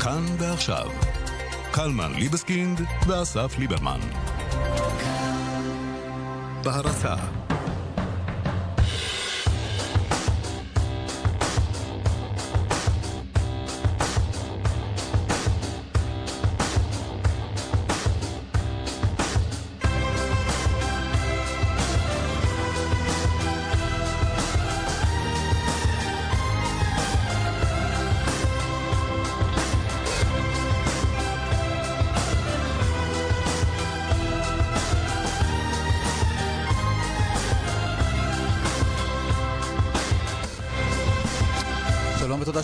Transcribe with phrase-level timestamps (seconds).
[0.00, 0.90] כאן ועכשיו,
[1.72, 4.00] קלמן ליבסקינד ואסף ליברמן.
[6.64, 7.14] בהרצה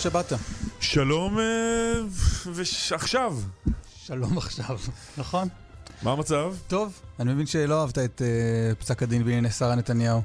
[0.07, 0.33] שבאת.
[0.81, 1.45] שלום, אה,
[2.47, 3.39] ועכשיו,
[3.97, 4.79] שלום עכשיו,
[5.19, 5.49] נכון?
[6.03, 6.55] מה המצב?
[6.69, 10.23] טוב, אני מבין שלא אהבת את אה, פסק הדין בענייני שרה נתניהו.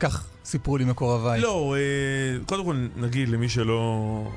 [0.00, 1.40] כך סיפרו לי מקורביי.
[1.40, 4.32] לא, אה, קודם כל נגיד למי שלא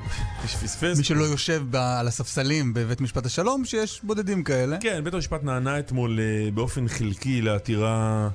[0.62, 0.98] פספס.
[0.98, 4.76] מי שלא יושב ב- על הספסלים בבית משפט השלום, שיש בודדים כאלה.
[4.80, 8.28] כן, בית המשפט נענה אתמול אה, באופן חלקי לעתירה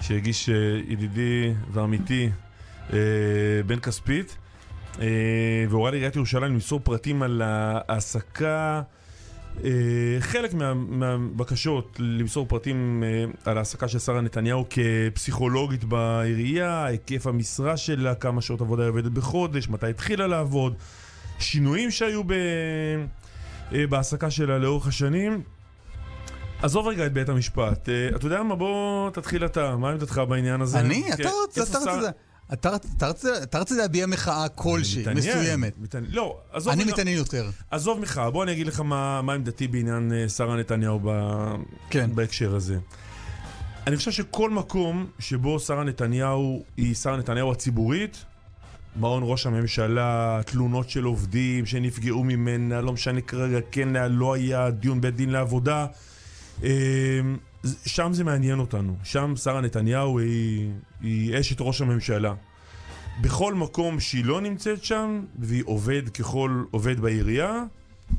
[0.00, 0.54] שהגיש אה,
[0.88, 2.30] ידידי ועמיתי
[2.92, 2.98] אה,
[3.66, 4.36] בן כספית,
[5.68, 8.82] והורה לעיריית ירושלים למסור פרטים על ההעסקה,
[9.64, 9.70] אה,
[10.20, 17.76] חלק מה, מהבקשות למסור פרטים אה, על ההעסקה של שרה נתניהו כפסיכולוגית בעירייה, היקף המשרה
[17.76, 20.74] שלה, כמה שעות עבודה היא עובדת בחודש, מתי התחילה לעבוד,
[21.38, 22.32] שינויים שהיו ב...
[23.72, 25.42] אה, בהעסקה שלה לאורך השנים.
[26.62, 28.54] עזוב רגע את בית המשפט, אה, אתה יודע מה?
[28.54, 30.80] בוא תתחיל אתה, מה עמדתך בעניין הזה?
[30.80, 31.04] אני?
[31.16, 32.10] כן, אתה רוצה- שר- רוצה...
[32.52, 35.72] אתה רוצה להביע מחאה כלשהי, מסוימת.
[35.78, 36.12] מתעניין.
[36.12, 37.50] לא, עזוב אני מתעניין יותר.
[37.70, 41.00] עזוב מחאה, בוא אני אגיד לך מה, עמדתי בעניין אה, שרה נתניהו.
[41.90, 42.10] כן.
[42.14, 42.78] בהקשר הזה.
[43.86, 48.24] אני חושב שכל מקום שבו שרה נתניהו היא שרה נתניהו הציבורית,
[48.96, 55.00] מעון ראש הממשלה, תלונות של עובדים שנפגעו ממנה, לא משנה כרגע, כן לא היה, דיון
[55.00, 55.86] בית דין לעבודה,
[56.62, 56.70] אה,
[57.86, 58.96] שם זה מעניין אותנו.
[59.02, 62.34] שם שרה נתניהו היא, היא אשת ראש הממשלה.
[63.20, 67.62] בכל מקום שהיא לא נמצאת שם, והיא עובד ככל עובד בעירייה,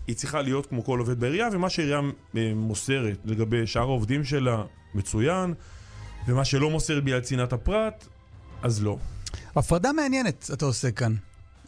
[0.07, 2.01] היא צריכה להיות כמו כל עובד בעירייה, ומה שהעירייה
[2.37, 4.63] אה, מוסרת לגבי שאר העובדים שלה,
[4.93, 5.53] מצוין,
[6.27, 8.07] ומה שלא מוסרת בגלל צנעת הפרט,
[8.61, 8.97] אז לא.
[9.55, 11.15] הפרדה מעניינת אתה עושה כאן.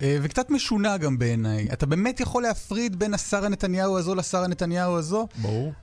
[0.01, 1.67] אה, וקצת משונה גם בעיניי.
[1.73, 5.28] אתה באמת יכול להפריד בין השרה נתניהו הזו לשרה נתניהו הזו?
[5.41, 5.73] ברור.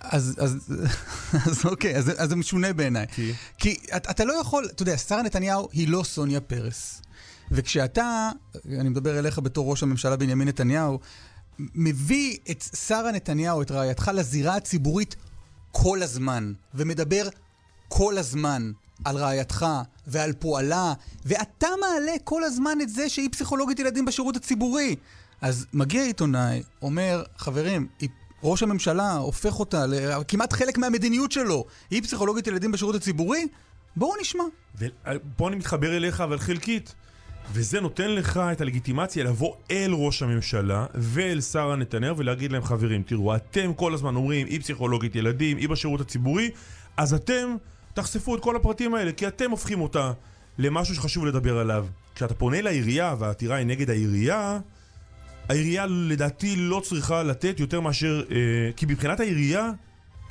[0.00, 0.56] אז, אז,
[1.46, 3.06] אז אוקיי, אז, אז זה משונה בעיניי.
[3.12, 3.32] כי?
[3.58, 7.02] כי אתה, אתה לא יכול, אתה יודע, שרה נתניהו היא לא סוניה פרס.
[7.50, 8.30] וכשאתה,
[8.66, 10.98] אני מדבר אליך בתור ראש הממשלה בנימין נתניהו,
[11.58, 15.16] מביא את שרה נתניהו, את רעייתך, לזירה הציבורית
[15.72, 17.28] כל הזמן, ומדבר
[17.88, 18.72] כל הזמן
[19.04, 19.66] על רעייתך
[20.06, 20.92] ועל פועלה,
[21.26, 24.96] ואתה מעלה כל הזמן את זה שהיא פסיכולוגית ילדים בשירות הציבורי.
[25.40, 28.08] אז מגיע עיתונאי, אומר, חברים, היא...
[28.42, 31.64] ראש הממשלה הופך אותה לכמעט חלק מהמדיניות שלו.
[31.90, 33.46] היא פסיכולוגית ילדים בשירות הציבורי?
[33.96, 34.44] בואו נשמע.
[34.78, 36.94] ופה אני מתחבר אליך, אבל חלקית.
[37.52, 43.02] וזה נותן לך את הלגיטימציה לבוא אל ראש הממשלה ואל שרה נתניהו ולהגיד להם, חברים,
[43.02, 46.50] תראו, אתם כל הזמן אומרים, היא פסיכולוגית ילדים, היא בשירות הציבורי,
[46.96, 47.56] אז אתם
[47.94, 50.12] תחשפו את כל הפרטים האלה, כי אתם הופכים אותה
[50.58, 51.86] למשהו שחשוב לדבר עליו.
[52.14, 54.58] כשאתה פונה לעירייה והעתירה היא נגד העירייה,
[55.48, 58.22] העירייה לדעתי לא צריכה לתת יותר מאשר...
[58.30, 58.36] אה,
[58.76, 59.70] כי מבחינת העירייה,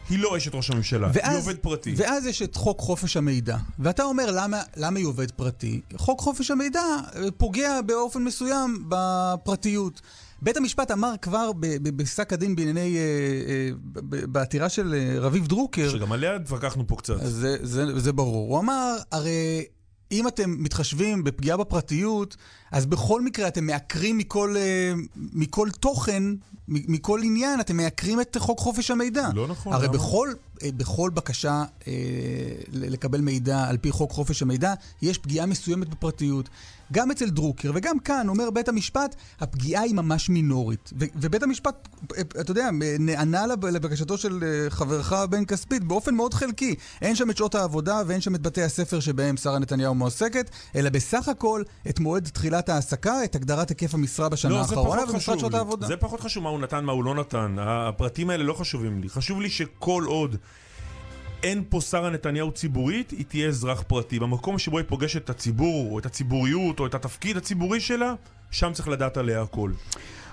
[0.10, 1.94] היא לא אשת ראש הממשלה, היא עובד פרטי.
[1.98, 3.58] ואז יש את חוק חופש המידע.
[3.80, 5.82] ואתה אומר, למה, למה היא עובד פרטי?
[5.96, 10.02] חוק חופש המידע אה, פוגע באופן מסוים בפרטיות.
[10.42, 13.70] בית המשפט אמר כבר בפסק הדין בענייני, אה,
[14.28, 17.16] בעתירה של רביב דרוקר, שגם עליה התווכחנו פה קצת.
[17.24, 18.54] זה, זה, זה ברור.
[18.54, 19.66] הוא אמר, הרי
[20.12, 22.38] אם אתם מתחשבים בפגיעה בפרטיות,
[22.72, 26.24] אז בכל מקרה אתם מעקרים מכל, אה, מכל תוכן,
[26.68, 29.30] מכל עניין, אתם מעקרים את חוק חופש המידע.
[29.36, 29.98] לא נכון, הרי למה?
[29.98, 31.94] בכל, אה, בכל בקשה אה,
[32.72, 36.50] לקבל מידע על פי חוק חופש המידע, יש פגיעה מסוימת בפרטיות.
[36.94, 40.94] גם אצל דרוקר וגם כאן, אומר בית המשפט, הפגיעה היא ממש מינורית.
[41.00, 42.70] ו- ובית המשפט, אה, אתה יודע,
[43.00, 46.76] נענה לב- לבקשתו של אה, חברך בן כספית באופן מאוד חלקי.
[47.02, 50.90] אין שם את שעות העבודה ואין שם את בתי הספר שבהם שרה נתניהו מועסקת, אלא
[50.90, 55.54] בסך הכל את מועד תחילת ההעסקה, את הגדרת היקף המשרה בשנה לא, האחרונה חשוב שעות.
[55.54, 55.88] העבודה.
[55.88, 57.56] זה פחות חשוב מה הוא נתן, מה הוא לא נתן.
[57.60, 59.10] הפרטים האלה לא חשובים לי.
[59.10, 60.36] חשוב לי שכל עוד
[61.44, 64.20] אין פה שרה נתניהו ציבורית, היא תהיה אזרח פרטי.
[64.20, 68.14] במקום שבו היא פוגשת את הציבור, או את הציבוריות, או את התפקיד הציבורי שלה,
[68.52, 69.72] שם צריך לדעת עליה הכל.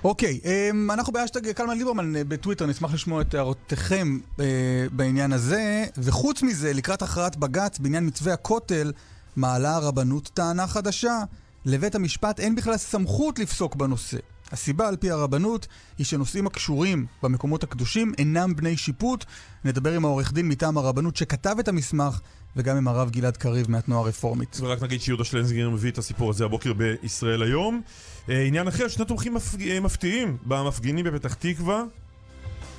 [0.05, 4.45] אוקיי, אמ, אנחנו באשטג קלמן ליברמן אה, בטוויטר, נשמח לשמוע את הערותיכם אה,
[4.93, 5.85] בעניין הזה.
[5.99, 8.93] וחוץ מזה, לקראת הכרעת בג"ץ בעניין מתווה הכותל,
[9.37, 11.19] מעלה הרבנות טענה חדשה.
[11.65, 14.19] לבית המשפט אין בכלל סמכות לפסוק בנושא.
[14.55, 15.67] הסיבה על פי הרבנות
[15.99, 19.25] היא שנושאים הקשורים במקומות הקדושים אינם בני שיפוט.
[19.65, 22.21] נדבר עם העורך דין מטעם הרבנות שכתב את המסמך
[22.57, 24.61] וגם עם הרב גלעד קריב מהתנועה הרפורמית.
[24.61, 27.83] ורק נגיד שיהודה שלנזגר מביא את הסיפור הזה הבוקר בישראל היום.
[28.29, 29.55] אה, עניין אחר, שני תומכים מפ...
[29.61, 31.83] אה, מפתיעים במפגינים בפתח תקווה.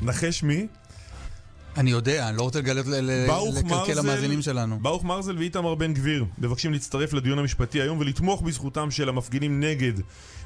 [0.02, 0.68] נחש מי?
[1.78, 4.80] אני יודע, אני לא רוצה לגלות, לקלקל למאזינים שלנו.
[4.82, 9.94] ברוך מרזל ואיתמר בן גביר מבקשים להצטרף לדיון המשפטי היום ולתמוך בזכותם של המפגינים נגד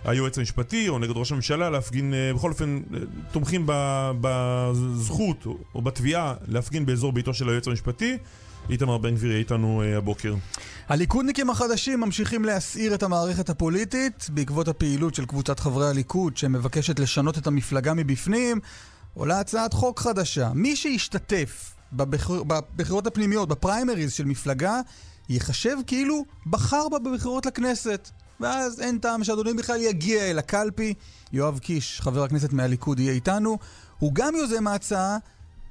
[0.03, 2.99] היועץ המשפטי או נגד ראש הממשלה להפגין, אה, בכל אופן, אה,
[3.31, 3.65] תומכים
[4.21, 8.17] בזכות או בתביעה להפגין באזור ביתו של היועץ המשפטי.
[8.69, 10.35] איתמר בן גביר יהיה איתנו uh, הבוקר.
[10.89, 17.37] הליכודניקים החדשים ממשיכים להסעיר את המערכת הפוליטית בעקבות הפעילות של קבוצת חברי הליכוד שמבקשת לשנות
[17.37, 18.59] את המפלגה מבפנים.
[19.13, 20.51] עולה הצעת חוק חדשה.
[20.55, 24.81] מי שישתתף בבחיר, בבחירות הפנימיות, בפריימריז של מפלגה,
[25.29, 28.09] ייחשב כאילו בחר בה בבחירות לכנסת.
[28.39, 30.93] ואז אין טעם שאדוני בכלל יגיע אל הקלפי.
[31.33, 33.57] יואב קיש, חבר הכנסת מהליכוד, יהיה איתנו.
[33.99, 35.17] הוא גם יוזם ההצעה,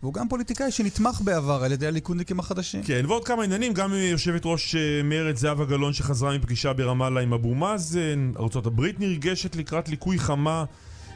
[0.02, 2.82] והוא גם פוליטיקאי שנתמך בעבר על ידי הליכודניקים החדשים.
[2.82, 7.32] כן, ועוד כמה עניינים, גם יושבת ראש אה, מרצ זהבה גלאון שחזרה מפגישה ברמאללה עם
[7.32, 10.64] אבו מאזן, ארה"ב נרגשת לקראת ליקוי חמה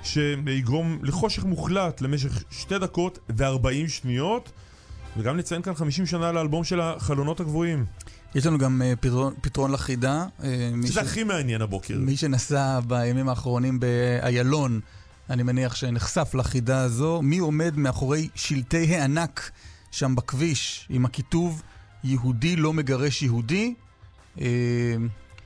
[0.03, 4.53] שיגרום לחושך מוחלט למשך שתי דקות ו-40 שניות,
[5.17, 7.85] וגם נציין כאן 50 שנה לאלבום של החלונות הגבוהים.
[8.35, 10.27] יש לנו גם uh, פתרון, פתרון לחידה.
[10.41, 10.43] Uh,
[10.83, 10.97] זה ש...
[10.97, 11.99] הכי מעניין הבוקר.
[11.99, 14.81] מי שנסע בימים האחרונים באיילון,
[15.31, 17.23] אני מניח שנחשף לחידה הזו.
[17.23, 19.51] מי עומד מאחורי שלטי הענק
[19.91, 21.63] שם בכביש עם הכיתוב
[22.05, 23.75] יהודי לא מגרש יהודי?
[24.37, 24.41] Uh,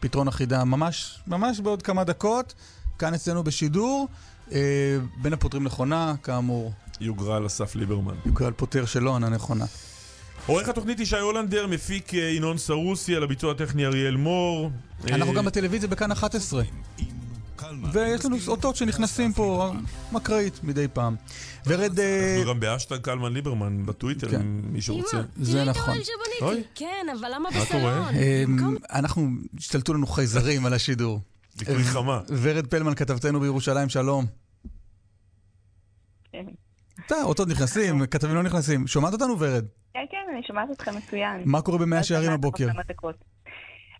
[0.00, 2.54] פתרון החידה ממש, ממש בעוד כמה דקות,
[2.98, 4.08] כאן אצלנו בשידור.
[4.52, 6.72] אה, בין הפותרים נכונה, כאמור.
[7.00, 8.14] יוגרל אסף ליברמן.
[8.26, 9.64] יוגרל פותר שלא ענה נכונה.
[10.46, 14.70] עורך התוכנית ישי הולנדר, מפיק אה, ינון סרוסי, על הביצוע הטכני אריאל מור.
[15.08, 16.62] אנחנו גם בטלוויזיה בכאן 11.
[17.92, 19.72] ויש לנו אותות שנכנסים פה,
[20.12, 21.16] מקראית מדי פעם.
[21.66, 22.00] ורד...
[22.00, 24.40] אנחנו גם באשטג קלמן ליברמן בטוויטר, כן.
[24.40, 25.22] אם מישהו רוצה.
[25.36, 25.96] זה נכון.
[26.74, 28.04] כן, אבל למה בסלון?
[28.90, 29.28] אנחנו,
[29.58, 31.20] השתלטו לנו חייזרים על השידור.
[32.28, 34.26] ורד פלמן, כתבתנו בירושלים, שלום.
[36.32, 36.46] כן.
[37.06, 38.86] אתה, אותות נכנסים, כתבים לא נכנסים.
[38.86, 39.64] שומעת אותנו, ורד?
[39.94, 41.42] כן, כן, אני שומעת אתכם מצוין.
[41.44, 42.66] מה קורה במאה שערים הבוקר?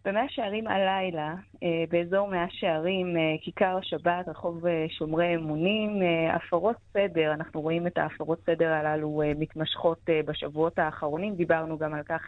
[0.05, 5.91] במאה שערים הלילה, אה, באזור מאה שערים, אה, כיכר השבת, רחוב אה, שומרי אמונים,
[6.33, 12.23] הפרות סדר, אנחנו רואים את ההפרות סדר הללו מתמשכות בשבועות האחרונים, דיברנו גם על כך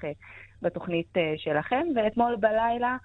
[0.62, 2.96] בתוכנית שלכם, ואתמול בלילה אה,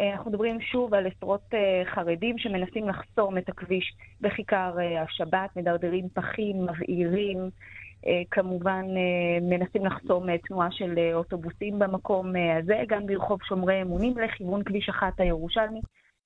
[0.00, 6.08] אנחנו מדברים שוב על עשרות אה, חרדים שמנסים לחסום את הכביש בכיכר אה, השבת, מדרדרים
[6.14, 7.50] פחים, מבעירים,
[8.30, 8.84] כמובן
[9.42, 15.80] מנסים לחסום תנועה של אוטובוסים במקום הזה, גם ברחוב שומרי אמונים לכיוון כביש אחת הירושלמי,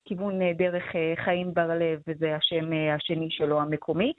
[0.05, 0.83] כיוון דרך
[1.15, 4.13] חיים בר-לב, וזה השם השני שלו המקומי.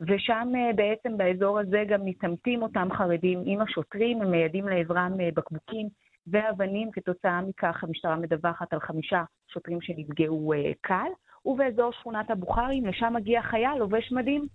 [0.00, 5.88] ושם בעצם באזור הזה גם מתעמתים אותם חרדים עם השוטרים, הם מיידים לעברם בקבוקים
[6.26, 6.90] ואבנים.
[6.90, 11.08] כתוצאה מכך המשטרה מדווחת על חמישה שוטרים שנפגעו uh, קל.
[11.44, 14.46] ובאזור שכונת הבוכרים, לשם מגיע חייל לובש מדים.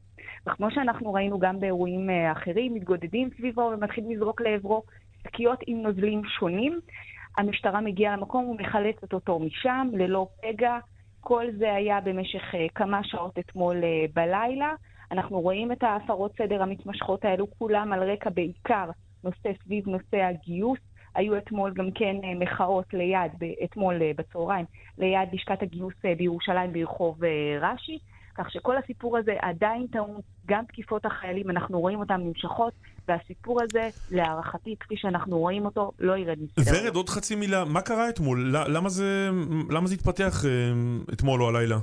[0.47, 4.83] וכמו שאנחנו ראינו גם באירועים uh, אחרים, מתגודדים סביבו ומתחיל לזרוק לעברו
[5.23, 6.79] שקיות עם נוזלים שונים.
[7.38, 10.77] המשטרה מגיעה למקום ומחלצת אותו משם, ללא פגע.
[11.21, 13.78] כל זה היה במשך uh, כמה שעות אתמול
[14.13, 14.73] בלילה.
[15.11, 18.90] אנחנו רואים את ההפרות סדר המתמשכות האלו כולם על רקע בעיקר
[19.23, 20.80] נושא סביב נושא הגיוס.
[21.15, 23.31] היו אתמול גם כן אה, מחאות ליד,
[23.63, 24.65] אתמול אה, בצהריים,
[24.97, 27.19] ליד לשכת הגיוס אה, בירושלים ברחוב
[27.61, 27.97] רש"י.
[28.35, 32.73] כך שכל הסיפור הזה עדיין טעון, גם תקיפות החיילים, אנחנו רואים אותן נמשכות,
[33.07, 36.83] והסיפור הזה, להערכתי, כפי שאנחנו רואים אותו, לא ירד מסדר.
[36.83, 38.56] ורד, עוד חצי מילה, מה קרה אתמול?
[38.68, 39.30] למה זה,
[39.69, 40.44] למה זה התפתח
[41.13, 41.77] אתמול או הלילה?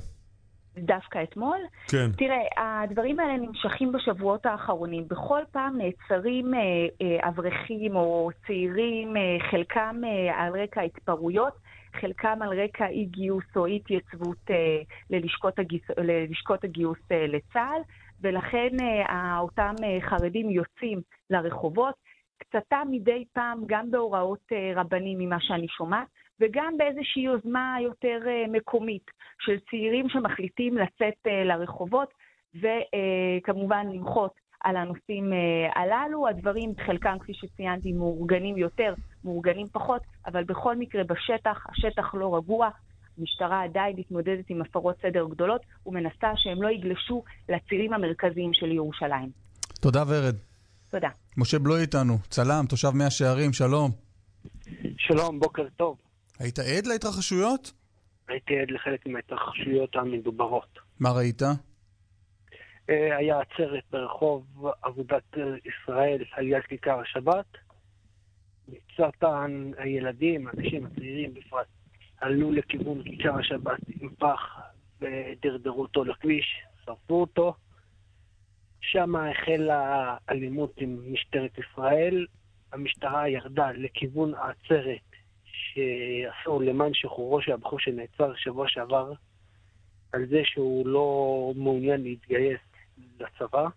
[0.78, 1.58] דווקא אתמול.
[1.90, 2.10] כן.
[2.16, 5.04] תראה, הדברים האלה נמשכים בשבועות האחרונים.
[5.08, 6.60] בכל פעם נעצרים אה,
[7.02, 11.52] אה, אברכים או צעירים, אה, חלקם אה, על רקע התפרעויות,
[12.00, 14.56] חלקם על רקע אי גיוס או אי התייצבות אה,
[15.10, 17.80] ללשכות, הגיוס, ללשכות הגיוס אה, לצה"ל,
[18.20, 21.94] ולכן אה, אותם אה, חרדים יוצאים לרחובות.
[22.38, 26.06] קצתה מדי פעם גם בהוראות אה, רבנים ממה שאני שומעת,
[26.40, 32.08] וגם באיזושהי יוזמה יותר uh, מקומית של צעירים שמחליטים לצאת uh, לרחובות
[32.54, 36.28] וכמובן למחות על הנושאים uh, הללו.
[36.28, 42.68] הדברים, חלקם, כפי שציינתי, מאורגנים יותר, מאורגנים פחות, אבל בכל מקרה בשטח, השטח לא רגוע.
[43.18, 49.30] המשטרה עדיין מתמודדת עם הפרות סדר גדולות ומנסה שהם לא יגלשו לצירים המרכזיים של ירושלים.
[49.80, 50.34] תודה, ורד.
[50.90, 51.08] תודה.
[51.36, 53.90] משה בלוי איתנו, צלם, תושב מאה שערים, שלום.
[54.98, 56.07] שלום, בוקר טוב.
[56.38, 57.72] היית עד להתרחשויות?
[58.28, 60.78] הייתי עד לחלק מההתרחשויות המדוברות.
[61.00, 61.42] מה ראית?
[62.90, 67.46] אה, היה עצרת ברחוב אגודת ישראל על יד כיכר השבת.
[68.96, 71.66] סרטן הילדים, האנשים הצעירים בפרט,
[72.20, 74.40] עלו לכיוון כיכר השבת עם פח
[75.00, 77.54] ודרדרו אותו לכביש, שרפו אותו.
[78.80, 82.26] שם החלה אלימות עם משטרת ישראל.
[82.72, 85.07] המשטרה ירדה לכיוון העצרת
[85.78, 89.12] שעשו למען שחרורו של הבחור שנעצר שבוע שעבר
[90.12, 92.60] על זה שהוא לא מעוניין להתגייס
[93.20, 93.68] לצבא.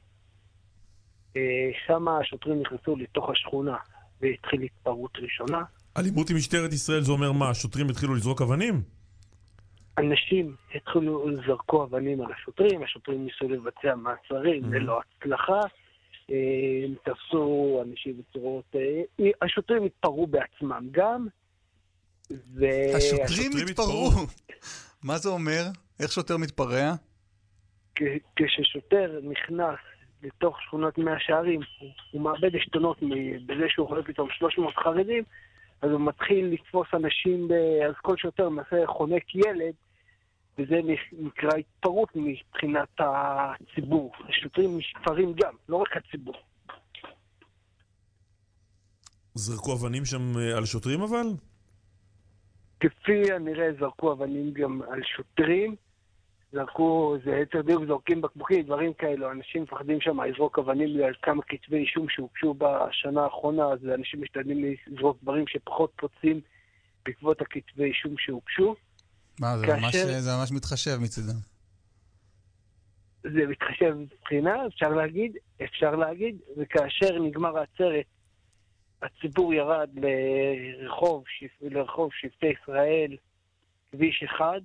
[1.38, 3.78] אה, שם השוטרים נכנסו לתוך השכונה
[4.22, 5.64] והתחיל התפרעות ראשונה.
[5.98, 7.50] אלימות עם משטרת ישראל זה אומר מה?
[7.50, 8.82] השוטרים התחילו לזרוק אבנים?
[9.98, 14.76] אנשים התחילו לזרקו אבנים על השוטרים, השוטרים ניסו לבצע מעצרים mm-hmm.
[14.76, 15.60] ללא הצלחה.
[16.32, 16.36] אה,
[16.86, 18.76] הם תפסו אנשים בצורות...
[18.76, 21.28] אה, השוטרים התפרעו בעצמם גם.
[22.54, 22.66] ו...
[22.98, 24.10] השוטרים התפרעו?
[25.04, 25.64] מה זה אומר?
[26.00, 26.94] איך שוטר מתפרע?
[28.36, 29.80] כששוטר נכנס
[30.24, 31.60] לתוך שכונת מאה שערים,
[32.12, 32.98] הוא מאבד עשתונות
[33.46, 35.24] בזה שהוא רואה פתאום 300 חרדים,
[35.82, 37.54] אז הוא מתחיל לתפוס אנשים, ב...
[37.90, 39.74] אז כל שוטר מנסה חונק ילד,
[40.58, 40.76] וזה
[41.12, 44.12] נקרא התפרעות מבחינת הציבור.
[44.30, 46.36] השוטרים נשפרים גם, לא רק הציבור.
[49.34, 51.26] זרקו אבנים שם אה, על שוטרים אבל?
[52.82, 55.76] כפי הנראה זרקו אבנים גם על שוטרים.
[56.54, 59.32] זרקו, זה יתר דיוק זורקים בקבוקים, דברים כאלו.
[59.32, 64.76] אנשים מפחדים שם לזרוק אבנים על כמה כתבי אישום שהוגשו בשנה האחרונה, אז אנשים משתדלים
[64.88, 66.42] לזרוק דברים שפחות פוצעים
[67.06, 68.76] בעקבות הכתבי אישום שהוגשו.
[69.40, 69.82] מה, זה, כאשר...
[69.82, 71.40] ממש, זה ממש מתחשב מצידם.
[73.24, 78.06] זה מתחשב מבחינה, אפשר להגיד, אפשר להגיד, וכאשר נגמר העצרת,
[79.02, 81.24] הציבור ירד לרחוב,
[81.62, 83.18] לרחוב שבטי ישראל,
[83.92, 84.62] כביש אחד,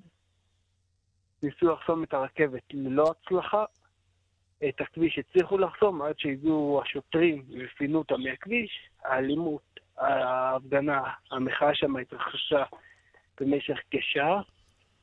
[1.42, 3.64] ניסו לחסום את הרכבת ללא הצלחה.
[4.68, 8.88] את הכביש הצליחו לחסום עד שהגיעו השוטרים ופינו אותם מהכביש.
[9.04, 12.64] האלימות, ההפגנה, המחאה שם התרחשה
[13.40, 14.40] במשך כשעה.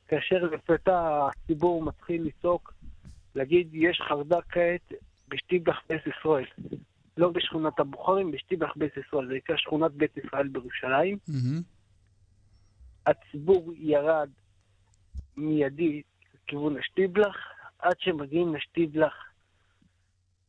[0.07, 2.73] כאשר לפתע הציבור מתחיל לצעוק,
[3.35, 4.93] להגיד, יש חרדק כעת
[5.27, 6.45] בשטיבלח בית ישראל.
[7.17, 9.27] לא בשכונת הבוכרים, בשטיבלח בית ישראל.
[9.27, 11.17] זה נקרא שכונת בית ישראל בירושלים.
[11.29, 11.61] Mm-hmm.
[13.05, 14.29] הציבור ירד
[15.37, 17.35] מיידית לכיוון השטיבלח,
[17.79, 19.13] עד שמגיעים לשטיבלח.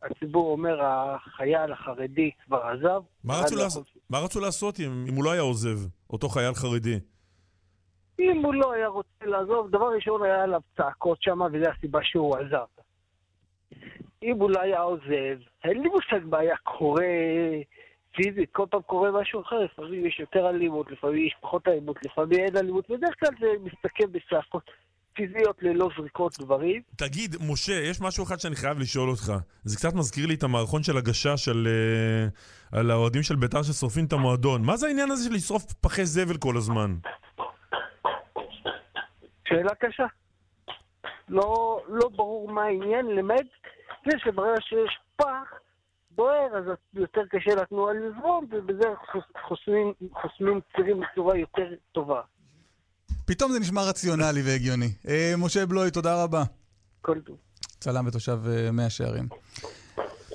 [0.03, 3.03] הציבור אומר, החייל החרדי כבר עזב.
[3.25, 5.79] מה רצו, לעשות, מה רצו לעשות אם, אם הוא לא היה עוזב,
[6.11, 7.01] אותו חייל חרדי?
[8.19, 12.37] אם הוא לא היה רוצה לעזוב, דבר ראשון היה עליו צעקות שם, וזו הסיבה שהוא
[12.37, 12.65] עזב.
[14.25, 17.05] אם לא היה עוזב, אין לי מושג מה היה קורה
[18.17, 22.39] פיזית, כל פעם קורה משהו אחר, לפעמים יש יותר אלימות, לפעמים יש פחות אלימות, לפעמים
[22.39, 24.71] אין אלימות, בדרך כלל זה מסתכם בצעקות.
[25.15, 26.83] פיזיות ללא זריקות דברים.
[26.97, 29.33] תגיד, משה, יש משהו אחד שאני חייב לשאול אותך.
[29.65, 34.05] זה קצת מזכיר לי את המערכון של הגשש על, uh, על האוהדים של בית"ר ששורפים
[34.05, 34.63] את המועדון.
[34.63, 36.95] מה זה העניין הזה של לשרוף פחי זבל כל הזמן?
[39.49, 40.07] שאלה קשה.
[41.29, 43.45] לא, לא ברור מה העניין, למד
[44.07, 45.53] זה שברגע שיש פח
[46.11, 46.65] בוער, אז
[46.95, 48.89] יותר קשה לתנועה לזרום, ובזה
[49.49, 52.21] חוסמים, חוסמים צירים בצורה יותר טובה.
[53.27, 54.93] פתאום זה נשמע רציונלי והגיוני.
[55.09, 56.43] אה, משה בלוי, תודה רבה.
[57.03, 57.37] כל טוב.
[57.81, 59.29] צלם ותושב אה, מאה שערים.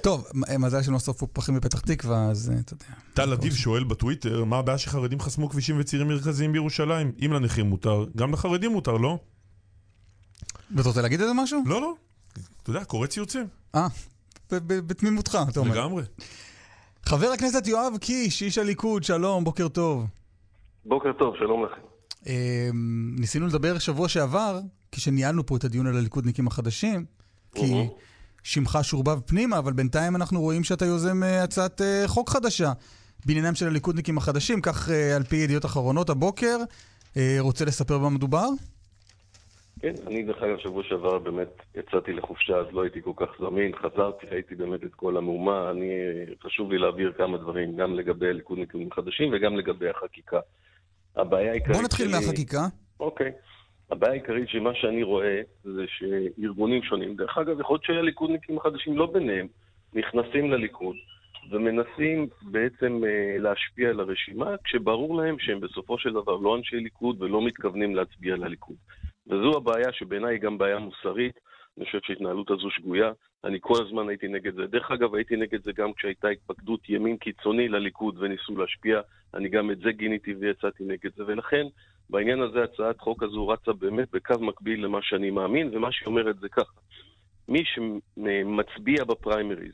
[0.04, 2.86] טוב, אה, מזל שלא שרפו פחים בפתח תקווה, אז אתה יודע.
[3.14, 7.12] טל אדיב שואל בטוויטר, מה הבעיה שחרדים חסמו כבישים וצירים מרכזיים בירושלים?
[7.26, 9.18] אם לנכים מותר, גם לחרדים מותר, לא?
[10.76, 11.64] ואתה רוצה להגיד איזה משהו?
[11.66, 11.94] לא, לא.
[12.64, 13.48] אתה יודע, קורא ציוצים.
[13.76, 13.88] אה,
[14.52, 15.72] בתמימותך, אתה אומר.
[15.72, 16.04] לגמרי.
[17.06, 20.06] חבר הכנסת יואב קיש, איש הליכוד, שלום, בוקר טוב.
[20.86, 21.82] בוקר טוב, שלום לכם.
[22.28, 24.60] אמ, ניסינו לדבר שבוע שעבר,
[24.92, 27.06] כשניהלנו פה את הדיון על הליכודניקים החדשים,
[27.56, 27.88] כי
[28.44, 32.72] שמך שורבב פנימה, אבל בינתיים אנחנו רואים שאתה יוזם אה, הצעת אה, חוק חדשה
[33.26, 36.58] בעניינם של הליכודניקים החדשים, כך אה, על פי ידיעות אחרונות הבוקר.
[37.40, 38.48] רוצה לספר במה מדובר?
[39.80, 43.72] כן, אני דרך אגב שבוע שעבר באמת יצאתי לחופשה, אז לא הייתי כל כך זמין,
[43.76, 45.90] חזרתי, ראיתי באמת את כל המהומה, אני,
[46.44, 50.40] חשוב לי להעביר כמה דברים, גם לגבי הליכודניקים החדשים וגם לגבי החקיקה.
[51.16, 52.26] הבעיה העיקרית בוא נתחיל שלי...
[52.26, 52.62] מהחקיקה.
[53.00, 53.32] אוקיי.
[53.92, 59.06] הבעיה העיקרית שמה שאני רואה זה שארגונים שונים, דרך אגב, יכול להיות שהליכודניקים החדשים לא
[59.06, 59.48] ביניהם,
[59.94, 60.96] נכנסים לליכוד
[61.52, 67.22] ומנסים בעצם אה, להשפיע על הרשימה, כשברור להם שהם בסופו של דבר לא אנשי ליכוד
[67.22, 68.76] ולא מתכוונים להצביע לליכוד.
[69.30, 71.40] וזו הבעיה שבעיניי היא גם בעיה מוסרית.
[71.78, 73.12] אני חושב שההתנהלות הזו שגויה.
[73.44, 74.68] אני כל הזמן הייתי נגד זה.
[74.68, 79.02] דרך אגב, הייתי נגד זה גם כשהייתה התפקדות ימין קיצוני לליכוד וניסו להשפיע.
[79.34, 81.24] אני גם את זה גיניתי ויצאתי נגד זה.
[81.28, 81.66] ולכן,
[82.10, 86.40] בעניין הזה הצעת חוק הזו רצה באמת בקו מקביל למה שאני מאמין, ומה שהיא אומרת
[86.40, 86.80] זה ככה.
[87.48, 89.74] מי שמצביע בפריימריז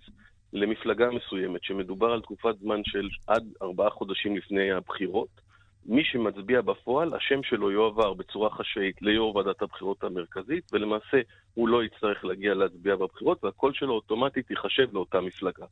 [0.54, 5.45] למפלגה מסוימת, שמדובר על תקופת זמן של עד ארבעה חודשים לפני הבחירות,
[5.86, 11.22] מי שמצביע בפועל, השם שלו יועבר בצורה חשאית ליו"ר ועדת הבחירות המרכזית, ולמעשה
[11.54, 15.66] הוא לא יצטרך להגיע להצביע בבחירות, והקול שלו אוטומטית ייחשב לאותה מפלגה.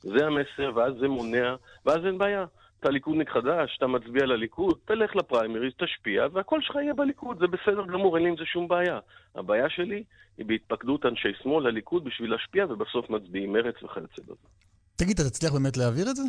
[0.00, 1.56] זה המסר, ואז זה מונע,
[1.86, 2.44] ואז אין בעיה.
[2.80, 7.86] אתה ליכודניק חדש, אתה מצביע לליכוד, תלך לפריימריז, תשפיע, והקול שלך יהיה בליכוד, זה בסדר
[7.86, 8.98] גמור, אין לי עם זה שום בעיה.
[9.34, 10.04] הבעיה שלי
[10.38, 14.48] היא בהתפקדות אנשי שמאל לליכוד בשביל להשפיע, ובסוף מצביעים מרץ וכיוצא בזה.
[14.96, 16.22] תגיד, אתה תצליח באמת להעביר את זה?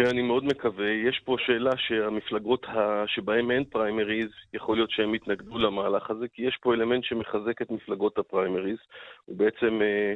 [0.00, 0.90] תראה, אני מאוד מקווה.
[0.90, 3.04] יש פה שאלה שהמפלגות ה...
[3.06, 7.70] שבהן אין פריימריז, יכול להיות שהם יתנגדו למהלך הזה, כי יש פה אלמנט שמחזק את
[7.70, 8.78] מפלגות הפריימריז.
[9.24, 10.14] הוא בעצם אה,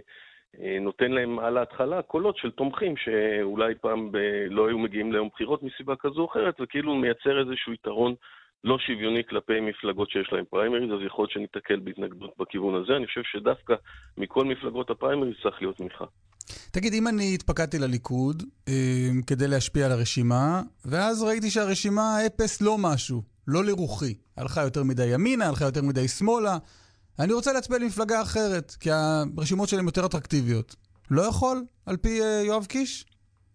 [0.60, 4.16] אה, נותן להם על ההתחלה קולות של תומכים שאולי פעם ב...
[4.50, 8.14] לא היו מגיעים ליום בחירות מסיבה כזו או אחרת, וכאילו מייצר איזשהו יתרון
[8.64, 12.96] לא שוויוני כלפי מפלגות שיש להן פריימריז, אז יכול להיות שניתקל בהתנגדות בכיוון הזה.
[12.96, 13.74] אני חושב שדווקא
[14.18, 16.04] מכל מפלגות הפריימריז צריך להיות תמיכה.
[16.70, 18.72] תגיד, אם אני התפקדתי לליכוד אה,
[19.26, 24.14] כדי להשפיע על הרשימה, ואז ראיתי שהרשימה אפס לא משהו, לא לרוחי.
[24.36, 26.58] הלכה יותר מדי ימינה, הלכה יותר מדי שמאלה.
[27.18, 30.76] אני רוצה להצביע למפלגה אחרת, כי הרשימות שלהם יותר אטרקטיביות.
[31.10, 33.04] לא יכול, על פי אה, יואב קיש?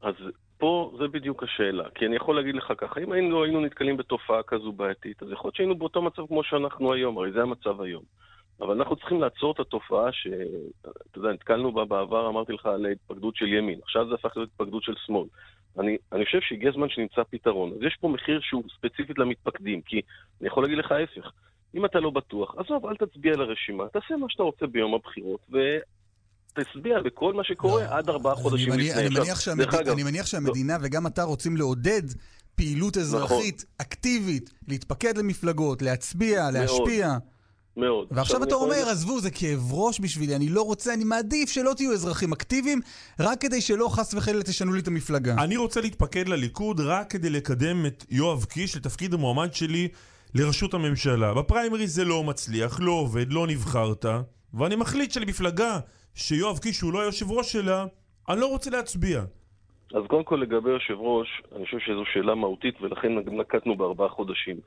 [0.01, 0.13] אז
[0.58, 1.84] פה זה בדיוק השאלה.
[1.96, 5.48] כי אני יכול להגיד לך ככה, אם היינו, היינו נתקלים בתופעה כזו בעייתית, אז יכול
[5.48, 8.03] להיות שהיינו באותו מצב כמו שאנחנו היום, הרי זה המצב היום.
[8.62, 13.36] אבל אנחנו צריכים לעצור את התופעה שאתה יודע, נתקלנו בה בעבר, אמרתי לך, על התפקדות
[13.36, 13.80] של ימין.
[13.84, 15.28] עכשיו זה הפך להיות התפקדות של שמאל.
[15.80, 17.72] אני, אני חושב שהגיע הזמן שנמצא פתרון.
[17.72, 20.01] אז יש פה מחיר שהוא ספציפית למתפקדים, כי
[20.42, 21.32] אני יכול להגיד לך ההפך.
[21.75, 25.58] אם אתה לא בטוח, עזוב, אל תצביע לרשימה, תעשה מה שאתה רוצה ביום הבחירות, ו...
[26.54, 28.94] תצביע בכל מה שקורה לא, עד ארבעה חודשים לפני.
[28.94, 29.74] אני מניח, שהמד...
[29.74, 30.86] אגב, אני מניח שהמדינה לא.
[30.86, 32.01] וגם אתה רוצים לעודד
[32.56, 33.01] פעילות נכון.
[33.01, 33.75] אזרחית נכון.
[33.78, 36.54] אקטיבית, להתפקד למפלגות, להצביע, מאוד.
[36.54, 37.18] להשפיע.
[37.79, 38.07] מאוד.
[38.12, 41.92] ועכשיו אתה אומר, עזבו, זה כאב ראש בשבילי, אני לא רוצה, אני מעדיף שלא תהיו
[41.94, 42.81] אזרחים אקטיביים,
[43.20, 45.35] רק כדי שלא חס וחלילה תשנו לי את המפלגה.
[45.44, 49.87] אני רוצה להתפקד לליכוד רק כדי לקדם את יואב קיש לתפקיד המועמד שלי
[50.35, 51.33] לראשות הממשלה.
[51.33, 54.05] בפריימריז זה לא מצליח, לא עובד, לא נבחרת,
[54.53, 55.79] ואני מחליט שלמפלגה
[56.15, 57.85] שיואב קיש הוא לא היושב ראש שלה,
[58.29, 59.22] אני לא רוצה להצביע.
[59.94, 64.57] אז קודם כל לגבי יושב ראש, אני חושב שזו שאלה מהותית ולכן נקטנו בארבעה חודשים.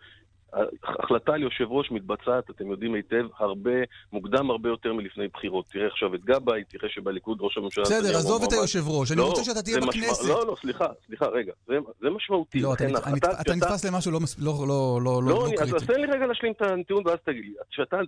[0.85, 3.71] החלטה על יושב ראש מתבצעת, אתם יודעים היטב, הרבה,
[4.13, 5.67] מוקדם הרבה יותר מלפני בחירות.
[5.67, 7.85] תראה עכשיו את גבאי, תראה שבליכוד ראש הממשלה...
[7.85, 10.29] בסדר, עזוב את היושב ראש, אני לא, רוצה שאתה תהיה בכנסת.
[10.29, 12.61] לא, לא, סליחה, סליחה, רגע, זה, זה משמעותי.
[12.61, 15.77] לא, אתה, נתפס למשהו לא, לא, לא, לא, לא, לא קריטי.
[15.77, 17.55] אז תן לי רגע להשלים את הטיעון ואז תגיד לי.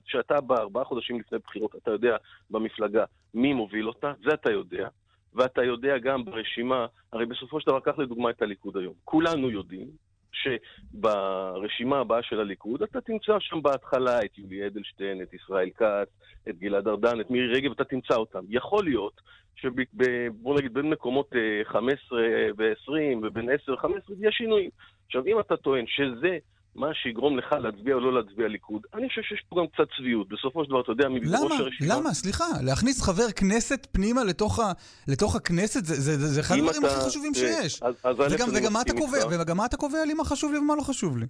[0.06, 2.16] כשאתה בא ארבעה חודשים לפני בחירות, אתה יודע
[2.50, 3.04] במפלגה
[3.34, 4.88] מי מוביל אותה, זה אתה יודע.
[5.34, 8.94] ואתה יודע גם ברשימה, הרי בסופו של דבר, קח לדוגמה את הליכוד היום.
[9.04, 10.03] כולנו יודעים
[10.44, 16.08] שברשימה הבאה של הליכוד אתה תמצא שם בהתחלה את יולי אדלשטיין, את ישראל כץ,
[16.48, 18.44] את גלעד ארדן, את מירי רגב, אתה תמצא אותם.
[18.48, 19.20] יכול להיות
[19.56, 21.30] שבוא נגיד בין מקומות
[21.64, 24.70] 15 אה, ו-20 ובין 10 ל-15 יש שינויים.
[25.06, 26.38] עכשיו, אם אתה טוען שזה
[26.76, 28.82] מה שיגרום לך להצביע או לא להצביע ליכוד.
[28.94, 30.28] אני חושב שיש פה גם קצת צביעות.
[30.28, 31.94] בסופו של דבר, אתה יודע, מי בראש הרשימה...
[31.94, 32.14] למה?
[32.14, 34.72] סליחה, להכניס חבר כנסת פנימה לתוך, ה...
[35.08, 37.82] לתוך הכנסת, זה, זה, זה אחד הדברים הכי חשובים שיש.
[37.82, 40.58] אז, אז וגם, וגם, מה אתה קובע, וגם מה אתה קובע לי מה חשוב לי
[40.58, 41.26] ומה לא חשוב לי?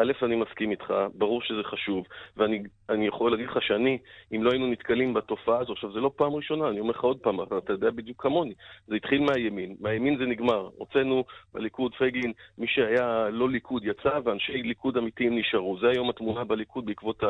[0.00, 2.06] א', אני מסכים איתך, ברור שזה חשוב,
[2.36, 3.98] ואני יכול להגיד לך שאני,
[4.34, 7.18] אם לא היינו נתקלים בתופעה הזו, עכשיו זה לא פעם ראשונה, אני אומר לך עוד
[7.18, 8.54] פעם, אתה יודע בדיוק כמוני,
[8.86, 14.62] זה התחיל מהימין, מהימין זה נגמר, הוצאנו בליכוד פייגלין, מי שהיה לא ליכוד יצא, ואנשי
[14.62, 15.78] ליכוד אמיתיים נשארו.
[15.80, 17.22] זה היום התמונה בליכוד בעקבות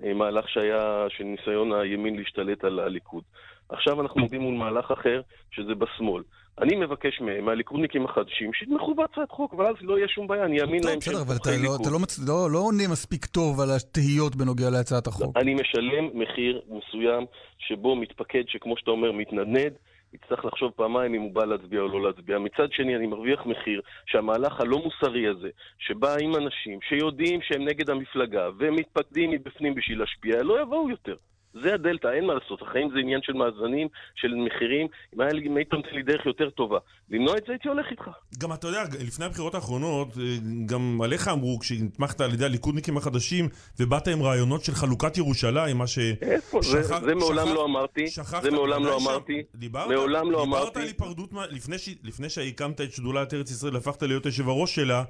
[0.00, 3.24] המהלך שהיה, של ניסיון הימין להשתלט על הליכוד.
[3.68, 6.22] עכשיו אנחנו עומדים מול מהלך אחר, שזה בשמאל.
[6.62, 10.60] אני מבקש מהם, מהליכודניקים החדשים, שיתמכו בהצעת חוק, אבל אז לא יהיה שום בעיה, אני
[10.60, 11.40] אאמין להם שהם תומכי ליכוד.
[11.40, 12.28] בסדר, אבל אתה לא, מצ...
[12.28, 15.36] לא, לא עונה מספיק טוב על התהיות בנוגע להצעת החוק.
[15.36, 17.24] אני משלם מחיר מסוים
[17.58, 19.72] שבו מתפקד שכמו שאתה אומר, מתנדנד,
[20.14, 22.38] יצטרך לחשוב פעמיים אם הוא בא להצביע או לא להצביע.
[22.38, 27.90] מצד שני, אני מרוויח מחיר שהמהלך הלא מוסרי הזה, שבא עם אנשים שיודעים שהם נגד
[27.90, 31.16] המפלגה והם מתפקדים מבפנים בשביל להשפיע, לא יבואו יותר.
[31.62, 32.62] זה הדלתא, אין מה לעשות.
[32.62, 34.86] החיים זה עניין של מאזנים, של מחירים.
[35.46, 36.78] אם היית נותן לי דרך יותר טובה,
[37.10, 38.04] למנוע את זה הייתי הולך איתך.
[38.38, 40.22] גם אתה יודע, לפני הבחירות האחרונות, אה,
[40.66, 43.48] גם עליך אמרו, כשנתמכת על ידי הליכודניקים החדשים,
[43.80, 45.98] ובאת עם רעיונות של חלוקת ירושלים, מה ש...
[46.22, 46.62] איפה?
[46.62, 48.06] שכח, זה, זה מעולם שכח, לא אמרתי.
[48.42, 49.42] זה מעולם לא אמרתי.
[49.54, 50.60] דיברת, מעולם לא אמרתי.
[50.60, 55.04] דיברת על היפרדות, לפני, לפני שהקמת את שדולת ארץ ישראל, הפכת להיות יושב הראש שלה.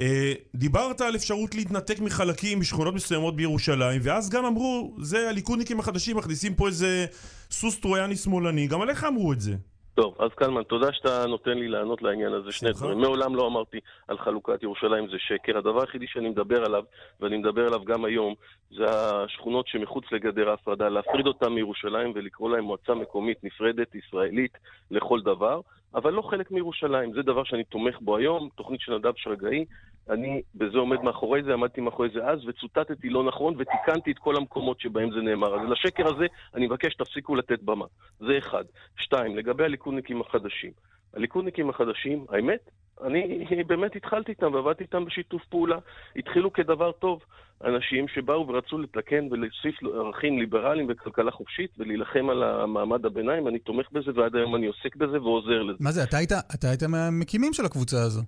[0.00, 6.16] אה, דיברת על אפשרות להתנתק מחלקים משכונות מסוימות בירושלים, ואז גם אמרו, זה הליכודניקים החדשים
[6.16, 7.06] מכניסים פה איזה
[7.50, 9.54] סוס טרויאני שמאלני, גם עליך אמרו את זה.
[9.94, 12.72] טוב, אז קלמן, תודה שאתה נותן לי לענות לעניין הזה שני.
[12.72, 12.98] דברים.
[12.98, 13.78] מעולם לא אמרתי
[14.08, 15.58] על חלוקת ירושלים זה שקר.
[15.58, 16.82] הדבר היחידי שאני מדבר עליו,
[17.20, 18.34] ואני מדבר עליו גם היום,
[18.76, 24.58] זה השכונות שמחוץ לגדר ההפרדה, להפריד אותן מירושלים ולקרוא להן מועצה מקומית נפרדת, ישראלית,
[24.90, 25.60] לכל דבר,
[25.94, 27.12] אבל לא חלק מירושלים.
[27.12, 29.64] זה דבר שאני תומך בו היום, תוכנית של נדב שרגאי.
[30.10, 34.36] אני בזה עומד מאחורי זה, עמדתי מאחורי זה אז, וצוטטתי לא נכון, ותיקנתי את כל
[34.36, 35.54] המקומות שבהם זה נאמר.
[35.54, 37.86] אז לשקר הזה, אני מבקש שתפסיקו לתת במה.
[38.18, 38.64] זה אחד.
[38.96, 40.70] שתיים, לגבי הליכודניקים החדשים.
[41.14, 42.70] הליכודניקים החדשים, האמת,
[43.02, 45.78] אני באמת התחלתי איתם ועבדתי איתם בשיתוף פעולה.
[46.16, 47.20] התחילו כדבר טוב.
[47.64, 53.86] אנשים שבאו ורצו לתקן ולהוסיף ערכים ליברליים וכלכלה חופשית ולהילחם על המעמד הביניים, אני תומך
[53.92, 55.78] בזה ועד היום אני עוסק בזה ועוזר לזה.
[55.80, 58.22] מה זה, אתה היית, אתה היית מהמקימים של הקבוצה הזו.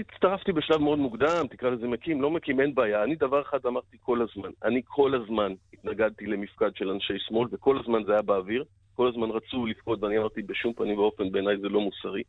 [0.00, 3.04] הצטרפתי בשלב מאוד מוקדם, תקרא לזה מקים, לא מקים, אין בעיה.
[3.04, 7.78] אני דבר אחד אמרתי כל הזמן, אני כל הזמן התנגדתי למפקד של אנשי שמאל, וכל
[7.78, 8.64] הזמן זה היה באוויר.
[8.94, 12.22] כל הזמן רצו לפקוד, ואני אמרתי בשום פנים ואופן, בעיניי זה לא מוסרי.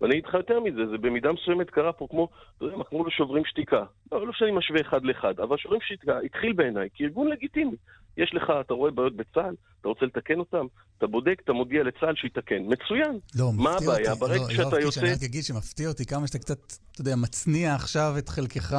[0.00, 3.06] ואני אגיד לך יותר מזה, זה במידה מסוימת קרה פה כמו, אתה יודע מה, כמו
[3.06, 3.84] לשוברים שתיקה.
[4.12, 7.76] לא, לא שאני משווה אחד לאחד, אבל שוברים שתיקה התחיל בעיניי כארגון לגיטימי.
[8.16, 10.66] יש לך, אתה רואה בעיות בצה"ל, אתה רוצה לתקן אותם,
[10.98, 12.62] אתה בודק, אתה מודיע לצה"ל שיתקן.
[12.68, 13.18] מצוין.
[13.34, 14.10] לא, מה מפתיע הבעיה?
[14.10, 14.20] אותי.
[14.20, 15.00] ברגע לא, שאתה קיש, יוצא...
[15.00, 16.58] אני רק אגיד שמפתיע אותי כמה שאתה קצת,
[16.92, 18.76] אתה יודע, מצניע עכשיו את חלקך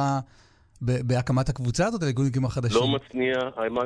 [0.80, 2.80] בהקמת הקבוצה הזאת, הליכודניקים החדשים.
[2.80, 3.34] לא מצניע,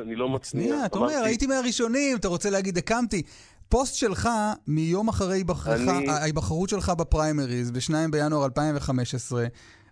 [0.01, 0.65] אני לא מצניע.
[0.65, 3.21] מצניע, אתה אומר, הייתי מהראשונים, אתה רוצה להגיד, הקמתי.
[3.69, 4.29] פוסט שלך
[4.67, 9.45] מיום אחרי אני- ההיבחרות שלך בפריימריז, ב-2 בינואר 2015,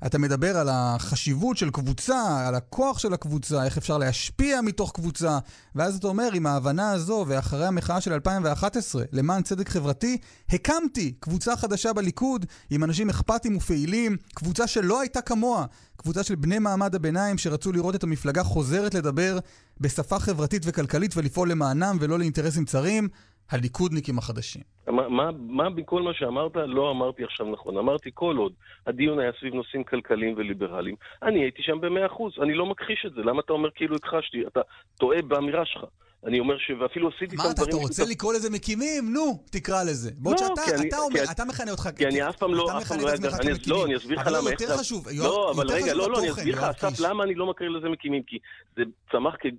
[0.06, 5.40] אתה מדבר על החשיבות של קבוצה, על הכוח של הקבוצה, איך אפשר להשפיע מתוך קבוצה,
[5.76, 10.18] ואז אתה אומר, עם ההבנה הזו, ואחרי המחאה של 2011, למען צדק חברתי,
[10.50, 15.66] הקמתי קבוצה חדשה בליכוד, עם אנשים אכפתיים ופעילים, קבוצה שלא הייתה כמוה,
[15.98, 19.40] קבוצה של בני מעמד הביניים שרצו לראות את המפלגה חוזרת לדבר
[19.80, 23.08] בשפה חברתית וכלכלית ולפעול למענם ולא לאינטרסים צרים,
[23.52, 24.62] הליכודניקים החדשים.
[24.88, 27.78] מה, מה, מה מכל מה שאמרת לא אמרתי עכשיו נכון.
[27.78, 28.54] אמרתי כל עוד
[28.88, 32.34] הדיון היה סביב נושאים כלכליים וליברליים, אני הייתי שם במאה אחוז.
[32.42, 33.22] אני לא מכחיש את זה.
[33.22, 34.48] למה אתה אומר כאילו הכחשתי?
[34.48, 34.62] אתה
[34.98, 35.84] טועה באמירה שלך.
[36.26, 36.72] אני אומר ש...
[36.80, 37.70] ואפילו עשיתי מה איתם אתה, דברים...
[37.70, 38.12] אתה רוצה משותפים.
[38.12, 39.14] לקרוא לזה מקימים?
[39.14, 40.12] נו, תקרא לזה.
[40.18, 41.90] בעוד לא, שאתה אתה אומר, אתה אותך...
[41.98, 43.14] כי אני אף פעם לא, אתה מכנה לא את.
[43.14, 43.80] עצמך אני- כמקימים.
[43.80, 44.44] לא, אני אסביר לך אבל למה.
[44.46, 47.00] לא, איך יותר חשוב, לא, אבל יותר רגע, לא, לא, אני אסביר לך, אסף.
[47.10, 48.24] למה אני לא מקריא לזה מקימים?
[48.24, 48.38] כי
[48.76, 49.52] זה צמח אה,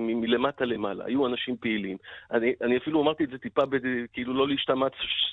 [0.00, 1.96] מלמטה למעלה, היו אנשים פעילים.
[2.32, 3.62] אני אני אפילו אמרתי את זה טיפה,
[4.12, 4.86] כאילו לא להשתמע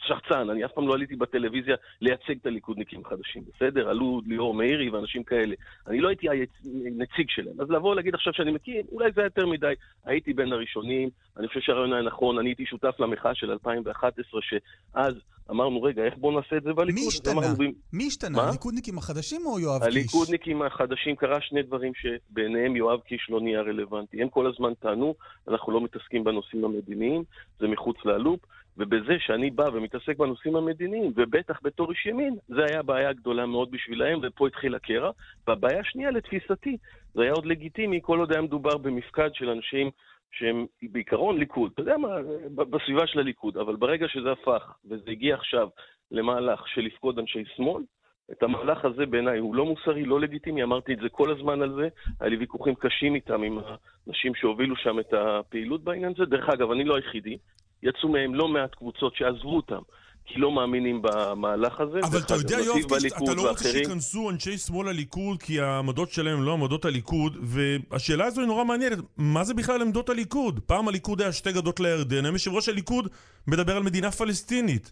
[0.07, 3.89] שחצן, אני אף פעם לא עליתי בטלוויזיה לייצג את הליכודניקים החדשים, בסדר?
[3.89, 5.55] עלו ליאור מאירי ואנשים כאלה.
[5.87, 7.61] אני לא הייתי הנציג שלהם.
[7.61, 9.73] אז לבוא ולהגיד עכשיו שאני מכיר, אולי זה יותר מדי.
[10.05, 15.13] הייתי בין הראשונים, אני חושב שהרעיון היה נכון, אני הייתי שותף למחאה של 2011, שאז
[15.51, 17.01] אמרנו, רגע, איך בואו נעשה את זה בליכוד?
[17.01, 17.33] מי השתנה?
[17.33, 18.41] אמרנו, מי השתנה?
[18.41, 19.95] הליכודניקים החדשים או יואב קיש?
[19.95, 24.21] הליכודניקים החדשים קרה שני דברים שבעיניהם יואב קיש לא נהיה רלוונטי.
[24.21, 25.15] הם כל הזמן טענו,
[25.47, 27.23] אנחנו לא מתעסקים בנושאים המדיניים,
[27.59, 28.39] זה מחוץ ללופ,
[28.77, 33.71] ובזה שאני בא ומתעסק בנושאים המדיניים, ובטח בתור איש ימין, זה היה בעיה גדולה מאוד
[33.71, 35.11] בשבילהם, ופה התחיל הקרע.
[35.47, 36.77] והבעיה השנייה, לתפיסתי,
[37.13, 39.89] זה היה עוד לגיטימי כל עוד היה מדובר במפקד של אנשים
[40.31, 42.09] שהם בעיקרון ליכוד, אתה יודע מה,
[42.55, 45.67] בסביבה של הליכוד, אבל ברגע שזה הפך, וזה הגיע עכשיו
[46.11, 47.83] למהלך של לפקוד אנשי שמאל,
[48.31, 51.73] את המהלך הזה בעיניי הוא לא מוסרי, לא לגיטימי, אמרתי את זה כל הזמן על
[51.73, 51.87] זה,
[52.19, 56.25] היה לי ויכוחים קשים איתם, עם האנשים שהובילו שם את הפעילות בעניין הזה.
[56.25, 57.37] דרך אגב, אני לא היחידי,
[57.83, 59.81] יצאו מהם לא מעט קבוצות שעזבו אותם,
[60.25, 61.99] כי לא מאמינים במהלך הזה.
[62.03, 63.69] אבל אתה יודע, יואב קיש, אתה לא רוצה.
[63.69, 68.63] שייכנסו אנשי שמאל לליכוד, כי העמדות שלהם הם לא עמדות הליכוד, והשאלה הזו היא נורא
[68.63, 68.97] מעניינת.
[69.17, 70.59] מה זה בכלל עמדות הליכוד?
[70.65, 73.07] פעם הליכוד היה שתי גדות לירדן, היום יושב ראש הליכוד
[73.47, 74.91] מדבר על מדינה פלסטינית.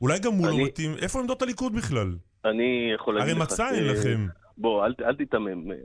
[0.00, 0.94] אולי גם הוא לא מתאים.
[0.98, 2.16] איפה עמדות הליכוד בכלל?
[2.44, 3.52] אני יכול להגיד הרי לך...
[3.52, 4.26] מצע אין לכם.
[4.58, 5.72] בוא, אל, אל תיתמם.
[5.72, 5.76] אה,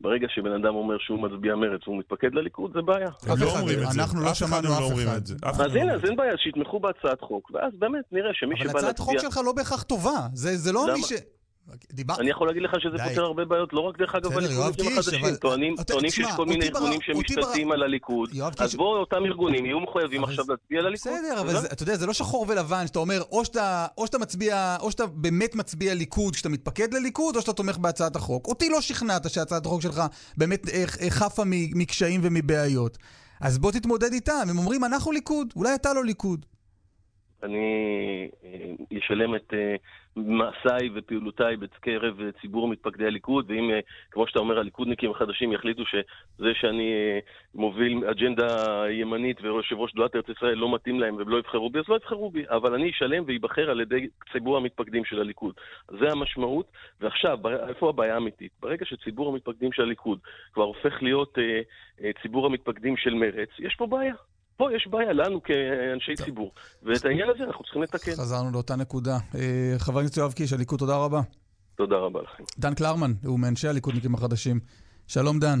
[0.00, 3.08] ברגע שבן אדם אומר שהוא מצביע מרץ והוא מתפקד לליכוד, זה בעיה.
[3.26, 4.00] הם לא אומרים את זה.
[4.00, 5.20] אנחנו לא שמענו אף לא אחד.
[5.48, 8.54] אף אחד אז לא הנה, אז אין בעיה, שיתמכו בהצעת חוק, ואז באמת נראה שמי
[8.54, 9.30] אבל שבא הצעת חוק להצביע...
[9.30, 10.26] שלך לא בהכרח טובה.
[10.34, 10.86] זה זה לא?
[10.94, 11.12] מי ש...
[11.92, 12.14] דיבר...
[12.20, 12.96] אני יכול להגיד לך שזה.
[13.08, 15.34] פותר הרבה בעיות, לא רק דרך אגב בליכודניקים קיש, החדשים,
[15.86, 20.44] טוענים שיש כל מיני ארגונים שמשתלטים על הליכוד, אז בואו אותם ארגונים יהיו מחויבים עכשיו
[20.48, 21.12] להצביע לליכוד.
[21.12, 23.86] בסדר, אבל אתה יודע, זה לא שחור ולבן, שאתה אומר, או שאתה,
[24.20, 28.46] מצביע, או שאתה באמת מצביע ליכוד כשאתה מתפקד לליכוד, או שאתה תומך בהצעת החוק.
[28.46, 30.02] אותי לא שכנעת שהצעת החוק שלך
[30.36, 31.42] באמת אה, אה, חפה
[31.74, 32.98] מקשיים ומבעיות.
[33.40, 34.46] אז בוא תתמודד איתם.
[34.50, 36.46] הם אומרים, אנחנו ליכוד, אולי אתה לא ליכוד.
[37.42, 37.58] אני
[38.44, 39.52] אה, אשלם את
[40.16, 45.82] מעשיי ופעולותיי בקרב אה, ציבור מתפקדי הליכוד, ואם, אה, כמו שאתה אומר, הליכודניקים החדשים יחליטו
[45.86, 47.18] שזה שאני אה,
[47.54, 51.78] מוביל אג'נדה ימנית ויושב ראש שדולת ארץ ישראל לא מתאים להם והם לא יבחרו בי,
[51.78, 55.54] אז לא יבחרו בי, אבל אני אשלם ואיבחר על ידי ציבור המתפקדים של הליכוד.
[55.88, 56.66] זה המשמעות,
[57.00, 58.52] ועכשיו, איפה הבעיה האמיתית?
[58.62, 60.18] ברגע שציבור המתפקדים של הליכוד
[60.52, 61.60] כבר הופך להיות אה,
[62.04, 64.14] אה, ציבור המתפקדים של מרץ, יש פה בעיה.
[64.60, 68.12] פה יש בעיה לנו כאנשי ציבור, ואת העניין הזה אנחנו צריכים לתקן.
[68.12, 69.16] חזרנו לאותה נקודה.
[69.34, 71.20] אה, חבר הכנסת יואב קיש, הליכוד, תודה רבה.
[71.76, 72.44] תודה רבה לכם.
[72.58, 74.60] דן קלרמן, הוא מאנשי הליכודניקים החדשים.
[75.06, 75.58] שלום דן.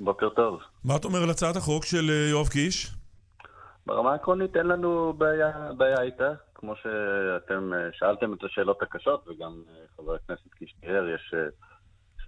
[0.00, 0.60] בוקר טוב.
[0.84, 2.90] מה אתה אומר על הצעת החוק של אה, יואב קיש?
[3.86, 6.32] ברמה העקרונית אין לנו בעיה, בעיה איתה.
[6.54, 9.62] כמו שאתם אה, שאלתם את השאלות הקשות, וגם
[9.96, 11.34] חבר הכנסת קיש תיאר, יש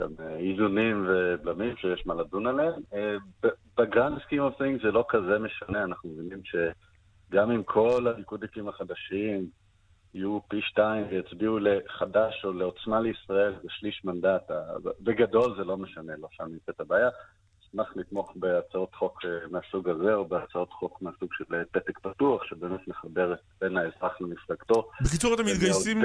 [0.03, 2.73] שם איזונים ובלמים שיש מה לדון עליהם.
[3.79, 8.69] ב grand scheme of things זה לא כזה משנה, אנחנו מבינים שגם אם כל הליכודניקים
[8.69, 9.47] החדשים
[10.15, 14.51] יהיו פי שתיים ויצביעו לחד"ש או לעוצמה לישראל בשליש מנדט,
[15.01, 17.09] בגדול זה לא משנה, לא שם נמצאת הבעיה.
[17.73, 22.45] אשמח לתמוך בהצעות חוק אה, מהסוג הזה, או בהצעות חוק מהסוג של אה, פתק פתוח,
[22.45, 24.91] שבאמת מחבר בין האזרח למפלגתו.
[25.05, 26.03] בקיצור, אתם מתגייסים,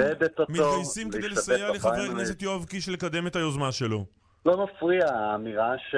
[0.49, 4.05] מתגייסים כדי לסייע לחבר הכנסת יואב קיש לקדם את היוזמה שלו.
[4.45, 5.95] לא מפריע האמירה ש...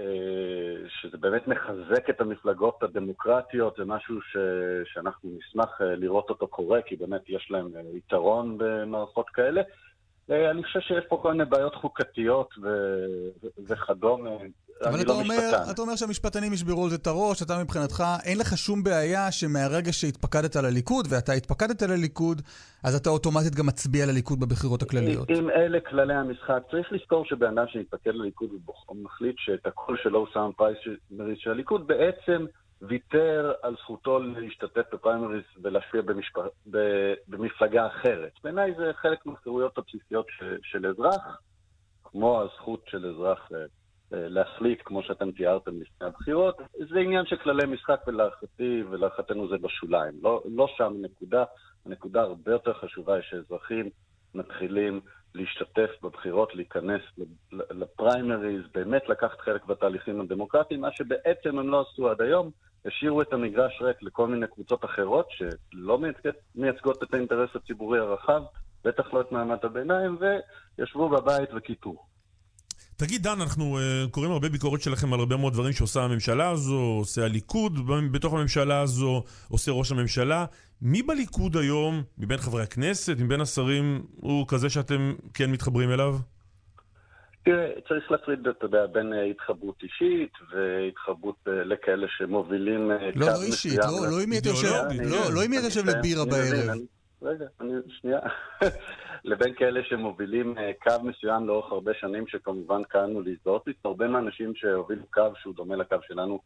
[0.00, 4.36] אה, שזה באמת מחזק את המפלגות הדמוקרטיות, זה משהו ש...
[4.84, 9.62] שאנחנו נשמח לראות אותו קורה, כי באמת יש להם יתרון במערכות כאלה.
[10.30, 12.68] אני חושב שיש פה כל מיני בעיות חוקתיות ו...
[13.68, 14.30] וכדומה.
[14.84, 18.38] אבל אתה, לא אומר, אתה אומר שהמשפטנים ישברו על זה את הראש, אתה מבחינתך, אין
[18.38, 22.42] לך שום בעיה שמהרגע שהתפקדת לליכוד, ואתה התפקדת לליכוד,
[22.84, 25.30] אז אתה אוטומטית גם מצביע לליכוד בבחירות הכלליות.
[25.30, 28.50] אם אלה כללי המשחק, צריך לזכור שבן אדם שהתפקד לליכוד
[28.88, 32.46] ומחליט שאת הקול שלו הוא שם פריימריז של הליכוד, בעצם
[32.82, 36.38] ויתר על זכותו להשתתף בפריימריז ולהשפיע במשפ...
[37.28, 38.32] במפלגה אחרת.
[38.44, 40.42] בעיניי זה חלק מהחירויות הבסיסיות ש...
[40.62, 41.40] של אזרח,
[42.04, 43.58] כמו הזכות של אזרח אה,
[44.12, 46.56] להחליט, כמו שאתם תיארתם לפני הבחירות.
[46.92, 50.14] זה עניין של כללי משחק, ולהערכתי ולהערכתנו זה בשוליים.
[50.22, 51.44] לא, לא שם נקודה.
[51.86, 53.90] הנקודה הרבה יותר חשובה היא שאזרחים
[54.34, 55.00] מתחילים
[55.34, 57.02] להשתתף בבחירות, להיכנס
[57.52, 62.50] לפריימריז, באמת לקחת חלק בתהליכים הדמוקרטיים, מה שבעצם הם לא עשו עד היום.
[62.84, 65.98] השאירו את המגרש ריק לכל מיני קבוצות אחרות שלא
[66.54, 68.42] מייצגות את האינטרס הציבורי הרחב,
[68.84, 70.18] בטח לא את מעמד הביניים,
[70.78, 71.96] וישבו בבית וקיפו.
[72.98, 76.80] תגיד, דן, אנחנו uh, קוראים הרבה ביקורת שלכם על הרבה מאוד דברים שעושה הממשלה הזו,
[76.98, 77.72] עושה הליכוד
[78.12, 80.44] בתוך הממשלה הזו, עושה ראש הממשלה.
[80.82, 86.14] מי בליכוד היום, מבין חברי הכנסת, מבין השרים, הוא כזה שאתם כן מתחברים אליו?
[87.44, 93.42] תראה, צריך להפריד, אתה יודע, בין אה, התחברות אישית והתחברות אה, לכאלה שמובילים לא, לא
[93.42, 94.30] אישית, לא, לא אם
[95.04, 96.78] לא, לא אם אתה יושב לבירה בערב.
[97.22, 98.18] רגע, אני, שנייה.
[99.24, 103.88] לבין כאלה שמובילים קו מסוים לאורך הרבה שנים, שכמובן קראנו להזדהות איתו.
[103.88, 106.40] הרבה מהאנשים שהובילו קו שהוא דומה לקו שלנו,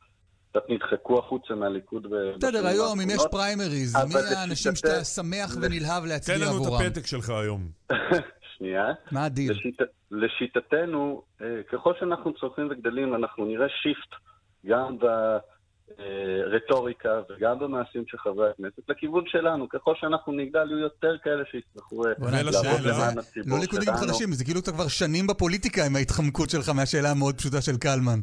[0.51, 2.07] קצת נדחקו החוצה מהליכוד.
[2.37, 6.65] בסדר, היום, אם יש פריימריז, מי האנשים שאתה שמח ונלהב להצביע עבורם?
[6.65, 7.69] תן לנו את הפתק שלך היום.
[8.59, 8.93] שנייה.
[9.13, 9.53] מה הדיל?
[9.53, 9.81] לשיט...
[10.11, 14.15] לשיטתנו, אה, ככל שאנחנו צומחים וגדלים, אנחנו נראה shift
[14.67, 14.97] גם
[16.51, 19.69] ברטוריקה וגם במעשים של חברי הכנסת לכיוון שלנו.
[19.69, 22.11] ככל שאנחנו נגדל, יהיו יותר כאלה שיצטרכו אה,
[22.43, 23.57] לעבוד למען הציבור שלנו.
[23.57, 27.61] לא ליכודניקים חדשים, זה כאילו אתה כבר שנים בפוליטיקה עם ההתחמקות שלך מהשאלה המאוד פשוטה
[27.61, 28.21] של קלמן.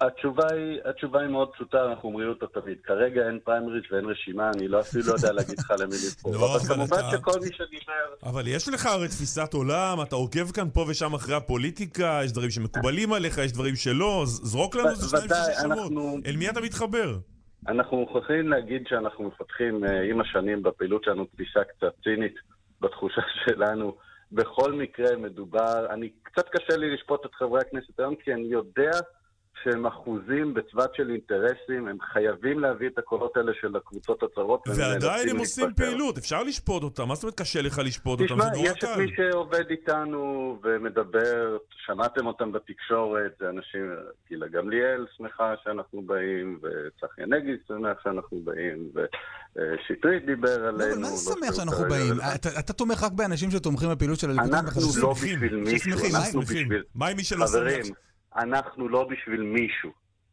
[0.00, 2.78] התשובה היא, התשובה היא מאוד פשוטה, אנחנו אומרים אותה תמיד.
[2.84, 6.32] כרגע אין פריימריז ואין רשימה, אני לא אפילו לא יודע להגיד לך למי לבחור.
[6.32, 7.16] לא, אבל כמובן אתה...
[7.16, 7.92] שכל מי שדיבר...
[8.22, 12.50] אבל יש לך הרי תפיסת עולם, אתה עוקב כאן פה ושם אחרי הפוליטיקה, יש דברים
[12.50, 15.92] שמקובלים עליך, יש דברים שלא, זרוק לנו איזה שניים שלושה שמות.
[16.26, 17.16] אל מי אתה מתחבר?
[17.68, 22.34] אנחנו מוכרחים להגיד שאנחנו מפתחים uh, עם השנים בפעילות שלנו תפיסה קצת צינית
[22.80, 23.96] בתחושה שלנו.
[24.32, 28.90] בכל מקרה מדובר, אני, קצת קשה לי לשפוט את חברי הכנסת היום, כי אני יודע
[29.64, 34.68] שהם אחוזים בצוות של אינטרסים, הם חייבים להביא את הקולות האלה של הקבוצות הצרות.
[34.76, 35.84] ועדיין הם עושים להתפטר.
[35.84, 38.34] פעילות, אפשר לשפוט אותם, מה זאת אומרת קשה לך לשפוט אותם?
[38.34, 43.90] תשמע, יש את מי שעובד איתנו ומדבר, שמעתם אותם בתקשורת, זה אנשים,
[44.28, 50.78] גילה גמליאל שמחה שאנחנו באים, וצחי הנגי שמח שאנחנו באים, ושטרית דיבר עלינו.
[50.78, 52.14] לא, אבל מה זה שמח שאנחנו באים?
[52.58, 54.54] אתה תומך רק באנשים שתומכים בפעילות של הליכוד?
[54.54, 56.82] אנחנו לא בשביל מישהו, אנחנו בשביל...
[56.94, 57.96] מה עם מי שלא שמח?
[58.36, 59.90] אנחנו לא בשביל מישהו.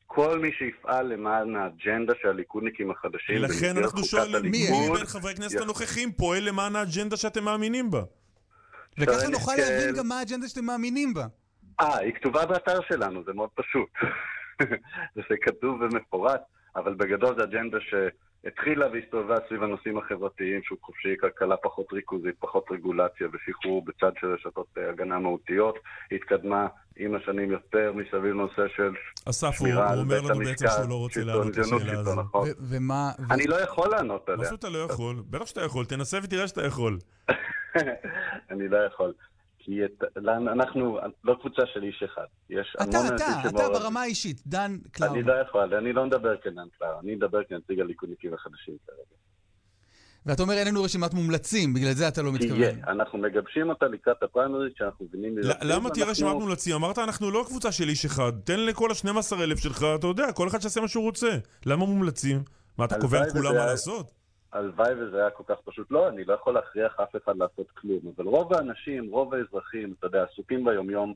[0.08, 5.62] כל מי שיפעל למען האג'נדה של הליכודניקים החדשים לכן אנחנו שואלים, מי מבין חברי הכנסת
[5.62, 8.02] הנוכחים פועל למען האג'נדה שאתם מאמינים בה?
[9.00, 11.26] וככה נוכל להבין גם מה האג'נדה שאתם מאמינים בה.
[11.80, 13.90] אה, היא כתובה באתר שלנו, זה מאוד פשוט.
[15.30, 16.42] זה כתוב ומפורט,
[16.76, 17.94] אבל בגדול זו אג'נדה ש...
[18.48, 24.28] התחילה והסתובבה סביב הנושאים החברתיים, שוק חופשי, כלכלה פחות ריכוזית, פחות רגולציה ושחרור בצד של
[24.34, 25.76] רשתות אה, הגנה מהותיות.
[26.12, 28.94] התקדמה עם השנים יותר מסביב לנושא של
[29.30, 32.26] אסף, הוא אומר לנו בעצם שהוא לא רוצה לענות את השאלה הזאת.
[32.70, 33.12] ומה...
[33.32, 34.38] אני לא יכול לענות עליה.
[34.38, 35.16] מה שאתה לא יכול?
[35.30, 36.98] בטח שאתה יכול, תנסה ותראה שאתה יכול.
[38.52, 39.14] אני לא יכול.
[39.66, 42.26] כי את, אנחנו לא קבוצה של איש אחד.
[42.50, 45.12] יש אתה, אתה, אתה ברמה האישית, דן קלאר.
[45.12, 49.16] אני לא יכול, אני לא מדבר כדן קלאר, אני מדבר כנציג הליכודניקים החדשים כרגע.
[50.26, 52.58] ואתה אומר אין לנו רשימת מומלצים, בגלל זה אתה לא מתכוון.
[52.58, 55.36] תהיה, אנחנו מגבשים אותה לקראת הפריימריז, שאנחנו מבינים...
[55.62, 56.76] למה תהיה רשימת מומלצים?
[56.76, 60.62] אמרת אנחנו לא קבוצה של איש אחד, תן לכל ה-12,000 שלך, אתה יודע, כל אחד
[60.62, 61.38] שיעשה מה שהוא רוצה.
[61.66, 62.44] למה מומלצים?
[62.78, 64.23] מה, אתה קובע לכולם מה לעשות?
[64.54, 65.92] הלוואי וזה היה כל כך פשוט.
[65.92, 70.08] לא, אני לא יכול להכריח אף אחד לעשות כלום, אבל רוב האנשים, רוב האזרחים, אתה
[70.08, 71.14] יודע, עסוקים ביומיום,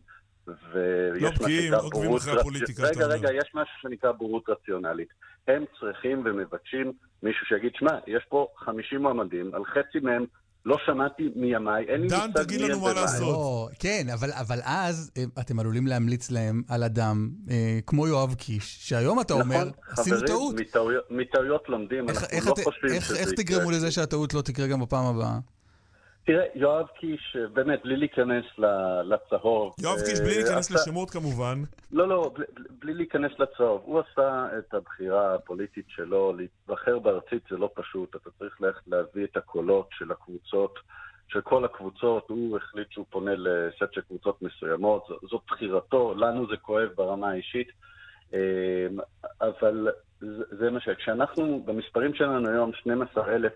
[0.47, 2.83] ויש לא בקיאים, עוקבים אחרי הפוליטיקה.
[2.83, 5.09] רגע, רגע, יש משהו שנקרא בורות רציונלית.
[5.47, 6.91] הם צריכים ומבקשים
[7.23, 10.25] מישהו שיגיד, שמע, יש פה 50 מועמדים, על חצי מהם
[10.67, 13.21] לא שמעתי מימיי, אין לי מושג דן, תגיד לנו מה לעשות.
[13.21, 18.33] לא, כן, אבל, אבל אז אה, אתם עלולים להמליץ להם על אדם אה, כמו יואב
[18.33, 20.55] קיש, שהיום אתה נכון, אומר, עשינו טעות.
[20.59, 24.33] מטעויות, מטעויות לומדים, איך, אנחנו איך לא את, חושבים איך, שזה איך תגרמו לזה שהטעות
[24.33, 25.39] לא תקרה גם בפעם הבאה?
[26.27, 28.45] תראה, יואב קיש, באמת, בלי להיכנס
[29.03, 29.75] לצהוב.
[29.79, 31.57] יואב קיש, בלי אה, להיכנס לשמות כמובן.
[31.91, 32.31] לא, לא,
[32.79, 33.81] בלי להיכנס לצהוב.
[33.85, 38.15] הוא עשה את הבחירה הפוליטית שלו, להיבחר בארצית זה לא פשוט.
[38.15, 40.79] אתה צריך ללכת להביא את הקולות של הקבוצות,
[41.27, 42.29] של כל הקבוצות.
[42.29, 45.07] הוא החליט שהוא פונה לסט של קבוצות מסוימות.
[45.29, 47.67] זאת בחירתו, לנו זה כואב ברמה האישית.
[48.33, 48.87] אה,
[49.41, 49.87] אבל
[50.59, 50.89] זה מה ש...
[50.89, 53.51] כשאנחנו, במספרים שלנו היום, 12,000,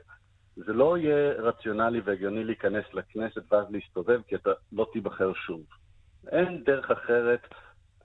[0.55, 5.61] זה לא יהיה רציונלי והגיוני להיכנס לכנסת ואז להסתובב, כי אתה לא תיבחר שוב.
[6.31, 7.39] אין דרך אחרת.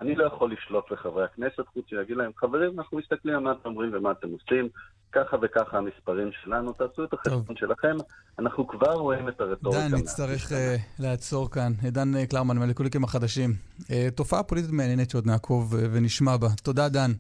[0.01, 3.69] אני לא יכול לשלוט לחברי הכנסת, חוץ מלהגיד להם, חברים, אנחנו מסתכלים על מה אתם
[3.69, 4.69] אומרים ומה אתם עושים,
[5.13, 7.97] ככה וככה המספרים שלנו, תעשו את החשבון שלכם,
[8.39, 9.89] אנחנו כבר רואים את הרטוריקה.
[9.89, 10.55] דן, נצטרך uh,
[10.99, 11.73] לעצור כאן.
[11.83, 13.51] דן uh, קלרמן מהליכודיקים החדשים.
[13.79, 16.49] Uh, תופעה פוליטית מעניינת שעוד נעקוב uh, ונשמע בה.
[16.65, 17.11] תודה, דן.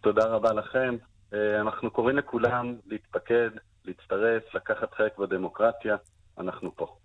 [0.00, 0.96] תודה רבה לכם.
[1.32, 3.50] Uh, אנחנו קוראים לכולם להתפקד,
[3.84, 5.96] להצטרף, לקחת חלק בדמוקרטיה,
[6.38, 6.96] אנחנו פה.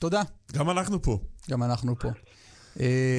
[0.00, 0.22] תודה.
[0.52, 1.18] גם אנחנו פה.
[1.50, 2.08] גם אנחנו פה.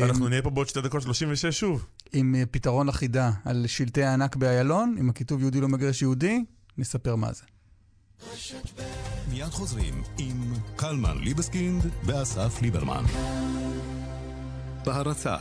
[0.02, 1.86] ואנחנו נהיה פה בעוד שתי דקות 36 שוב.
[2.14, 6.46] עם אה, פתרון לחידה על שלטי הענק באיילון, עם הכיתוב יהודי לא מגרש יהודי,
[6.78, 7.44] נספר מה זה.
[9.30, 13.04] מיד חוזרים עם קלמן ליבסקינד ואסף ליברמן.
[14.86, 15.38] בהרצה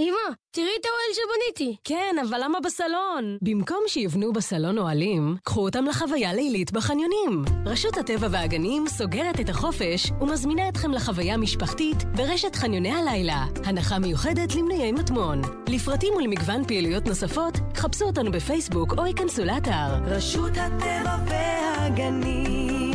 [0.00, 1.76] אמא, תראי את האוהל שבניתי.
[1.84, 3.38] כן, אבל למה בסלון?
[3.42, 7.44] במקום שיבנו בסלון אוהלים, קחו אותם לחוויה לילית בחניונים.
[7.66, 13.44] רשות הטבע והגנים סוגרת את החופש ומזמינה אתכם לחוויה משפחתית ברשת חניוני הלילה.
[13.64, 15.42] הנחה מיוחדת למנויי מטמון.
[15.68, 19.94] לפרטים ולמגוון פעילויות נוספות, חפשו אותנו בפייסבוק או היכנסו לאתר.
[20.06, 22.87] רשות הטבע והגנים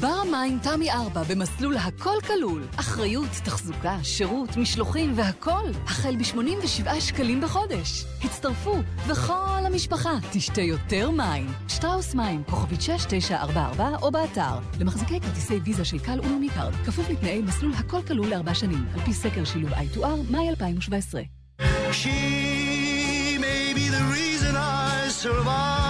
[0.00, 2.66] בר המים תמי 4 במסלול הכל כלול.
[2.76, 5.70] אחריות, תחזוקה, שירות, משלוחים והכל.
[5.84, 8.04] החל ב-87 שקלים בחודש.
[8.24, 11.46] הצטרפו, וכל המשפחה תשתה יותר מים.
[11.68, 14.58] שטראוס מים, כוכבית 6944 או באתר.
[14.80, 19.00] למחזיקי כרטיסי ויזה של קל ולאומי קארד, כפוף לתנאי מסלול הכל כלול לארבע שנים, על
[19.00, 21.22] פי סקר שילוב I2R, מאי 2017.
[21.92, 25.85] She may be the reason I survive.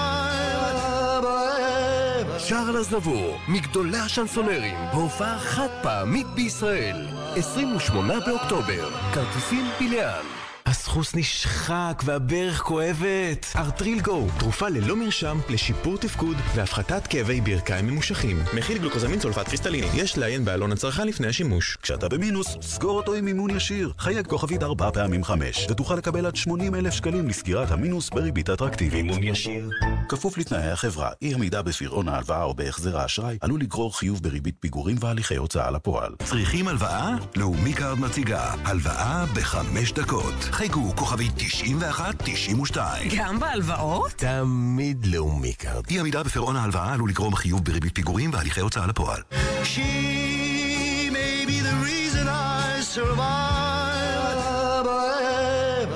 [2.48, 7.06] שרל אזנבור, מגדולי השנסונרים, בהופעה חד פעמית בישראל.
[7.36, 10.45] 28 באוקטובר, כרטיסים פיליאן.
[10.66, 13.46] הסחוס נשחק והברך כואבת.
[13.56, 18.42] ארטרילגו, תרופה ללא מרשם לשיפור תפקוד והפחתת כאבי ברכיים ממושכים.
[18.54, 19.86] מכיל גלוקוזמין סולפט קריסטליני.
[19.94, 21.76] יש לעיין בעלון הצרכן לפני השימוש.
[21.82, 23.92] כשאתה במינוס, סגור אותו עם מימון ישיר.
[23.98, 29.04] חייג כוכבית 4 פעמים 5, ותוכל לקבל עד 80 אלף שקלים לסגירת המינוס בריבית אטרקטיבית.
[29.04, 29.70] מימון ישיר.
[30.08, 34.96] כפוף לתנאי החברה, אי עמידה בפירעון ההלוואה או בהחזר האשראי, עלול לגרור חיוב בריבית פיגורים
[35.00, 36.12] והליכי הוצאה לפועל.
[36.24, 37.10] צריכים הלוואה?
[37.36, 38.54] לאומי קארד מציגה.
[38.64, 40.34] הלוואה בחמש דקות.
[40.56, 42.76] חייגו כוכבי 91-92.
[43.18, 44.12] גם בהלוואות?
[44.12, 45.84] תמיד לאומי קארד.
[45.90, 49.22] אי עמידה בפירעון ההלוואה עלול לגרום חיוב בריבית פיגורים והליכי הוצאה לפועל.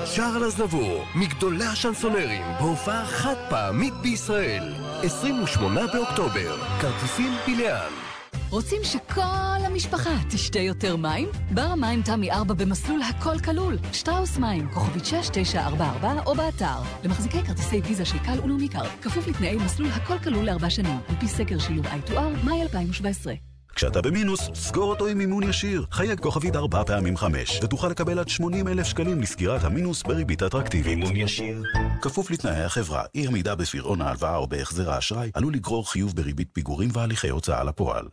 [0.05, 4.73] שארל אזנבור, מגדולי השנסונרים, בהופעה חד פעמית בישראל.
[5.03, 8.10] 28 באוקטובר, כרטיסים בלאן.
[8.51, 11.29] רוצים שכל המשפחה תשתה יותר מים?
[11.51, 13.77] בר המים תמי 4 במסלול הכל כלול.
[13.93, 16.81] שטראוס מים, כוכבית 6944 או באתר.
[17.03, 21.15] למחזיקי כרטיסי ויזה של קל ולאומי קארד, כפוף לתנאי מסלול הכל כלול לארבע שנים, על
[21.19, 23.50] פי סקר שילוב I2R, מאי 2017.
[23.75, 25.85] כשאתה במינוס, סגור אותו עם מימון ישיר.
[25.91, 30.97] חייג כוכבית ארבע פעמים חמש, ותוכל לקבל עד 80 אלף שקלים לסגירת המינוס בריבית אטרקטיבית.
[30.97, 31.63] מימון ישיר.
[32.01, 36.89] כפוף לתנאי החברה, אי עמידה בפירעון ההלוואה או בהחזר האשראי, עלול לגרור חיוב בריבית פיגורים
[36.93, 38.07] והליכי הוצאה לפועל.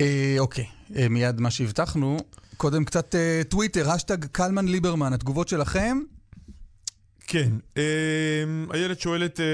[0.00, 2.16] אה, אוקיי, אה, מיד מה שהבטחנו.
[2.56, 5.98] קודם קצת אה, טוויטר, אשטג קלמן ליברמן, התגובות שלכם.
[7.30, 7.82] כן, אה,
[8.74, 9.44] איילת שואלת, אה,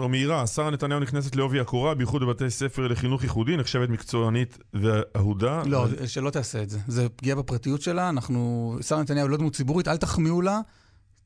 [0.00, 5.62] או מאירה, שרה נתניהו נכנסת לעובי הקורה, בייחוד בבתי ספר לחינוך ייחודי, נחשבת מקצוענית ואהודה.
[5.66, 6.78] לא, אבל- שלא תעשה את זה.
[6.88, 8.76] זה פגיעה בפרטיות שלה, אנחנו...
[8.80, 10.60] שרה נתניהו לא דמות ציבורית, אל תחמיאו לה,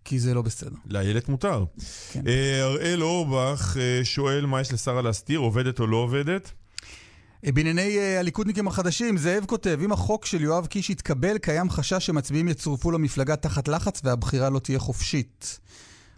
[0.04, 0.76] כי זה לא בסדר.
[0.86, 1.64] לאיילת מותר.
[2.12, 2.22] כן.
[2.26, 6.52] אה, הראל אורבך אה, שואל מה יש לשרה להסתיר, עובדת או לא עובדת?
[7.44, 12.06] אה, בענייני אה, הליכודניקים החדשים, זאב כותב, אם החוק של יואב קיש יתקבל, קיים חשש
[12.06, 15.60] שמצביעים יצורפו למפלגה תחת לחץ והבחירה לא תהיה חופשית.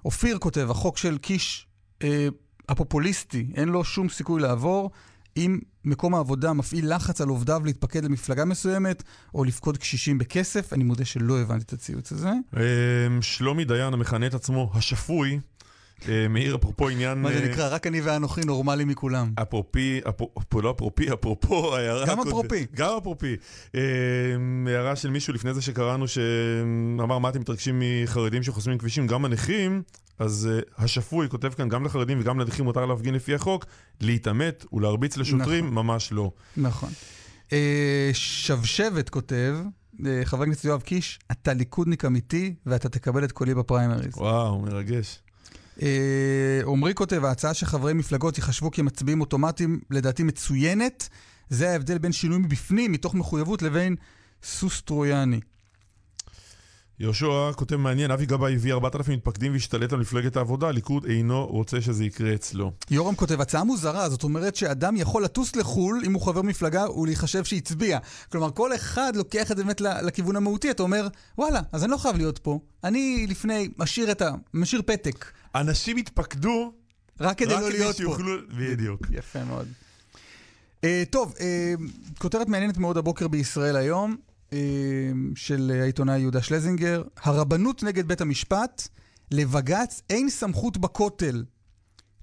[0.04, 1.66] אופיר כותב, החוק של קיש
[2.02, 2.28] אה,
[2.68, 4.90] הפופוליסטי, אין לו שום סיכוי לעבור.
[5.36, 9.02] אם מקום העבודה מפעיל לחץ על עובדיו להתפקד למפלגה מסוימת,
[9.34, 12.30] או לפקוד קשישים בכסף, אני מודה שלא הבנתי את הציוץ הזה.
[12.56, 12.62] אה,
[13.20, 15.40] שלומי דיין, המכנה את עצמו השפוי,
[16.08, 17.18] אה, מעיר אפרופו עניין...
[17.18, 17.68] מה זה אה, נקרא?
[17.68, 19.32] רק אני ואנוכי נורמלי מכולם.
[19.42, 22.06] אפרופי, אפרופו, לא אפרופי, אפרופו ההערה...
[22.06, 22.66] גם אפרופי.
[22.74, 23.36] גם אפרופי.
[23.74, 23.80] אה,
[24.66, 29.82] הערה של מישהו לפני זה שקראנו, שאמר מה אתם מתרגשים מחרדים שחוסמים כבישים, גם הנכים,
[30.18, 33.66] אז השפוי כותב כאן, גם לחרדים וגם לנכים מותר להפגין לפי החוק,
[34.00, 35.74] להתעמת ולהרביץ לשוטרים, נכון.
[35.74, 36.30] ממש לא.
[36.56, 36.90] נכון.
[38.12, 39.56] שבשבת כותב,
[40.24, 44.16] חבר הכנסת יואב קיש, אתה ליכודניק אמיתי ואתה תקבל את קולי בפריימריז.
[44.16, 45.20] וואו, מרגש.
[45.82, 51.08] אה, עמרי כותב, ההצעה שחברי מפלגות ייחשבו כמצביעים אוטומטיים, לדעתי מצוינת.
[51.50, 53.96] זה ההבדל בין שינוי מבפנים, מתוך מחויבות, לבין
[54.42, 55.40] סוס טרויאני.
[57.00, 61.80] יהושע כותב מעניין, אבי גבאי הביא 4,000 מתפקדים והשתלט על מפלגת העבודה, הליכוד אינו רוצה
[61.80, 62.72] שזה יקרה אצלו.
[62.90, 67.44] יורם כותב, הצעה מוזרה, זאת אומרת שאדם יכול לטוס לחו"ל אם הוא חבר מפלגה ולהיחשב
[67.44, 67.98] שהצביע.
[68.32, 71.08] כלומר, כל אחד לוקח את זה באמת לכיוון המהותי, אתה אומר,
[71.38, 72.58] וואלה, אז אני לא חייב להיות פה.
[72.84, 74.24] אני לפני, משאיר ה...
[74.54, 75.24] משאיר פתק.
[75.54, 76.72] אנשים התפקדו
[77.20, 78.02] רק כדי רק לא כדי להיות פה.
[78.02, 78.32] שיוכלו...
[78.58, 79.06] בדיוק.
[79.10, 79.68] יפה מאוד.
[80.82, 81.40] Uh, טוב, uh,
[82.18, 84.16] כותרת מעניינת מאוד הבוקר בישראל היום,
[84.50, 84.54] uh,
[85.34, 87.02] של העיתונאי יהודה שלזינגר.
[87.16, 88.88] הרבנות נגד בית המשפט,
[89.30, 91.44] לבג"ץ אין סמכות בכותל.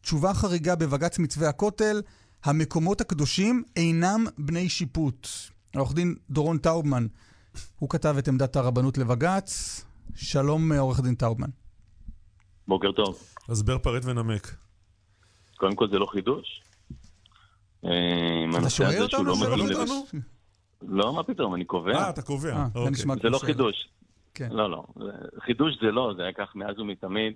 [0.02, 2.02] תשובה חריגה בבג"ץ מתווה הכותל,
[2.44, 5.28] המקומות הקדושים אינם בני שיפוט.
[5.76, 7.08] העורך דין דורון טאובמן,
[7.80, 9.82] הוא כתב את עמדת הרבנות לבג"ץ.
[10.16, 11.50] שלום, עורך דין טאובמן.
[12.68, 13.20] בוקר טוב.
[13.50, 14.56] הסבר פרט ונמק.
[15.58, 16.62] קודם כל זה לא חידוש.
[17.86, 17.90] אה,
[18.60, 19.24] אתה שואל אותנו?
[19.24, 19.34] לא
[20.82, 21.96] לא מה פתאום, אני קובע.
[21.96, 22.54] אה, אתה קובע.
[22.56, 23.16] אה, זה אוקיי.
[23.22, 23.88] זה לא חידוש.
[24.34, 24.50] כן.
[24.52, 24.84] לא, לא.
[24.96, 25.12] זה-
[25.46, 27.34] חידוש זה לא, זה היה כך מאז ומתמיד.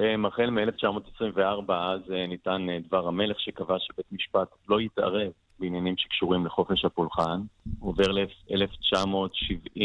[0.00, 6.84] אה, החל מ-1924, אז ניתן דבר המלך שקבע שבית משפט לא יתערב בעניינים שקשורים לחופש
[6.84, 7.40] הפולחן.
[7.80, 9.80] עובר ל-1970.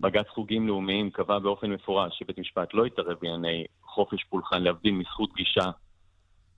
[0.00, 5.32] בג"ץ חוגים לאומיים קבע באופן מפורש שבית משפט לא יתערב בענייני חופש פולחן, להבדיל מזכות
[5.34, 5.70] גישה.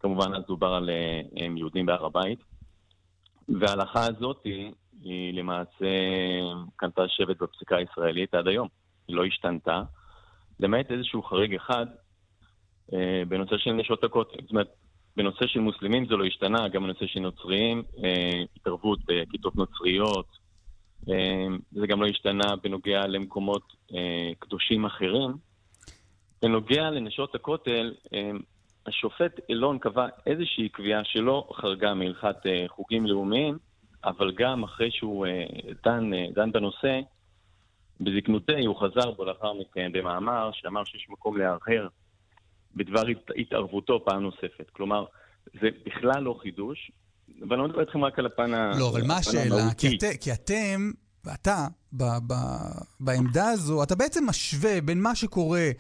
[0.01, 2.39] כמובן, אז דובר על אה, יהודים בהר הבית.
[3.49, 5.87] וההלכה הזאת היא, למעשה
[6.77, 8.69] קנתה שבט בפסיקה הישראלית עד היום.
[9.09, 9.83] היא לא השתנתה,
[10.61, 11.87] למעט איזשהו חריג אחד
[12.93, 14.43] אה, בנושא של נשות הכותל.
[14.43, 14.69] זאת אומרת,
[15.17, 20.42] בנושא של מוסלמים זה לא השתנה, גם בנושא של נוצריים, אה, התערבות בכיתות נוצריות.
[21.11, 23.63] אה, זה גם לא השתנה בנוגע למקומות
[23.95, 25.31] אה, קדושים אחרים.
[26.43, 28.31] בנוגע לנשות הכותל, אה,
[28.87, 33.59] השופט אילון קבע איזושהי קביעה שלא חרגה מהלכת אה, חוגים לאומיים,
[34.05, 35.45] אבל גם אחרי שהוא אה,
[35.85, 37.01] דן, דן בנושא,
[38.01, 41.89] בזקנותי הוא חזר בו לאחר מכן במאמר שאמר שיש מקום להרהר
[42.77, 44.71] בדבר הת- התערבותו פעם נוספת.
[44.73, 45.05] כלומר,
[45.61, 46.91] זה בכלל לא חידוש,
[47.49, 49.43] אבל לא מדבר איתכם רק על הפן ה- לא, אבל מה השאלה?
[49.79, 49.97] כי, המהותי.
[49.97, 50.91] את, כי אתם,
[51.25, 52.35] ואתה, ב, ב,
[53.01, 55.71] בעמדה הזו, אתה בעצם משווה בין מה שקורה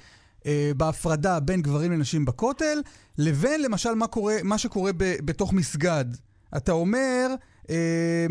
[0.46, 2.78] אה, בהפרדה בין גברים לנשים בכותל,
[3.18, 6.05] לבין למשל מה, קורה, מה שקורה ב, בתוך מסגד.
[6.57, 7.26] אתה אומר,
[7.70, 8.26] אה,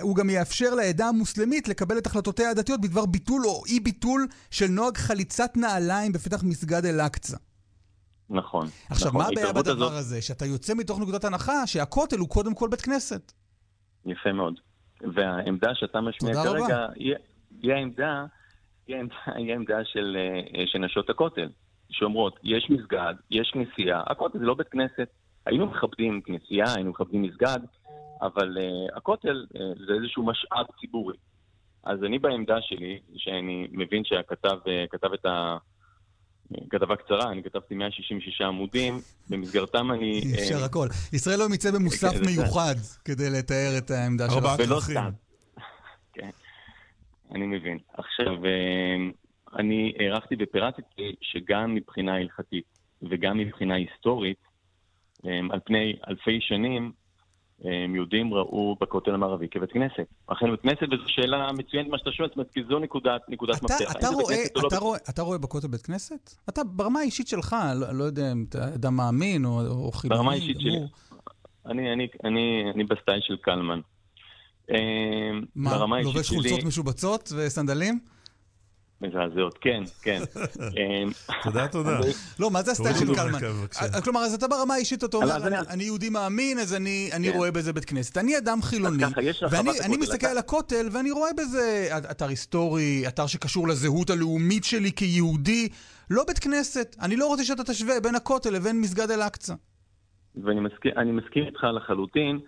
[0.00, 4.66] הוא גם יאפשר לעדה המוסלמית לקבל את החלטותיה הדתיות בדבר ביטול או אי ביטול של
[4.66, 7.36] נוהג חליצת נעליים בפתח מסגד אל-אקצא.
[8.30, 8.66] נכון.
[8.90, 9.20] עכשיו, נכון.
[9.22, 10.22] מה הבעיה בדבר הזאת- הזה?
[10.22, 13.32] שאתה יוצא מתוך נקודת הנחה שהכותל הוא קודם כל בית כנסת.
[14.06, 14.60] יפה מאוד.
[15.14, 16.34] והעמדה שאתה משמיע.
[16.34, 17.14] כרגע, היא,
[17.62, 18.24] היא העמדה,
[18.86, 20.16] היא העמדה, היא העמדה של,
[20.56, 21.48] אה, של נשות הכותל,
[21.90, 25.08] שאומרות, יש מסגד, יש כנסייה, הכותל זה לא בית כנסת.
[25.46, 27.58] היינו מכבדים כנסייה, היינו מכבדים מסגד,
[28.22, 31.16] אבל uh, הכותל uh, זה איזשהו משאב ציבורי.
[31.84, 35.56] אז אני בעמדה שלי, שאני מבין שהכתב uh, כתב את ה...
[36.70, 38.94] כתבה קצרה, אני כתבתי 166 עמודים,
[39.30, 40.20] במסגרתם אני...
[40.24, 40.88] אי אפשר אה, הכל.
[41.12, 42.74] ישראל היום יצא במוסף כן, מיוחד
[43.04, 44.36] כדי לתאר את העמדה שלך.
[44.36, 44.96] ארבעה ולא כרכים.
[44.96, 45.10] סתם.
[46.12, 46.30] כן,
[47.34, 47.78] אני מבין.
[47.98, 48.96] עכשיו, אה,
[49.58, 52.64] אני הערכתי ופירטתי שגם מבחינה הלכתית
[53.10, 54.38] וגם מבחינה היסטורית,
[55.26, 56.92] אה, על פני אלפי שנים,
[57.94, 60.06] יהודים ראו בכותל המערבי כבית כנסת.
[60.26, 63.56] אכן בית כנסת, וזו שאלה מצוינת מה שאתה שואל, זאת אומרת, כי זו נקודת, נקודת
[63.56, 63.90] אתה, מפתח.
[63.90, 66.30] אתה, רואה, לא אתה, בית רואה, אתה רואה בכותל בית כנסת?
[66.48, 70.18] אתה ברמה האישית שלך, לא, לא יודע אם אתה אדם מאמין או, או חילוני.
[70.18, 70.78] ברמה האישית שלי.
[71.66, 73.80] אני, אני, אני, אני בסטייל של קלמן.
[74.70, 74.76] אה,
[75.56, 76.28] מה, לובש.
[76.28, 77.98] חולצות משובצות וסנדלים?
[79.02, 80.22] מזעזעות, כן, כן.
[80.78, 81.04] אה,
[81.42, 82.00] תודה, תודה.
[82.38, 83.38] לא, מה זה הסטייל של קלמן?
[83.82, 85.36] אה, כלומר, אז אתה ברמה האישית, אתה אומר,
[85.68, 87.36] אני- יהודי מאמין, אז אני אני כן.
[87.36, 88.18] רואה בזה בית כנסת.
[88.18, 89.04] אני אדם חילוני,
[89.50, 95.68] ואני מסתכל על הכותל, ואני רואה בזה אתר היסטורי, אתר שקשור לזהות הלאומית שלי כיהודי,
[96.10, 96.96] לא בית כנסת.
[97.00, 99.54] אני לא רוצה שאתה תשווה בין הכותל לבין מסגד אל-אקצא.
[100.44, 102.38] ואני מסכים, אני מסכים איתך לחלוטין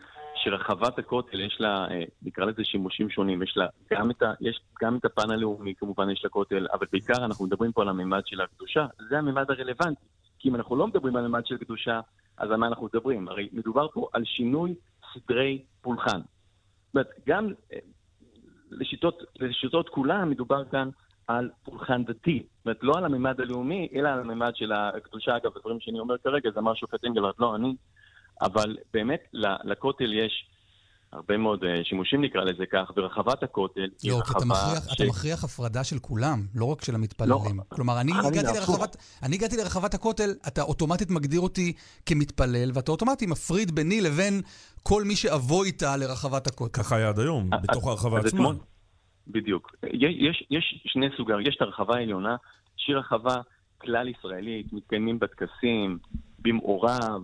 [0.41, 4.61] שרחבת הכותל יש לה, אה, נקרא לזה שימושים שונים, יש לה גם את, ה, יש
[4.83, 8.41] גם את הפן הלאומי כמובן יש לכותל, אבל בעיקר אנחנו מדברים פה על הממד של
[8.41, 10.05] הקדושה, זה הממד הרלוונטי.
[10.39, 12.01] כי אם אנחנו לא מדברים על ממד של קדושה,
[12.37, 13.29] אז על מה אנחנו מדברים?
[13.29, 14.75] הרי מדובר פה על שינוי
[15.15, 16.21] סדרי פולחן.
[16.21, 17.79] זאת אומרת, גם אה,
[18.71, 20.89] לשיטות, לשיטות כולם מדובר כאן
[21.27, 22.43] על פולחן דתי.
[22.57, 25.37] זאת אומרת, לא על הממד הלאומי, אלא על הממד של הקדושה.
[25.37, 27.77] אגב, הדברים שאני אומר כרגע, זה אמר שופט אנגלרד, לא אני.
[28.43, 29.21] אבל באמת,
[29.65, 30.47] לכותל יש
[31.13, 34.89] הרבה מאוד אה, שימושים, נקרא לזה כך, ורחבת הכותל היא לא, כי אתה רחבה מכריח,
[34.89, 37.57] ש- אתה מכריח הפרדה של כולם, לא רק של המתפללים.
[37.57, 37.63] לא.
[37.69, 38.59] כלומר, אני חלילה, הגעתי.
[38.59, 41.73] לרחבת, אני הגעתי לרחבת הכותל, אתה אוטומטית מגדיר אותי
[42.07, 44.41] כמתפלל, ואתה אוטומטית מפריד ביני לבין
[44.83, 46.83] כל מי שאבוא איתה לרחבת הכותל.
[46.83, 48.51] ככה היה עד היום, בתוך הרחבה אז עצמה.
[49.29, 49.73] בדיוק.
[49.83, 52.37] יש, יש, יש שני סוגים, יש את הרחבה העליונה,
[52.77, 53.37] שהיא רחבה
[53.79, 55.99] כלל ישראלית, מתקיימים בה טקסים,
[56.39, 57.17] במעורב, אה,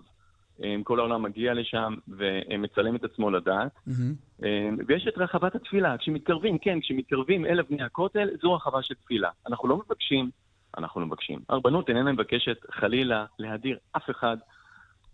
[0.85, 3.73] כל העולם מגיע לשם ומצלם את עצמו לדעת.
[4.45, 9.31] אה, ויש את רחבת התפילה, כשמתקרבים, כן, כשמתקרבים אל אבני הכותל, זו רחבה של תפילה.
[9.47, 10.31] אנחנו לא מבקשים,
[10.79, 11.41] אנחנו לא מבקשים.
[11.49, 14.37] הרבנות איננה מבקשת חלילה להדיר אף אחד,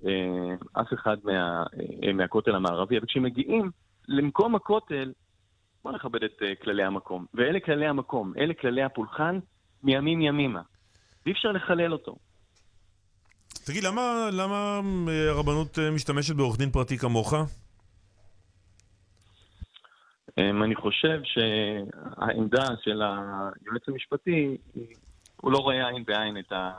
[0.07, 1.65] אה, אף אחד מה,
[2.05, 3.71] אה, מהכותל המערבי, אבל כשמגיעים
[4.09, 5.13] למקום הכותל,
[5.85, 7.27] בואו נכבד את אה, כללי המקום.
[7.35, 9.39] ואלה כללי המקום, אלה כללי הפולחן
[9.83, 10.63] מימים ימימה.
[11.27, 12.17] ואי אפשר לחלל אותו.
[13.67, 17.35] תגיד, למה, למה אה, הרבנות אה, משתמשת בעורך דין פרטי כמוך?
[20.39, 24.57] אמ, אני חושב שהעמדה של היועץ המשפטי,
[25.37, 26.73] הוא לא רואה עין בעין את, ה,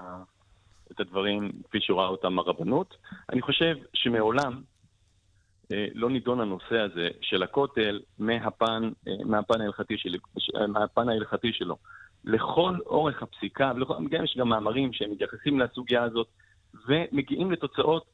[0.91, 2.95] את הדברים כפי שרואה אותם הרבנות.
[3.31, 4.61] אני חושב שמעולם
[5.71, 8.91] אה, לא נידון הנושא הזה של הכותל מהפן,
[9.25, 9.95] מהפן, ההלכתי,
[10.55, 11.77] אה, מהפן ההלכתי שלו.
[12.25, 16.27] לכל אורך הפסיקה, ולכל, גם יש גם מאמרים שמתייחסים לסוגיה הזאת,
[16.87, 18.05] ומגיעים לתוצאות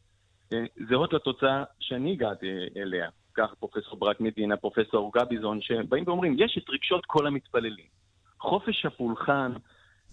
[0.53, 2.47] אה, זהות לתוצאה שאני הגעתי
[2.77, 3.09] אליה.
[3.33, 7.85] כך פרופסור ברק מדינה, פרופסור גביזון, שבאים ואומרים, יש את רגשות כל המתפללים.
[8.39, 9.51] חופש הפולחן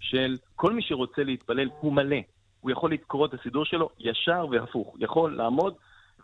[0.00, 2.16] של כל מי שרוצה להתפלל הוא מלא.
[2.60, 4.96] הוא יכול לקרוא את הסידור שלו ישר והפוך.
[4.98, 5.74] יכול לעמוד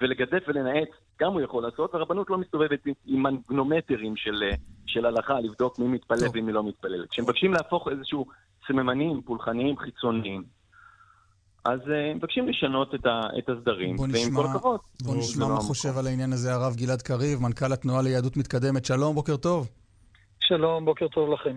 [0.00, 0.88] ולגדף ולנאץ,
[1.20, 4.54] גם הוא יכול לעשות, והרבנות לא מסתובבת עם מנגנומטרים של, אה,
[4.86, 6.28] של הלכה לבדוק מי מתפלל.
[6.34, 7.06] ומי לא מתפלל.
[7.06, 8.26] כשמבקשים להפוך איזשהו
[8.66, 10.44] סממנים פולחניים חיצוניים,
[11.64, 14.80] אז אה, מבקשים לשנות את, ה, את הסדרים, בוא ועם נשמע, כל הכבוד.
[15.02, 15.60] בוא נשמע לא מה.
[15.60, 18.84] חושב על העניין הזה הרב גלעד קריב, מנכ"ל התנועה ליהדות מתקדמת.
[18.84, 19.68] שלום, בוקר טוב.
[20.40, 21.56] שלום, בוקר טוב לכם.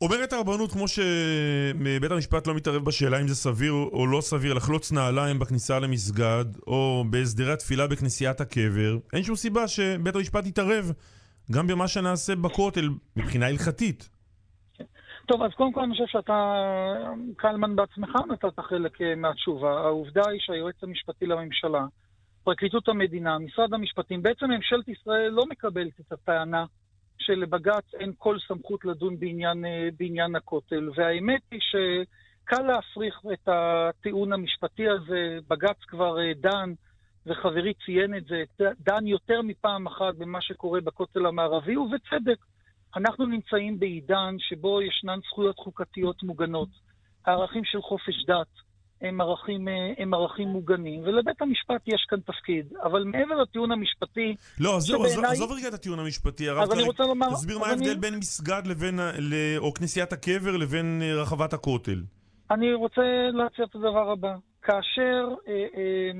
[0.00, 4.92] אומרת הרבנות, כמו שבית המשפט לא מתערב בשאלה אם זה סביר או לא סביר לחלוץ
[4.92, 10.92] נעליים בכניסה למסגד, או בהסדרי התפילה בכנסיית הקבר, אין שום סיבה שבית המשפט יתערב
[11.52, 14.08] גם במה שנעשה בכותל מבחינה הלכתית.
[15.26, 16.54] טוב, אז קודם כל אני חושב שאתה,
[17.36, 19.80] קלמן בעצמך נתת חלק אה, מהתשובה.
[19.80, 21.84] העובדה היא שהיועץ המשפטי לממשלה,
[22.44, 26.64] פרקליטות המדינה, משרד המשפטים, בעצם ממשלת ישראל לא מקבלת את הטענה
[27.18, 30.90] שלבג"ץ אין כל סמכות לדון בעניין, אה, בעניין הכותל.
[30.94, 35.38] והאמת היא שקל להפריך את הטיעון המשפטי הזה.
[35.48, 36.72] בג"ץ כבר אה, דן,
[37.26, 38.42] וחברי ציין את זה,
[38.80, 42.38] דן יותר מפעם אחת במה שקורה בכותל המערבי, ובצדק.
[42.96, 46.68] אנחנו נמצאים בעידן שבו ישנן זכויות חוקתיות מוגנות.
[47.26, 48.46] הערכים של חופש דת
[49.00, 52.66] הם ערכים, אה, הם ערכים מוגנים, ולבית המשפט יש כאן תפקיד.
[52.82, 56.68] אבל מעבר לטיעון המשפטי, לא, זהו, שבעיניי- עזוב רגע את הטיעון המשפטי, הרב.
[56.86, 57.30] רוצה לומר...
[57.30, 58.98] תסביר מה אז אני- ההבדל בין מסגד לבין,
[59.58, 62.02] או כנסיית הקבר לבין אה, רחבת הכותל.
[62.50, 64.34] אני רוצה להציע את הדבר הבא.
[64.62, 66.10] כאשר אה, אה,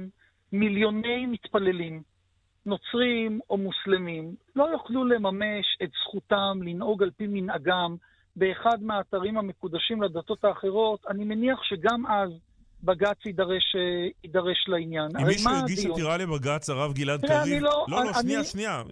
[0.53, 2.03] מיליוני מתפללים,
[2.67, 7.97] נוצרים או מוסלמים, לא יוכלו לממש את זכותם לנהוג על פי מנהגם
[8.37, 12.31] באחד מהאתרים המקודשים לדתות האחרות, אני מניח שגם אז
[12.85, 15.09] בג"ץ יידרש, אה, יידרש לעניין.
[15.21, 15.87] אם מישהו הגיש?
[15.87, 17.63] עתירה לבג"ץ, הרב גלעד קריב...
[17.63, 18.83] לא- לא, לא, שנייה, שנייה.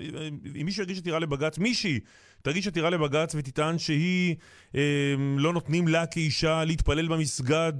[0.60, 2.00] אם מישהו יגיש עתירה לבג"ץ, מישהי
[2.42, 4.36] תגיש עתירה לבג"ץ ותטען שהיא,
[4.74, 7.72] אה, לא נותנים לה כאישה להתפלל במסגד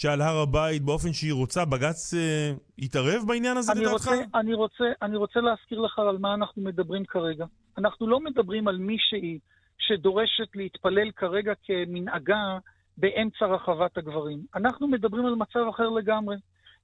[0.00, 3.92] שעל הר הבית באופן שהיא רוצה, בג"ץ אה, יתערב בעניין הזה אני לדעתך?
[3.92, 7.46] רוצה, אני, רוצה, אני רוצה להזכיר לך על מה אנחנו מדברים כרגע.
[7.78, 9.38] אנחנו לא מדברים על מישהי
[9.78, 12.58] שדורשת להתפלל כרגע כמנהגה
[12.96, 14.40] באמצע רחבת הגברים.
[14.54, 16.36] אנחנו מדברים על מצב אחר לגמרי.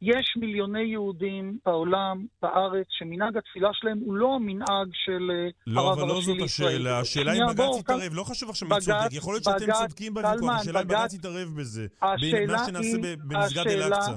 [0.02, 5.98] יש מיליוני יהודים בעולם, בארץ, שמנהג התפילה שלהם הוא לא המנהג של אה, לא, הרב
[5.98, 6.68] אבל לא הראשי זאת לישראל.
[6.76, 7.00] השאלה.
[7.00, 8.12] השאלה אם בג"ץ יתערב.
[8.14, 10.50] לא חשוב עכשיו מי בג"ץ- צודק, יכול להיות שאתם בג"ץ- צודקים בוויכוח.
[10.60, 11.86] השאלה אם בג"ץ- בג"ץ יתערב בזה.
[12.02, 12.96] השאלה במה שנעשה
[13.28, 14.12] במסגד אל-אקצא.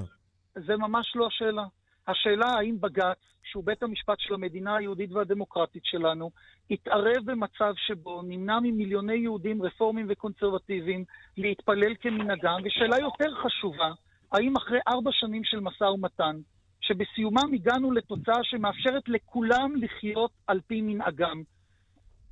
[0.66, 1.64] זה ממש לא השאלה.
[2.08, 3.16] השאלה האם בג"ץ,
[3.50, 6.30] שהוא בית המשפט של המדינה היהודית והדמוקרטית שלנו,
[6.70, 11.04] יתערב במצב שבו נמנע ממיליוני יהודים רפורמים וקונסרבטיביים
[11.36, 13.90] להתפלל כמנהגם, ושאלה יותר חשובה,
[14.32, 16.36] האם אחרי ארבע שנים של משא ומתן,
[16.80, 21.42] שבסיומם הגענו לתוצאה שמאפשרת לכולם לחיות על פי מנהגם,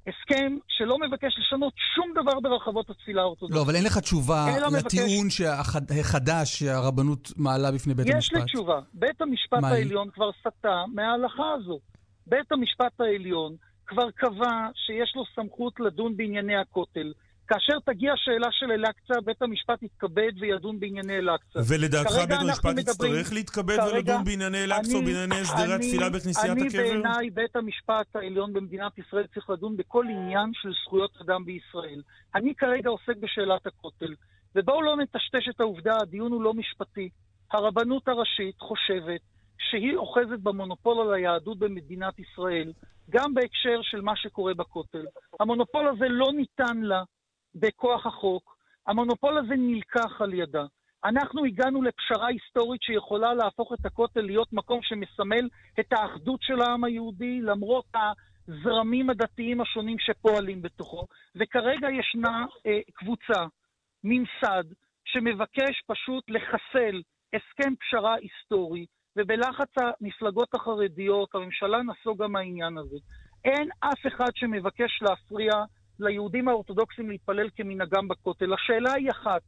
[0.06, 3.56] הסכם שלא מבקש לשנות שום דבר ברחבות התפילה האורתודוקסית.
[3.56, 8.34] לא, אבל אין לך תשובה מבקש- לטיעון שהחד- החדש שהרבנות מעלה בפני בית יש המשפט.
[8.36, 8.80] לי תשובה.
[8.94, 9.66] בית המשפט היא?
[9.72, 11.78] העליון כבר סטה מההלכה הזו.
[12.26, 17.12] בית המשפט העליון כבר קבע שיש לו סמכות לדון בענייני הכותל.
[17.48, 21.58] כאשר תגיע השאלה של אל-אקצא, בית המשפט יתכבד וידון בענייני אל-אקצא.
[21.68, 26.52] ולדעתך בית המשפט יצטרך להתכבד ולדון בענייני אל-אקצא או אני- בענייני הסדרי אני- התפילה בכנסיית
[26.52, 26.78] אני הקבר?
[26.82, 32.02] בעיניי, בית המשפט העליון במדינת ישראל צריך לדון בכל עניין של זכויות אדם בישראל.
[32.34, 34.14] אני כרגע עוסק בשאלת הכותל,
[34.54, 37.08] ובואו לא נטשטש את העובדה, הדיון הוא לא משפטי.
[37.52, 39.20] הרבנות הראשית חושבת
[39.70, 42.72] שהיא אוחזת במונופול על היהדות במדינת ישראל,
[43.10, 45.04] גם בהקשר של מה שקורה בכותל.
[45.40, 47.02] המונופול הזה לא ניתן לה
[47.56, 50.64] בכוח החוק, המונופול הזה נלקח על ידה.
[51.04, 55.48] אנחנו הגענו לפשרה היסטורית שיכולה להפוך את הכותל להיות מקום שמסמל
[55.80, 61.06] את האחדות של העם היהודי, למרות הזרמים הדתיים השונים שפועלים בתוכו.
[61.36, 63.44] וכרגע ישנה אה, קבוצה,
[64.04, 64.64] ממסד,
[65.04, 67.02] שמבקש פשוט לחסל
[67.34, 68.86] הסכם פשרה היסטורי,
[69.16, 72.96] ובלחץ המפלגות החרדיות, הממשלה נסוגה מהעניין הזה.
[73.44, 75.52] אין אף אחד שמבקש להפריע
[76.00, 78.52] ליהודים האורתודוקסים להתפלל כמנהגם בכותל.
[78.54, 79.42] השאלה היא אחת,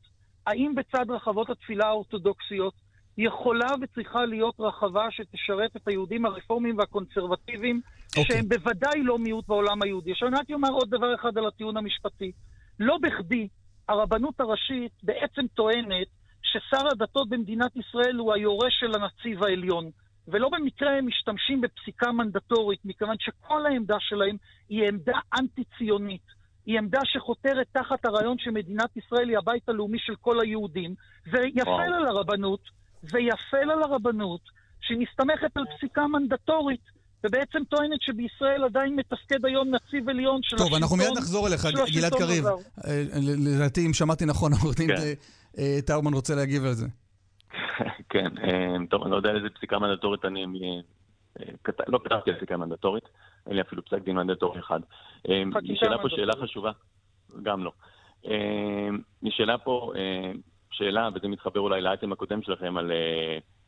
[0.46, 2.74] האם בצד רחבות התפילה האורתודוקסיות
[3.18, 7.80] יכולה וצריכה להיות רחבה שתשרת את היהודים הרפורמים והקונסרבטיביים,
[8.16, 8.20] okay.
[8.24, 10.12] שהם בוודאי לא מיעוט בעולם היהודי.
[10.12, 12.32] עכשיו אני רק אומר עוד דבר אחד על הטיעון המשפטי.
[12.80, 13.49] לא בכדי
[13.88, 16.07] הרבנות הראשית בעצם טוענת
[16.42, 19.90] ששר הדתות במדינת ישראל הוא היורש של הנציב העליון.
[20.28, 24.36] ולא במקרה הם משתמשים בפסיקה מנדטורית, מכיוון שכל העמדה שלהם
[24.68, 26.38] היא עמדה אנטי-ציונית.
[26.69, 30.95] היא עמדה שחותרת תחת הרעיון שמדינת ישראל היא הבית הלאומי של כל היהודים,
[31.27, 32.61] ויפל על הרבנות,
[33.03, 34.41] ויפל על הרבנות,
[34.81, 36.81] שמסתמכת על פסיקה מנדטורית,
[37.25, 40.83] ובעצם טוענת שבישראל עדיין מתפקד היום נציב עליון של טוב, השלטון.
[40.83, 42.45] אנחנו מיד נחזור אליך, גלעד קריב.
[42.47, 43.03] אה,
[43.55, 45.03] לדעתי, אם שמעתי נכון, עורך דין כן.
[45.03, 45.12] אה,
[45.59, 46.87] אה, טאומן רוצה להגיב על זה.
[48.12, 48.29] כן,
[48.91, 50.47] טוב, אני לא יודע איזה פסיקה מנדטורית אני...
[51.89, 53.05] לא כתבתי על פסיקה מנדטורית,
[53.49, 54.80] אין לי אפילו פסק דין מנדטורי אחד.
[55.28, 56.09] אה, נשאלה פה.
[56.09, 56.70] שאלה חשובה,
[57.42, 57.72] גם לא.
[58.26, 58.88] אה,
[59.22, 60.32] נשאלה פה אה,
[60.70, 62.92] שאלה, וזה מתחבר אולי לאייטם הקודם שלכם, על,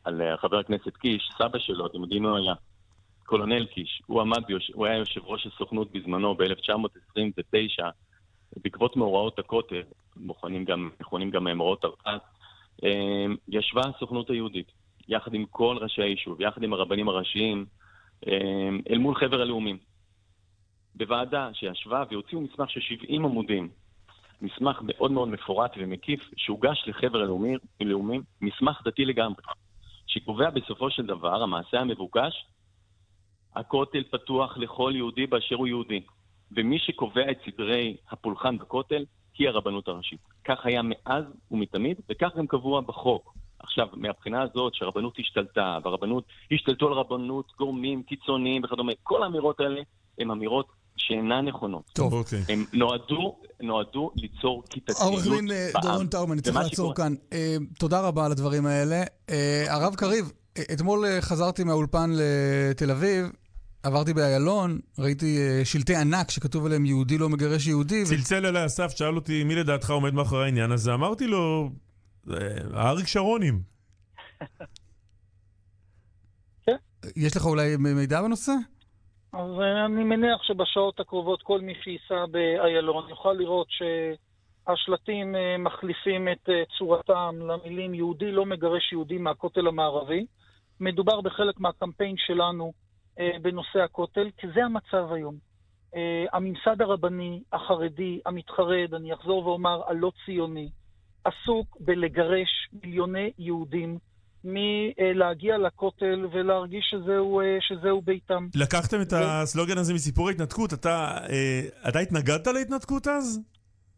[0.03, 2.53] על חבר הכנסת קיש, סבא שלו, אתם יודעים מי היה?
[3.25, 4.01] קולונל קיש.
[4.05, 4.43] הוא עמד.
[4.73, 7.83] הוא היה יושב ראש הסוכנות בזמנו, ב-1929,
[8.63, 9.81] בעקבות מאורעות הכותל,
[10.17, 12.21] מכונים גם, מכונים גם מאורעות תרפ"ט,
[12.83, 14.71] אה, ישבה הסוכנות היהודית,
[15.07, 17.65] יחד עם כל ראשי היישוב, יחד עם הרבנים הראשיים,
[18.89, 19.77] אל מול חבר הלאומים.
[20.95, 23.69] בוועדה שישבה והוציאו מסמך של 70 עמודים,
[24.41, 29.43] מסמך מאוד מאוד מפורט ומקיף, שהוגש לחבר הלאומים, לאומים, מסמך דתי לגמרי,
[30.07, 32.45] שקובע בסופו של דבר, המעשה המבוקש,
[33.55, 36.01] הכותל פתוח לכל יהודי באשר הוא יהודי.
[36.51, 39.05] ומי שקובע את סדרי הפולחן בכותל
[39.37, 40.19] היא הרבנות הראשית.
[40.43, 43.33] כך היה מאז ומתמיד, וכך גם קבוע בחוק.
[43.63, 49.81] עכשיו, מהבחינה הזאת שהרבנות השתלטה, והרבנות השתלטו על רבנות גורמים קיצוניים וכדומה, כל האמירות האלה
[50.19, 50.65] הן אמירות
[50.97, 51.83] שאינן נכונות.
[51.93, 52.13] טוב.
[52.13, 52.43] אוקיי.
[52.49, 55.83] הם נועדו, נועדו ליצור כיתתיות עורך דין אה, בעם.
[55.83, 57.13] דורון טאומן, אני צריך לעצור כאן.
[57.33, 59.03] אה, תודה רבה על הדברים האלה.
[59.29, 60.31] אה, הרב קריב,
[60.73, 63.25] אתמול חזרתי מהאולפן לתל אביב,
[63.83, 68.03] עברתי באיילון, ראיתי שלטי ענק שכתוב עליהם יהודי לא מגרש יהודי.
[68.05, 71.69] צלצל אליי אסף, שאל אותי מי לדעתך עומד מאחורי העניין הזה, אמרתי לו, "אה,
[72.75, 73.71] אריק שרונים.
[77.15, 78.51] יש לך אולי מידע בנושא?
[79.33, 86.27] אז אה, אני מניח שבשעות הקרובות כל מי שייסע באיילון יוכל לראות שהשלטים אה, מחליפים
[86.27, 90.25] את אה, צורתם למילים יהודי לא מגרש יהודי מהכותל המערבי.
[90.79, 92.73] מדובר בחלק מהקמפיין שלנו
[93.41, 95.35] בנושא הכותל, כי זה המצב היום.
[96.33, 100.69] הממסד הרבני, החרדי, המתחרד, אני אחזור ואומר, הלא ציוני,
[101.23, 103.97] עסוק בלגרש מיליוני יהודים
[104.43, 108.47] מלהגיע לכותל ולהרגיש שזהו, אה, שזהו ביתם.
[108.55, 113.39] לקחתם את הסלוגן הזה מסיפור ההתנתקות, אתה, אה, אתה התנגדת להתנתקות אז?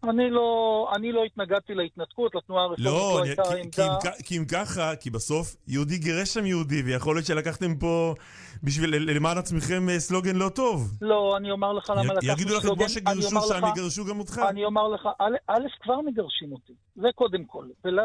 [0.10, 0.48] אני לא,
[0.96, 3.70] אני לא התנגדתי להתנתקות, לתנועה הרפורמית לא, לא הייתה כי, עמדה...
[4.02, 7.76] כי, אם, כ- כי אם ככה, כי בסוף יהודי גירש שם יהודי, ויכול להיות שלקחתם
[7.80, 8.16] פה
[8.64, 10.92] בשביל, למען עצמכם אה, סלוגן לא טוב.
[11.02, 12.86] לא, אני אומר לך למה לקחנו יגידו לכם, סלוגן.
[12.88, 14.42] כמו אני שגירשו שם, לך- יגרשו גם אותך.
[14.50, 15.08] אני אומר לך,
[15.48, 17.66] א', כבר מגרשים אותי, זה קודם כל.
[17.86, 18.04] ולה,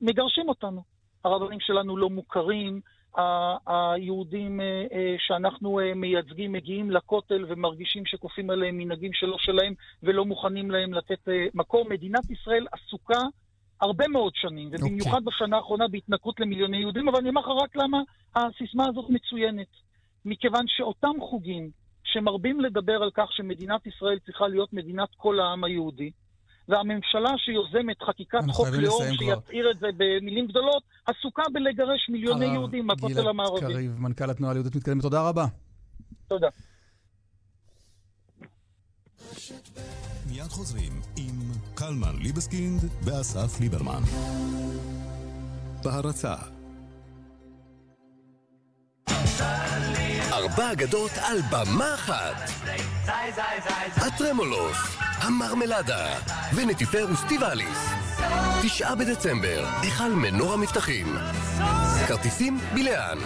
[0.00, 0.82] מגרשים אותנו.
[1.24, 2.80] הרבנים שלנו לא מוכרים,
[3.66, 10.24] היהודים אה, אה, שאנחנו אה, מייצגים מגיעים לכותל ומרגישים שכופים עליהם מנהגים שלא שלהם ולא
[10.24, 11.88] מוכנים להם לתת מקום.
[11.92, 13.20] מדינת ישראל עסוקה
[13.80, 18.02] הרבה מאוד שנים, ובמיוחד בשנה האחרונה בהתנכרות למיליוני יהודים, אבל אני אומר לך רק למה
[18.36, 19.66] הסיסמה הזאת מצוינת.
[20.24, 21.70] מכיוון שאותם חוגים
[22.04, 26.10] שמרבים לדבר על כך שמדינת ישראל צריכה להיות מדינת כל העם היהודי,
[26.70, 29.02] והממשלה שיוזמת חקיקת חוק לאום.
[29.18, 33.60] שיצהיר את זה במילים גדולות, עסוקה בלגרש מיליוני הרב יהודים מהכותל גלעד המערבי.
[33.60, 35.44] קריב, מנכ"ל התנועה ליהודית מתקדמת, תודה רבה.
[36.28, 36.48] תודה.
[40.30, 41.34] מיד חוזרים עם
[41.74, 44.02] קלמן ליבסקינד ואסף ליברמן.
[45.84, 46.34] בהרצה
[50.32, 52.50] ארבע אגדות על במה אחת.
[53.96, 56.06] הטרמולוס, המרמלדה
[56.54, 57.78] ונטיפר וסטיבליס.
[58.62, 61.16] תשעה בדצמבר, היכל מנור המבטחים.
[62.06, 63.18] כרטיסים בלאן.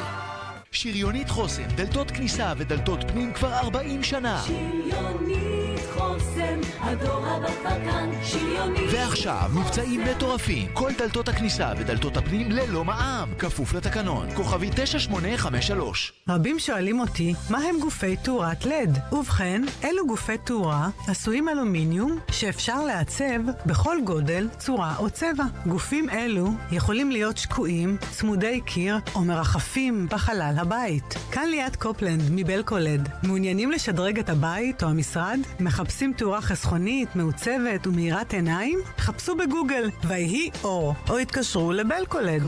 [0.72, 4.42] שריונית חוסן, דלתות כניסה ודלתות פנים כבר 40 שנה.
[4.46, 6.33] שריונית חוסן,
[6.80, 10.68] הדור הבא כבר כאן, שריונית ועכשיו, מבצעים מטורפים.
[10.72, 13.34] כל דלתות הכניסה ודלתות הפנים ללא מע"מ.
[13.38, 14.28] כפוף לתקנון.
[14.34, 16.12] כוכבי 9853.
[16.28, 18.98] רבים שואלים אותי, מה הם גופי תאורת לד?
[19.12, 25.44] ובכן, אלו גופי תאורה עשויים אלומיניום שאפשר לעצב בכל גודל, צורה או צבע.
[25.66, 31.14] גופים אלו יכולים להיות שקועים, צמודי קיר או מרחפים בחלל הבית.
[31.32, 33.08] כאן ליד קופלנד מבלקולד.
[33.22, 35.38] מעוניינים לשדרג את הבית או המשרד?
[35.60, 38.78] מחפשים תאורה חסכונית, מעוצבת ומאירת עיניים?
[38.98, 42.42] חפשו בגוגל ויהי אור, או התקשרו לבלקולד.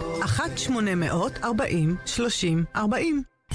[2.76, 2.78] 1-840-30-40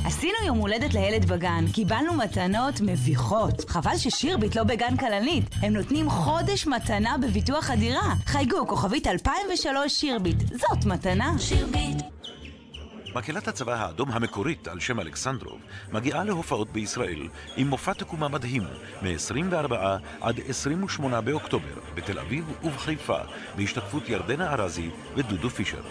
[0.05, 3.69] עשינו יום הולדת לילד בגן, קיבלנו מתנות מביכות.
[3.69, 5.43] חבל ששירביט לא בגן כלנית.
[5.61, 8.13] הם נותנים חודש מתנה בביטוח הדירה.
[8.25, 10.37] חייגו, כוכבית 2003 שירביט.
[10.39, 11.33] זאת מתנה.
[11.39, 11.97] שירביט.
[13.15, 15.59] מקהלת הצבא האדום המקורית על שם אלכסנדרוב
[15.91, 18.63] מגיעה להופעות בישראל עם מופע תקומה מדהים
[19.01, 19.73] מ-24
[20.21, 23.17] עד 28 באוקטובר בתל אביב ובחיפה
[23.55, 25.81] בהשתתפות ירדנה ארזי ודודו פישר.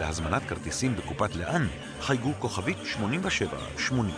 [0.00, 1.66] להזמנת כרטיסים בקופת לאן
[2.00, 4.14] חייגו כוכבית 8780.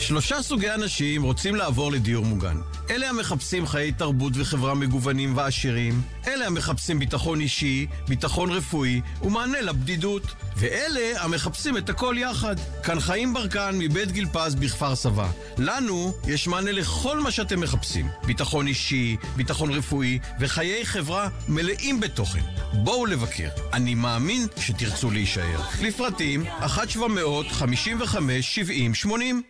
[0.00, 2.56] שלושה סוגי אנשים רוצים לעבור לדיור מוגן.
[2.90, 10.22] אלה המחפשים חיי תרבות וחברה מגוונים ועשירים, אלה המחפשים ביטחון אישי, ביטחון רפואי ומענה לבדידות,
[10.56, 12.56] ואלה המחפשים את הכל יחד.
[12.82, 15.30] כאן חיים ברקן מבית גיל פז בכפר סבא.
[15.58, 18.08] לנו יש מענה לכל מה שאתם מחפשים.
[18.26, 22.42] ביטחון אישי, ביטחון רפואי וחיי חברה מלאים בתוכן.
[22.72, 23.48] בואו לבקר.
[23.72, 25.60] אני מאמין שתרצו להישאר.
[25.82, 29.49] לפרטים 1-755-70-80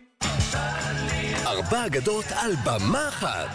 [1.45, 3.49] ארבע אגדות על במה אחת.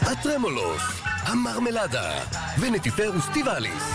[0.00, 2.12] הטרמולוס, המרמלדה
[2.60, 3.90] ונטיפר וסטיבליס.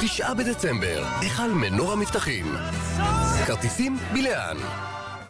[0.00, 2.56] תשעה בדצמבר, היכל מנור המבטחים.
[3.46, 4.56] כרטיסים בלאן.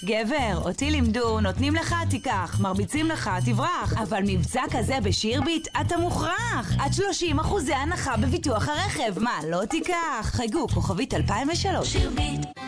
[0.05, 3.93] גבר, אותי לימדו, נותנים לך, תיקח, מרביצים לך, תברח.
[4.03, 6.73] אבל מבצע כזה בשירביט, אתה מוכרח.
[6.79, 9.19] עד 30 אחוזי הנחה בביטוח הרכב.
[9.19, 10.23] מה, לא תיקח?
[10.23, 11.93] חייגו, כוכבית 2003.
[11.93, 12.66] שירביט.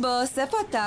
[0.00, 0.78] בוס, איפה התו?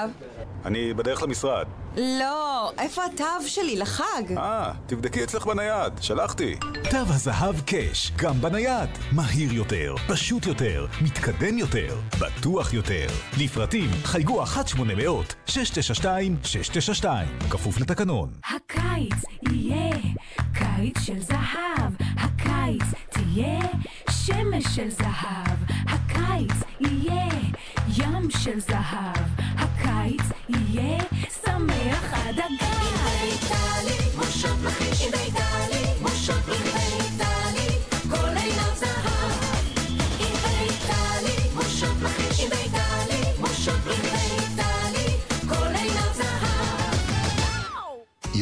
[0.66, 1.66] אני בדרך למשרד.
[1.97, 4.38] לא, איפה התו שלי לחג?
[4.38, 6.55] אה, תבדקי אצלך בנייד, שלחתי.
[6.89, 8.89] תו הזהב קאש, גם בנייד.
[9.11, 13.07] מהיר יותר, פשוט יותר, מתקדם יותר, בטוח יותר.
[13.39, 17.05] לפרטים חייגו 1-800-692-692,
[17.49, 18.30] כפוף לתקנון.
[18.55, 19.14] הקיץ
[19.51, 19.95] יהיה
[20.53, 23.59] קיץ של זהב, הקיץ תהיה
[24.26, 25.57] שמש של זהב,
[25.88, 27.28] הקיץ יהיה
[27.97, 31.03] ים של זהב, הקיץ יהיה
[31.45, 32.63] שמח עד הגג.
[32.63, 34.93] עם בית"לי, מושך לכיש, עם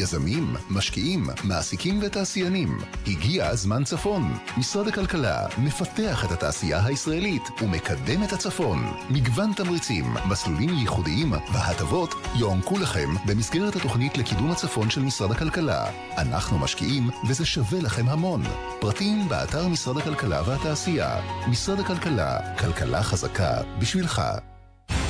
[0.02, 2.78] יזמים, משקיעים, מעסיקים ותעשיינים.
[3.06, 4.34] הגיע הזמן צפון.
[4.56, 8.78] משרד הכלכלה מפתח את התעשייה הישראלית ומקדם את הצפון.
[9.10, 15.86] מגוון תמריצים, מסלולים ייחודיים והטבות יוענקו לכם במסגרת התוכנית לקידום הצפון של משרד הכלכלה.
[16.18, 18.42] אנחנו משקיעים וזה שווה לכם המון.
[18.80, 21.20] פרטים באתר משרד הכלכלה והתעשייה.
[21.48, 24.22] משרד הכלכלה, כלכלה חזקה בשבילך.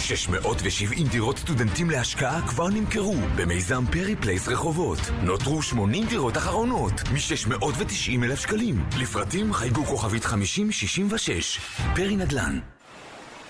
[0.01, 4.99] 670 דירות סטודנטים להשקעה כבר נמכרו במיזם פרי פלייס רחובות.
[5.23, 8.85] נותרו 80 דירות אחרונות מ-690 אלף שקלים.
[9.01, 11.59] לפרטים חייגו כוכבית 5066.
[11.95, 12.59] פרי נדל"ן.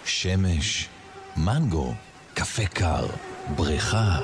[0.05, 0.89] שמש,
[1.37, 1.95] מנגו,
[2.35, 3.07] קפה קר,
[3.57, 4.19] בריכה.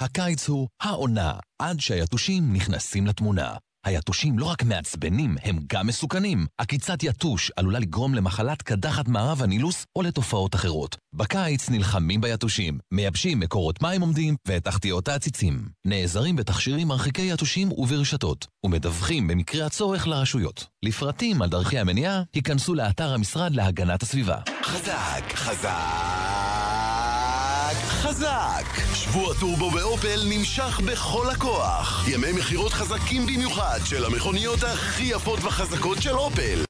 [0.00, 3.54] הקיץ הוא העונה, עד שהיתושים נכנסים לתמונה.
[3.84, 6.46] היתושים לא רק מעצבנים, הם גם מסוכנים.
[6.58, 10.96] עקיצת יתוש עלולה לגרום למחלת קדחת מערב הנילוס או לתופעות אחרות.
[11.14, 15.68] בקיץ נלחמים ביתושים, מייבשים מקורות מים עומדים ואת תחתיות העציצים.
[15.84, 20.66] נעזרים בתכשירים מרחיקי יתושים וברשתות, ומדווחים במקרה הצורך לרשויות.
[20.82, 24.36] לפרטים על דרכי המניעה, היכנסו לאתר המשרד להגנת הסביבה.
[24.62, 26.43] חזק, חזק,
[28.04, 28.64] חזק!
[28.94, 32.08] שבוע טורבו באופל נמשך בכל הכוח.
[32.08, 36.64] ימי מכירות חזקים במיוחד של המכוניות הכי יפות וחזקות של אופל.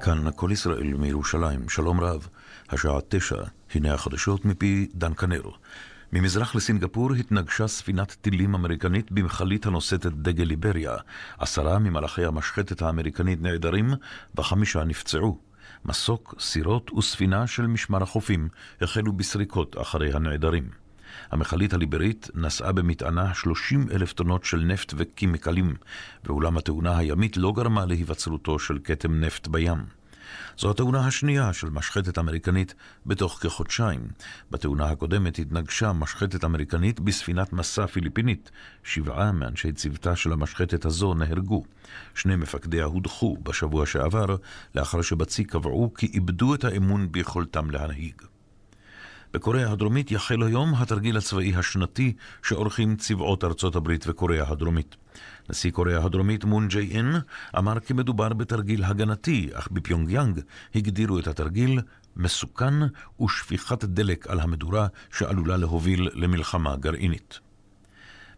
[0.00, 2.28] כאן הכל ישראל מירושלים, שלום רב,
[2.68, 3.42] השעה תשע,
[3.74, 5.42] הנה החדשות מפי דן כנר.
[6.12, 10.96] ממזרח לסינגפור התנגשה ספינת טילים אמריקנית במכלית הנושאת את דגל ליבריה.
[11.38, 13.90] עשרה ממלאכי המשחטת האמריקנית נעדרים
[14.38, 15.38] וחמישה נפצעו.
[15.84, 18.48] מסוק, סירות וספינה של משמר החופים
[18.80, 20.70] החלו בסריקות אחרי הנעדרים.
[21.30, 25.74] המכלית הליברית נשאה במטענה 30 אלף טונות של נפט וקימיקלים,
[26.24, 29.97] ואולם התאונה הימית לא גרמה להיווצרותו של כתם נפט בים.
[30.58, 32.74] זו התאונה השנייה של משחטת אמריקנית
[33.06, 34.00] בתוך כחודשיים.
[34.50, 38.50] בתאונה הקודמת התנגשה משחטת אמריקנית בספינת מסע פיליפינית.
[38.84, 41.64] שבעה מאנשי צוותה של המשחטת הזו נהרגו.
[42.14, 44.36] שני מפקדיה הודחו בשבוע שעבר,
[44.74, 48.22] לאחר שבצי קבעו כי איבדו את האמון ביכולתם להנהיג.
[49.34, 52.12] בקוריאה הדרומית יחל היום התרגיל הצבאי השנתי
[52.42, 54.96] שעורכים צבאות ארצות הברית וקוריאה הדרומית.
[55.50, 57.14] נשיא קוריאה הדרומית מון ג'יי אין
[57.58, 60.40] אמר כי מדובר בתרגיל הגנתי, אך בפיונגיאנג
[60.74, 61.80] הגדירו את התרגיל
[62.16, 62.74] מסוכן
[63.20, 67.40] ושפיכת דלק על המדורה שעלולה להוביל למלחמה גרעינית.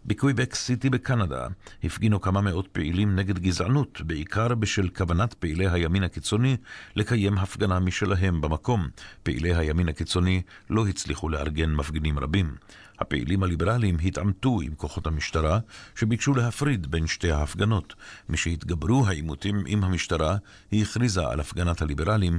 [0.04, 1.46] בקוויבק סיטי בקנדה
[1.84, 6.56] הפגינו כמה מאות פעילים נגד גזענות, בעיקר בשל כוונת פעילי הימין הקיצוני
[6.96, 8.88] לקיים הפגנה משלהם במקום.
[9.22, 12.54] פעילי הימין הקיצוני לא הצליחו לארגן מפגינים רבים.
[12.98, 15.58] הפעילים הליברליים התעמתו עם כוחות המשטרה,
[15.96, 17.94] שביקשו להפריד בין שתי ההפגנות.
[18.28, 20.36] משהתגברו העימותים עם המשטרה,
[20.70, 22.38] היא הכריזה על הפגנת הליברלים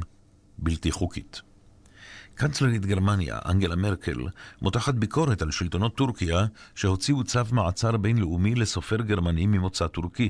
[0.58, 1.51] בלתי חוקית.
[2.42, 4.18] קנצלרית גרמניה, אנגלה מרקל,
[4.62, 10.30] מותחת ביקורת על שלטונות טורקיה שהוציאו צו מעצר בינלאומי לסופר גרמני ממוצא טורקי.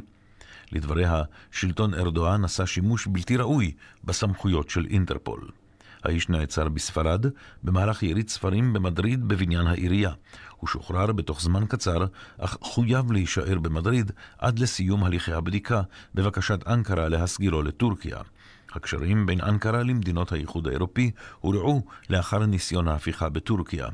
[0.72, 3.72] לדבריה, שלטון ארדואן עשה שימוש בלתי ראוי
[4.03, 5.49] בסמכויות של אינטרפול.
[6.03, 7.26] האיש נעצר בספרד
[7.64, 10.12] במהלך יריד ספרים במדריד בבניין העירייה.
[10.57, 12.05] הוא שוחרר בתוך זמן קצר,
[12.38, 15.82] אך חויב להישאר במדריד עד לסיום הליכי הבדיקה,
[16.16, 18.18] בבקשת אנקרה להסגירו לטורקיה.
[18.74, 23.88] הקשרים בין אנקרה למדינות האיחוד האירופי הורעו לאחר ניסיון ההפיכה בטורקיה.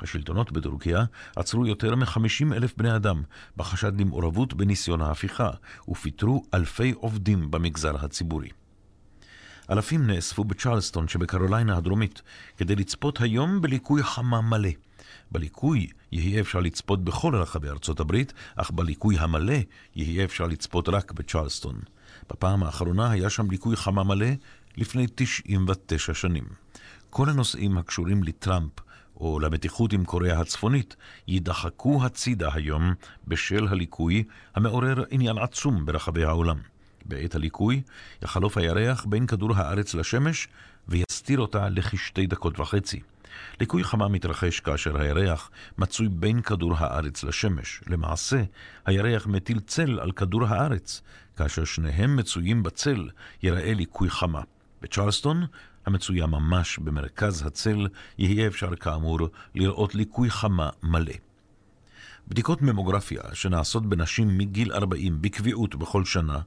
[0.00, 1.04] השלטונות בטורקיה
[1.36, 3.22] עצרו יותר מ-50 אלף בני אדם
[3.56, 5.50] בחשד למעורבות בניסיון ההפיכה,
[5.88, 8.48] ופיטרו אלפי עובדים במגזר הציבורי.
[9.70, 12.22] אלפים נאספו בצ'רלסטון שבקרוליינה הדרומית
[12.56, 14.70] כדי לצפות היום בליקוי חמה מלא.
[15.30, 19.54] בליקוי יהיה אפשר לצפות בכל רחבי ארצות הברית, אך בליקוי המלא
[19.96, 21.80] יהיה אפשר לצפות רק בצ'רלסטון.
[22.32, 24.26] בפעם האחרונה היה שם ליקוי חמה מלא
[24.76, 26.44] לפני 99 שנים.
[27.10, 28.72] כל הנושאים הקשורים לטראמפ
[29.16, 30.96] או למתיחות עם קוריאה הצפונית
[31.28, 32.94] יידחקו הצידה היום
[33.28, 34.24] בשל הליקוי
[34.54, 36.58] המעורר עניין עצום ברחבי העולם.
[37.04, 37.82] בעת הליקוי
[38.22, 40.48] יחלוף הירח בין כדור הארץ לשמש
[40.88, 43.00] ויסתיר אותה לכשתי דקות וחצי.
[43.60, 47.80] ליקוי חמה מתרחש כאשר הירח מצוי בין כדור הארץ לשמש.
[47.86, 48.42] למעשה,
[48.86, 51.02] הירח מטיל צל על כדור הארץ.
[51.36, 53.08] כאשר שניהם מצויים בצל,
[53.42, 54.42] ייראה ליקוי חמה.
[54.82, 55.46] בצ'רלסטון,
[55.86, 59.18] המצויה ממש במרכז הצל, יהיה אפשר כאמור
[59.54, 61.12] לראות ליקוי חמה מלא.
[62.28, 66.38] בדיקות ממוגרפיה שנעשות בנשים מגיל 40 בקביעות בכל שנה,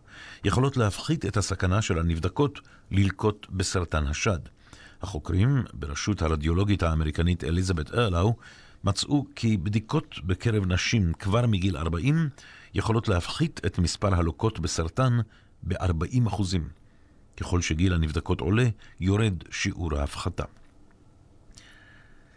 [0.43, 2.59] יכולות להפחית את הסכנה של הנבדקות
[2.91, 4.39] ללקות בסרטן השד.
[5.01, 8.35] החוקרים, בראשות הרדיולוגית האמריקנית אליזבת ארלאו,
[8.83, 12.29] מצאו כי בדיקות בקרב נשים כבר מגיל 40
[12.75, 15.19] יכולות להפחית את מספר הלוקות בסרטן
[15.63, 16.69] ב-40 אחוזים.
[17.37, 18.67] ככל שגיל הנבדקות עולה,
[18.99, 20.43] יורד שיעור ההפחתה.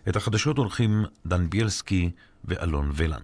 [0.08, 2.10] את החדשות עורכים דן ביאלסקי
[2.44, 3.20] ואלון ולן.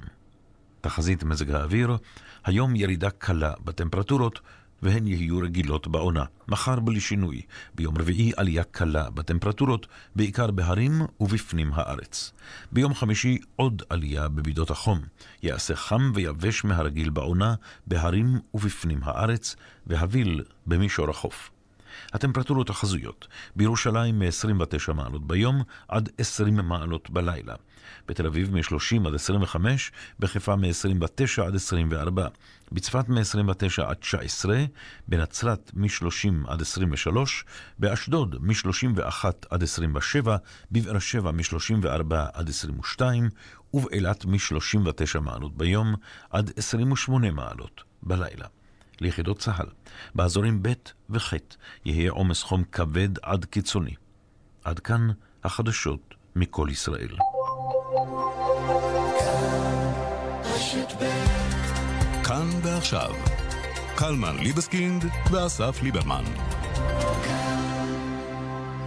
[0.80, 1.96] תחזית מזג האוויר,
[2.44, 4.40] היום ירידה קלה בטמפרטורות,
[4.84, 6.24] והן יהיו רגילות בעונה.
[6.48, 7.40] מחר בלי שינוי.
[7.74, 12.32] ביום רביעי עלייה קלה בטמפרטורות, בעיקר בהרים ובפנים הארץ.
[12.72, 15.00] ביום חמישי עוד עלייה במידות החום.
[15.42, 17.54] יעשה חם ויבש מהרגיל בעונה,
[17.86, 19.56] בהרים ובפנים הארץ,
[19.86, 21.53] והביל במישור החוף.
[22.14, 27.54] הטמפרטורות החזויות, בירושלים מ-29 מעלות ביום עד 20 מעלות בלילה.
[28.08, 32.28] בתל אביב מ-30 עד 25, בחיפה מ-29 עד 24,
[32.72, 34.64] בצפת מ-29 עד 19,
[35.08, 37.44] בנצרת מ-30 עד 23,
[37.78, 40.36] באשדוד מ-31 עד 27,
[40.72, 43.28] בבאר שבע מ-34 עד 22,
[43.74, 45.94] ובאילת מ-39 מעלות ביום
[46.30, 48.46] עד 28 מעלות בלילה.
[49.00, 49.66] ליחידות צה"ל,
[50.14, 50.72] באזורים ב'
[51.10, 51.34] וח'
[51.84, 53.94] יהיה עומס חום כבד עד קיצוני.
[54.64, 55.08] עד כאן
[55.44, 57.16] החדשות מכל ישראל.
[62.24, 63.10] כאן ועכשיו,
[63.96, 66.24] קלמן ליבסקינד ואסף ליברמן.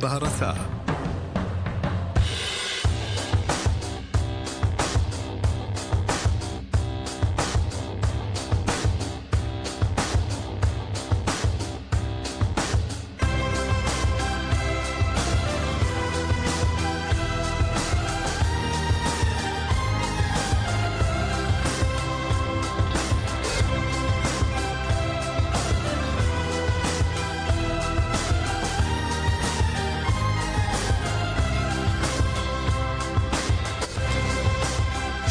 [0.01, 0.76] בהרצה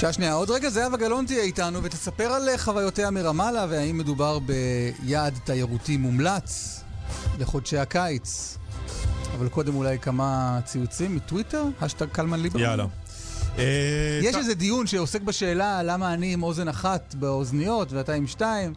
[0.06, 5.38] שעה שנייה, עוד רגע זהבה גלאון תהיה איתנו ותספר על חוויותיה מרמאללה והאם מדובר ביעד
[5.44, 6.80] תיירותי מומלץ
[7.38, 8.58] לחודשי הקיץ.
[9.38, 12.64] אבל קודם אולי כמה ציוצים מטוויטר, השטג קלמן ליברמן.
[12.64, 12.86] יאללה.
[13.58, 18.74] אה, יש איזה דיון שעוסק בשאלה למה אני עם אוזן אחת באוזניות ואתה עם שתיים.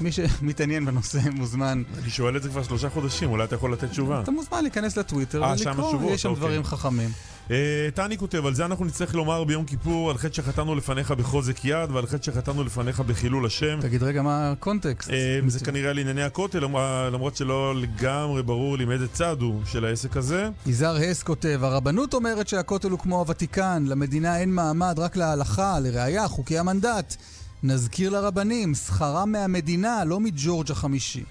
[0.00, 1.82] מי שמתעניין בנושא מוזמן.
[2.02, 4.20] אני שואל את זה כבר שלושה חודשים, אולי אתה יכול לתת תשובה.
[4.20, 6.40] אתה מוזמן להיכנס לטוויטר אה, ולקרוא, יש שם אוקיי.
[6.40, 7.10] דברים חכמים.
[7.50, 7.56] אה,
[7.94, 11.90] טני כותב, על זה אנחנו נצטרך לומר ביום כיפור, על חטא שחטאנו לפניך בחוזק יד,
[11.90, 13.78] ועל חטא שחטאנו לפניך בחילול השם.
[13.80, 15.10] תגיד רגע מה הקונטקסט.
[15.10, 16.76] אה, זה כנראה על ענייני הכותל, למ-
[17.12, 20.48] למרות שלא לגמרי ברור לי מאיזה צד הוא של העסק הזה.
[20.66, 26.28] יזהר הס כותב, הרבנות אומרת שהכותל הוא כמו הוותיקן, למדינה אין מעמד רק להלכה, לראיה,
[26.28, 27.16] חוקי המנדט.
[27.62, 31.24] נזכיר לרבנים, שכרם מהמדינה, לא מג'ורג' החמישי.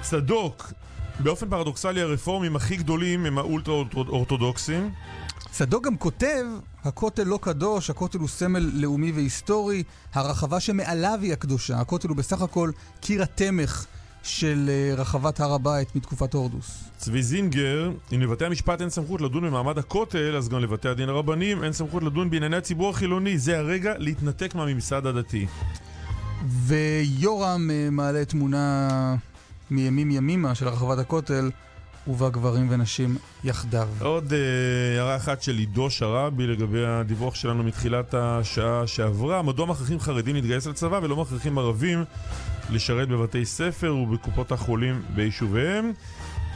[0.00, 0.72] צדוק,
[1.20, 4.90] באופן פרדוקסלי הרפורמים הכי גדולים הם האולטרה-אורתודוקסים.
[5.50, 6.44] צדוק גם כותב,
[6.84, 9.82] הכותל לא קדוש, הכותל הוא סמל לאומי והיסטורי,
[10.14, 13.86] הרחבה שמעליו היא הקדושה, הכותל הוא בסך הכל קיר התמך
[14.22, 16.84] של אה, רחבת הר הבית מתקופת הורדוס.
[16.96, 21.64] צבי זינגר, אם לבתי המשפט אין סמכות לדון במעמד הכותל, אז גם לבתי הדין הרבניים
[21.64, 23.38] אין סמכות לדון בענייני הציבור החילוני.
[23.38, 25.46] זה הרגע להתנתק מהממסד הדתי.
[26.48, 28.88] ויורם אה, מעלה תמונה
[29.70, 31.50] מימים ימימה של רחבת הכותל,
[32.08, 33.88] ובה גברים ונשים יחדיו.
[34.00, 34.38] עוד אה,
[34.96, 39.42] הערה אחת של עידו שראבי לגבי הדיווח שלנו מתחילת השעה שעברה.
[39.42, 42.04] מדוע מכריחים חרדים להתגייס לצבא ולא מכריחים ערבים
[42.70, 45.92] לשרת בבתי ספר ובקופות החולים ביישוביהם?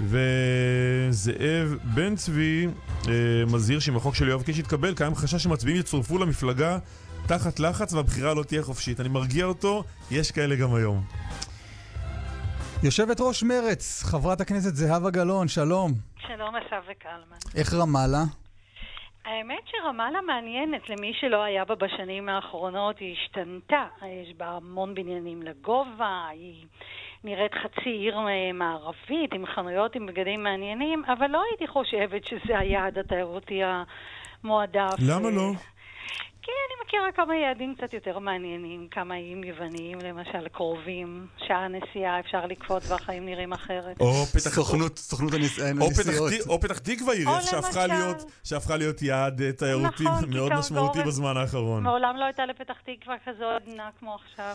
[0.01, 2.67] וזאב בן צבי
[3.09, 3.13] אה,
[3.47, 6.79] מזהיר שאם החוק של יואב קיש יתקבל, קיים חשש שמצביעים יצורפו למפלגה
[7.27, 9.01] תחת לחץ והבחירה לא תהיה חופשית.
[9.01, 11.03] אני מרגיע אותו, יש כאלה גם היום.
[12.85, 15.93] יושבת ראש מרץ, חברת הכנסת זהבה גלאון, שלום.
[16.27, 17.37] שלום אסף וקלמן.
[17.57, 18.23] איך רמאללה?
[19.25, 23.85] האמת שרמאללה מעניינת למי שלא היה בה בשנים האחרונות, היא השתנתה.
[24.07, 26.67] יש בה המון בניינים לגובה, היא
[27.25, 28.19] נראית חצי עיר
[28.55, 34.95] מערבית, עם חנויות עם בגדים מעניינים, אבל לא הייתי חושבת שזה היעד התיירותי המועדף.
[34.99, 35.53] למה לא?
[36.43, 42.21] כי אני מכירה כמה יעדים קצת יותר מעניינים, כמה איים יווניים, למשל קרובים, שעה נסיעה
[42.21, 44.01] אפשר לקפוץ והחיים נראים אחרת.
[44.01, 44.51] או פתח...
[44.51, 46.33] סוכנות, סוכנות הנסיעות.
[46.49, 51.03] או פתח תקווה עיר, שהפכה להיות, שהפכה להיות יעד אה, תיירותי נכון, מאוד משמעותי.
[51.03, 51.83] בזמן האחרון.
[51.83, 54.55] מעולם לא הייתה לפתח תקווה כזו עדנה כמו עכשיו.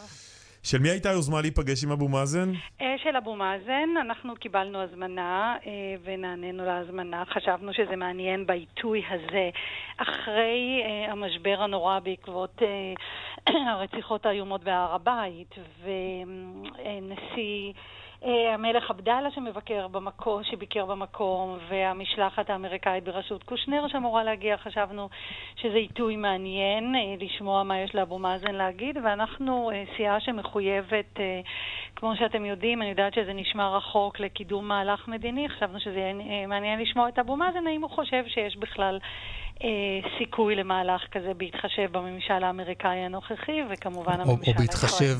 [0.63, 2.51] של מי הייתה היוזמה להיפגש עם אבו מאזן?
[2.81, 5.71] אה, של אבו מאזן, אנחנו קיבלנו הזמנה אה,
[6.03, 7.23] ונענינו להזמנה.
[7.25, 9.49] חשבנו שזה מעניין בעיתוי הזה,
[9.97, 12.61] אחרי אה, המשבר הנורא בעקבות
[13.71, 17.73] הרציחות האיומות בהר הבית, ונשיא
[18.21, 25.09] המלך עבדאללה שמבקר במקום, שביקר במקום, והמשלחת האמריקאית בראשות קושנר שאמורה להגיע, חשבנו
[25.55, 31.19] שזה עיתוי מעניין אה, לשמוע מה יש לאבו מאזן להגיד, ואנחנו אה, סיעה שמחויבת,
[31.95, 36.79] כמו שאתם יודעים, אני יודעת שזה נשמע רחוק לקידום מהלך מדיני, חשבנו שזה יהיה מעניין
[36.79, 38.99] לשמוע את אבו מאזן, האם הוא חושב שיש בכלל
[40.17, 44.53] סיכוי למהלך כזה בהתחשב בממשל האמריקאי הנוכחי, וכמובן הממשל הישראלי.
[44.53, 45.15] או בהתחשב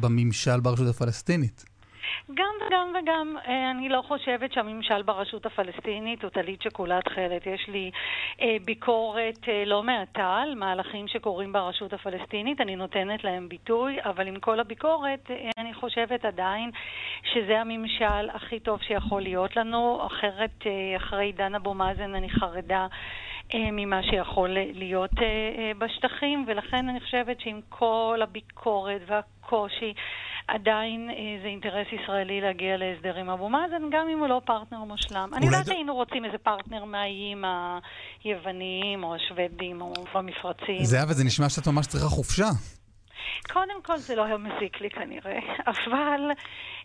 [0.00, 1.77] בממשל ברשות הפלסטינית.
[2.34, 3.36] גם וגם וגם.
[3.48, 7.46] אה, אני לא חושבת שהממשל ברשות הפלסטינית הוא טלית שכולה תכלת.
[7.46, 7.90] יש לי
[8.40, 14.26] אה, ביקורת אה, לא מעטה על מהלכים שקורים ברשות הפלסטינית, אני נותנת להם ביטוי, אבל
[14.26, 16.70] עם כל הביקורת, אני חושבת עדיין
[17.32, 20.06] שזה הממשל הכי טוב שיכול להיות לנו.
[20.06, 22.86] אחרת, אחרי עידן אבו מאזן אני חרדה.
[23.54, 25.10] ממה שיכול להיות
[25.78, 29.94] בשטחים, ולכן אני חושבת שעם כל הביקורת והקושי
[30.48, 34.84] עדיין אה, זה אינטרס ישראלי להגיע להסדר עם אבו מאזן, גם אם הוא לא פרטנר
[34.84, 35.30] מושלם.
[35.36, 37.44] אני יודעת שהיינו רוצים איזה פרטנר מהאיים
[38.24, 40.84] היווניים או השוודים או המפרצים.
[40.84, 42.48] זהבה, זה נשמע שאת ממש צריכה חופשה.
[43.52, 45.38] קודם כל זה לא היה מזיק לי כנראה,
[45.72, 46.20] אבל...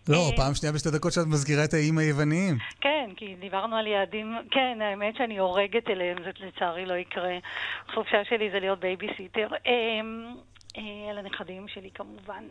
[0.08, 2.58] לא, אה, פעם שנייה בשתי דקות שאת מזכירה את האיים היווניים.
[2.80, 7.38] כן, כי דיברנו על יעדים, כן, האמת שאני הורגת אליהם, זה לצערי לא יקרה.
[7.88, 9.48] החופשה שלי זה להיות בייביסיטר.
[9.66, 10.34] אמ,
[10.78, 12.44] אה, על הנכדים שלי כמובן.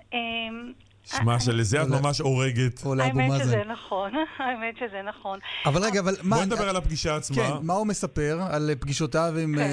[1.06, 2.80] שמע, שלזה את ממש הורגת.
[2.99, 5.39] האמת שזה נכון, האמת שזה נכון.
[5.66, 6.36] אבל רגע, אבל מה...
[6.36, 7.38] בואי נדבר על הפגישה עצמה.
[7.38, 9.62] כן, מה הוא מספר על פגישותיו עם כן.
[9.62, 9.66] אה,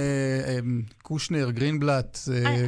[0.49, 0.59] אה,
[1.03, 2.19] קושנר, גרינבלט,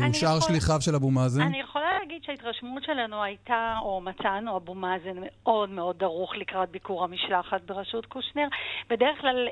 [0.04, 1.40] עם שאר שליחיו של אבו מאזן?
[1.42, 7.04] אני יכולה להגיד שההתרשמות שלנו הייתה, או מצאנו אבו מאזן מאוד מאוד דרוך לקראת ביקור
[7.04, 8.48] המשלחת בראשות קושנר.
[8.90, 9.48] בדרך כלל,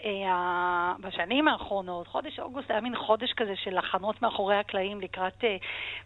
[1.01, 5.45] בשנים האחרונות, חודש אוגוסט היה מין חודש כזה של הכנות מאחורי הקלעים לקראת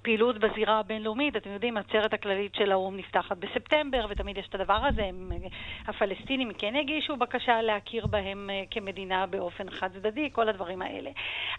[0.02, 1.36] פעילות בזירה הבינלאומית.
[1.36, 5.04] אתם יודעים, העצרת הכללית של האו"ם נפתחת בספטמבר, ותמיד יש את הדבר הזה.
[5.04, 5.32] הם,
[5.86, 11.10] הפלסטינים כן הגישו בקשה להכיר בהם אה, כמדינה באופן חד צדדי, כל הדברים האלה.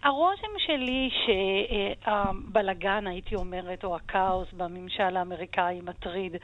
[0.03, 6.35] הרושם שלי שהבלגן, הייתי אומרת, או הכאוס בממשל האמריקאי מטריד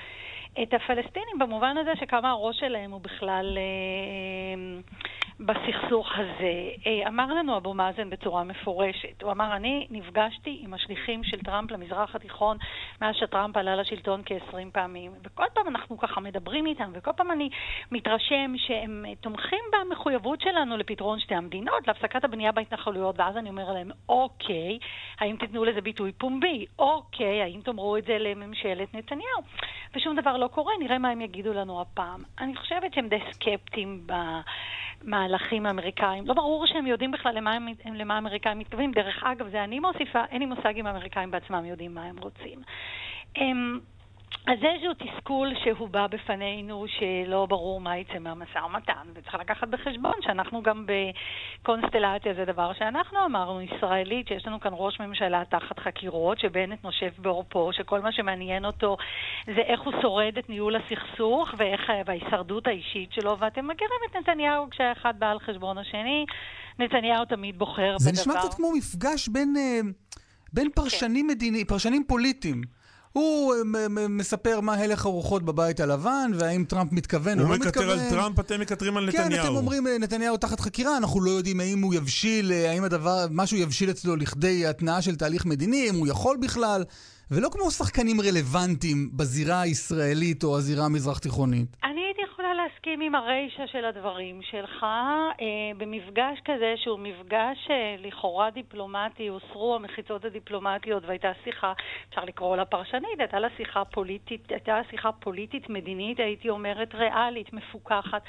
[0.63, 3.57] את הפלסטינים במובן הזה שכמה הראש שלהם הוא בכלל...
[5.45, 6.53] בסכסוך הזה.
[6.87, 11.71] אה, אמר לנו אבו מאזן בצורה מפורשת, הוא אמר, אני נפגשתי עם השליחים של טראמפ
[11.71, 12.57] למזרח התיכון
[13.01, 17.49] מאז שטראמפ עלה לשלטון כ-20 פעמים, וכל פעם אנחנו ככה מדברים איתם, וכל פעם אני
[17.91, 23.91] מתרשם שהם תומכים במחויבות שלנו לפתרון שתי המדינות, להפסקת הבנייה בהתנחלויות, ואז אני אומר להם,
[24.09, 24.79] אוקיי,
[25.19, 26.65] האם תיתנו לזה ביטוי פומבי?
[26.79, 29.41] אוקיי, האם תאמרו את זה לממשלת נתניהו?
[29.95, 32.23] ושום דבר לא קורה, נראה מה הם יגידו לנו הפעם.
[32.39, 34.13] אני חושבת שהם די סקפטיים ב...
[35.03, 36.27] מהלכים האמריקאים.
[36.27, 38.91] לא ברור שהם יודעים בכלל למה, הם, למה האמריקאים מתכוונים.
[38.91, 42.59] דרך אגב, זה אני מוסיפה, אין לי מושג אם האמריקאים בעצמם יודעים מה הם רוצים.
[43.35, 43.79] הם,
[44.47, 49.67] אז זה איזשהו תסכול שהוא בא בפנינו שלא ברור מה יצא מהמשא ומתן, וצריך לקחת
[49.67, 55.79] בחשבון שאנחנו גם בקונסטלציה, זה דבר שאנחנו אמרנו, ישראלית, שיש לנו כאן ראש ממשלה תחת
[55.79, 58.97] חקירות, שבנט נושף בעורפו, שכל מה שמעניין אותו
[59.45, 64.69] זה איך הוא שורד את ניהול הסכסוך ואיך, וההישרדות האישית שלו, ואתם מכירים את נתניהו
[64.69, 66.25] כשהאחד בא על חשבון השני,
[66.79, 68.23] נתניהו תמיד בוחר זה בדבר.
[68.23, 69.79] זה נשמע קצת כמו מפגש בין, אה,
[70.53, 71.35] בין פרשנים כן.
[71.35, 72.80] מדיני, פרשנים פוליטיים.
[73.13, 77.87] הוא אה, מספר מה הלך הרוחות בבית הלבן, והאם טראמפ מתכוון או לא מתכוון.
[77.87, 79.29] הוא מקטר על טראמפ, אתם מקטרים על נתניהו.
[79.29, 82.83] כן, אתם אומרים אה, נתניהו תחת חקירה, אנחנו לא יודעים האם הוא יבשיל, אה, האם
[82.83, 86.83] הדבר, משהו יבשיל אצלו לכדי התנעה של תהליך מדיני, אם הוא יכול בכלל.
[87.31, 91.77] ולא כמו שחקנים רלוונטיים בזירה הישראלית או הזירה המזרח-תיכונית.
[91.83, 92.00] אני הייתי יכולה
[92.63, 94.83] להסכים עם הרישה של הדברים שלך.
[94.83, 95.45] אה,
[95.77, 101.73] במפגש כזה, שהוא מפגש אה, לכאורה דיפלומטי, הוסרו המחיצות הדיפלומטיות והייתה שיחה,
[102.09, 107.53] אפשר לקרוא לה פרשנית, הייתה לה שיחה פוליטית, הייתה שיחה פוליטית מדינית, הייתי אומרת ריאלית,
[107.53, 108.21] מפוקחת.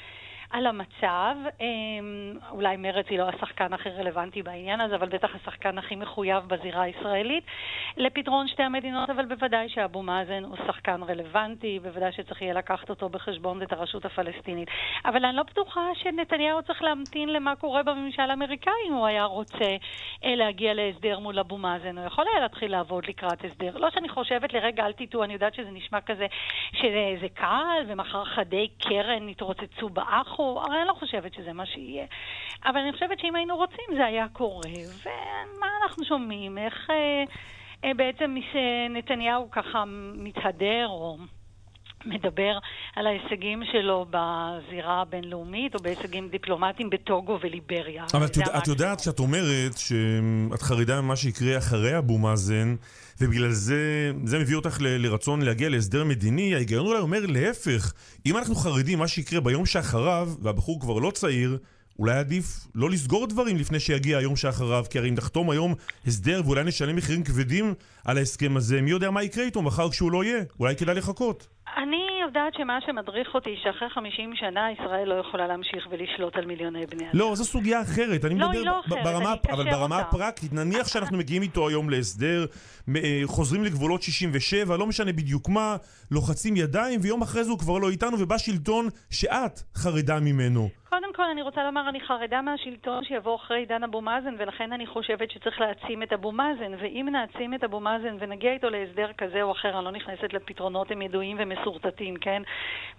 [0.53, 1.35] על המצב.
[1.61, 6.43] אמ, אולי מרצ היא לא השחקן הכי רלוונטי בעניין הזה, אבל בטח השחקן הכי מחויב
[6.47, 7.43] בזירה הישראלית
[7.97, 13.09] לפתרון שתי המדינות, אבל בוודאי שאבו מאזן הוא שחקן רלוונטי, בוודאי שצריך יהיה לקחת אותו
[13.09, 14.69] בחשבון ואת הרשות הפלסטינית.
[15.05, 19.69] אבל אני לא בטוחה שנתניהו צריך להמתין למה קורה בממשל האמריקאי אם הוא היה רוצה
[20.23, 21.97] אה, להגיע להסדר מול אבו מאזן.
[21.97, 23.77] הוא יכול היה להתחיל לעבוד לקראת הסדר.
[23.77, 26.27] לא שאני חושבת לרגע, אל תטעו, אני יודעת שזה נשמע כזה,
[26.73, 30.42] שזה קל, ומחר חדי קרן יתרוצצו באחו.
[30.43, 32.05] אנחנו, הרי אני לא חושבת שזה מה שיהיה.
[32.65, 34.69] אבל אני חושבת שאם היינו רוצים זה היה קורה.
[35.01, 36.57] ומה אנחנו שומעים?
[36.57, 37.23] איך אה,
[37.83, 38.35] אה, בעצם
[38.89, 39.83] נתניהו ככה
[40.15, 41.17] מתהדר או...
[42.05, 42.57] מדבר
[42.95, 48.05] על ההישגים שלו בזירה הבינלאומית או בהישגים דיפלומטיים בטוגו וליבריה.
[48.13, 52.75] אבל את, יודע, את יודעת שאת אומרת שאת חרדה ממה שיקרה אחרי אבו מאזן,
[53.21, 57.93] ובגלל זה, זה מביא אותך ל, לרצון להגיע להסדר מדיני, ההיגיון אולי אומר להפך,
[58.25, 61.57] אם אנחנו חרדים, מה שיקרה ביום שאחריו, והבחור כבר לא צעיר,
[61.99, 65.73] אולי עדיף לא לסגור דברים לפני שיגיע היום שאחריו, כי הרי אם נחתום היום
[66.07, 67.73] הסדר ואולי נשלם מחירים כבדים
[68.05, 70.43] על ההסכם הזה, מי יודע מה יקרה איתו מחר כשהוא לא יהיה?
[70.59, 71.47] אולי כדאי לחכות.
[71.77, 76.85] אני יודעת שמה שמדריך אותי, שאחרי 50 שנה ישראל לא יכולה להמשיך ולשלוט על מיליוני
[76.85, 77.19] בני אדם.
[77.19, 78.25] לא, זו סוגיה אחרת.
[78.25, 80.07] אני לא, מדבר לא אחרת, ברמה, אני אבל ברמה אותה.
[80.07, 82.45] הפרקטית, נניח שאנחנו מגיעים איתו היום להסדר,
[82.95, 85.75] אה, חוזרים לגבולות 67, לא משנה בדיוק מה,
[86.11, 90.69] לוחצים ידיים, ויום אחרי זה הוא כבר לא איתנו, ובא שלטון שאת חרדה ממנו.
[90.93, 94.87] קודם כל, אני רוצה לומר, אני חרדה מהשלטון שיבוא אחרי עידן אבו מאזן, ולכן אני
[94.87, 99.41] חושבת שצריך להעצים את אבו מאזן, ואם נעצים את אבו מאזן ונגיע איתו להסדר כזה
[99.41, 102.41] או אחר, אני לא נכנסת לפתרונות, הם ידועים ומסורטטים, כן?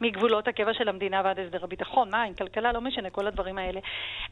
[0.01, 3.81] מגבולות הקבע של המדינה ועד הסדר הביטחון, מים, כלכלה, לא משנה, כל הדברים האלה.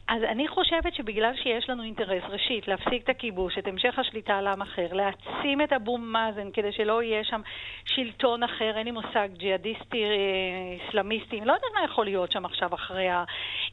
[0.07, 4.47] אז אני חושבת שבגלל שיש לנו אינטרס, ראשית, להפסיק את הכיבוש, את המשך השליטה על
[4.47, 7.41] עם אחר, להעצים את אבו מאזן כדי שלא יהיה שם
[7.85, 12.73] שלטון אחר, אין לי מושג, ג'יהאדיסטי, אה, אסלאמיסטי, לא יודעת מה יכול להיות שם עכשיו
[12.73, 13.23] אחרי ה...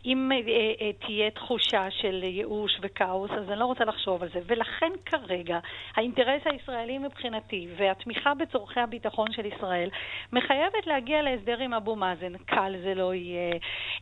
[0.04, 0.36] אם אה,
[0.80, 4.40] אה, תהיה תחושה של ייאוש וכאוס, אז אני לא רוצה לחשוב על זה.
[4.46, 5.58] ולכן כרגע
[5.96, 9.88] האינטרס הישראלי מבחינתי והתמיכה בצורכי הביטחון של ישראל
[10.50, 12.32] מחייבת להגיע להסדר עם אבו מאזן.
[12.46, 13.52] קל זה לא יהיה,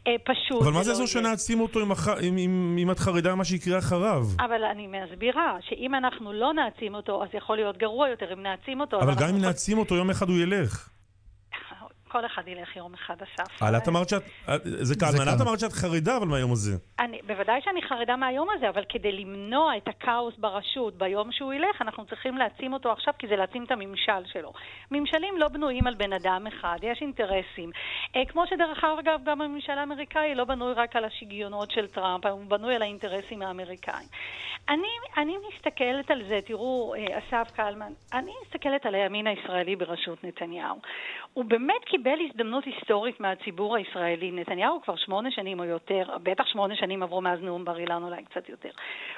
[0.07, 1.07] אה, פשוט אבל מה זה לא זו.
[1.07, 2.09] שנעצים אותו אם, אח...
[2.09, 4.23] אם, אם, אם את חרדה ממה שיקרה אחריו?
[4.41, 8.33] אבל אני מסבירה שאם אנחנו לא נעצים אותו, אז יכול להיות גרוע יותר.
[8.33, 10.89] אם נעצים אותו, אבל גם אם נעצים אותו, יום אחד הוא ילך.
[12.09, 13.63] כל אחד ילך יום אחד אסף.
[13.63, 14.23] אבל את אמרת שאת...
[14.65, 16.77] זה קלמן, את אמרת שאת חרדה אבל מהיום הזה.
[16.99, 21.83] אני, בוודאי שאני חרדה מהיום הזה, אבל כדי למנוע את הכאוס ברשות ביום שהוא ילך,
[21.83, 24.53] אנחנו צריכים להעצים אותו עכשיו, כי זה להעצים את הממשל שלו.
[24.91, 27.71] ממשלים לא בנויים על בן אדם אחד, יש אינטרסים.
[28.17, 32.45] אה, כמו שדרך אגב, גם הממשל האמריקאי לא בנוי רק על השיגיונות של טראמפ, הוא
[32.49, 34.09] בנוי על האינטרסים האמריקאים.
[34.69, 40.25] אני, אני מסתכלת על זה, תראו, אה, אסף קלמן, אני מסתכלת על הימין הישראלי בראשות
[40.25, 40.77] נתניהו.
[41.33, 44.31] הוא באמת קיבל הזדמנות היסטורית מהציבור הישראלי.
[44.31, 48.25] נתניהו כבר שמונה שנים או יותר, בטח שמונה שנים עברו מאז נאום בר אילן, אולי
[48.25, 48.69] קצת יותר.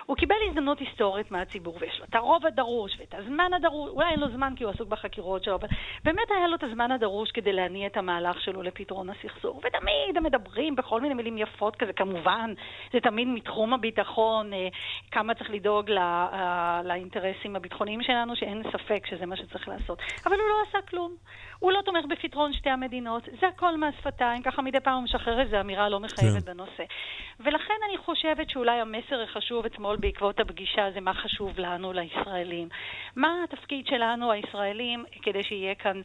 [0.06, 4.20] הוא קיבל הזדמנות היסטורית מהציבור, ויש לו את הרוב הדרוש ואת הזמן הדרוש, אולי אין
[4.20, 5.68] לו זמן כי הוא עסוק בחקירות שלו, אבל
[6.04, 9.56] באמת היה לו את הזמן הדרוש כדי להניע את המהלך שלו לפתרון הסכסוך.
[9.56, 12.54] ותמיד הם מדברים בכל מיני מילים יפות כזה, כמובן,
[12.92, 14.68] זה תמיד מתחום הביטחון, אה,
[15.10, 19.98] כמה צריך לדאוג ל- אה, לאינטרסים הביטחוניים שלנו, שאין ספק שזה מה שצריך לעשות.
[20.26, 21.14] אבל הוא לא עשה כלום.
[21.60, 25.60] הוא לא תומך בפתרון שתי המדינות, זה הכל מהשפתיים, ככה מדי פעם הוא משחרר איזו
[25.60, 26.52] אמירה לא מחייבת כן.
[26.52, 26.82] בנושא.
[27.40, 32.68] ולכן אני חושבת שאולי המסר החשוב אתמול בעקבות הפגישה זה מה חשוב לנו, לישראלים.
[33.16, 36.00] מה התפקיד שלנו, הישראלים, כדי שיהיה כאן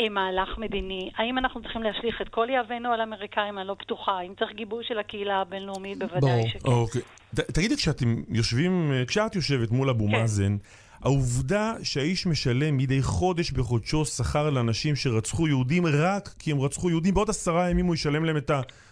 [0.00, 1.10] אה, מהלך מדיני?
[1.16, 3.58] האם אנחנו צריכים להשליך את כל יהבנו על האמריקאים?
[3.58, 4.20] אני לא בטוחה.
[4.20, 6.58] אם צריך גיבוי של הקהילה הבינלאומית, בוודאי שכן.
[6.68, 7.00] אוקיי.
[7.36, 10.12] ת- תגידי, כשאתם יושבים, אה, כשאת יושבת מול אבו כן.
[10.12, 10.56] מאזן,
[11.04, 17.14] העובדה שהאיש משלם מדי חודש בחודשו שכר לאנשים שרצחו יהודים רק כי הם רצחו יהודים,
[17.14, 18.50] בעוד עשרה ימים הוא ישלם להם את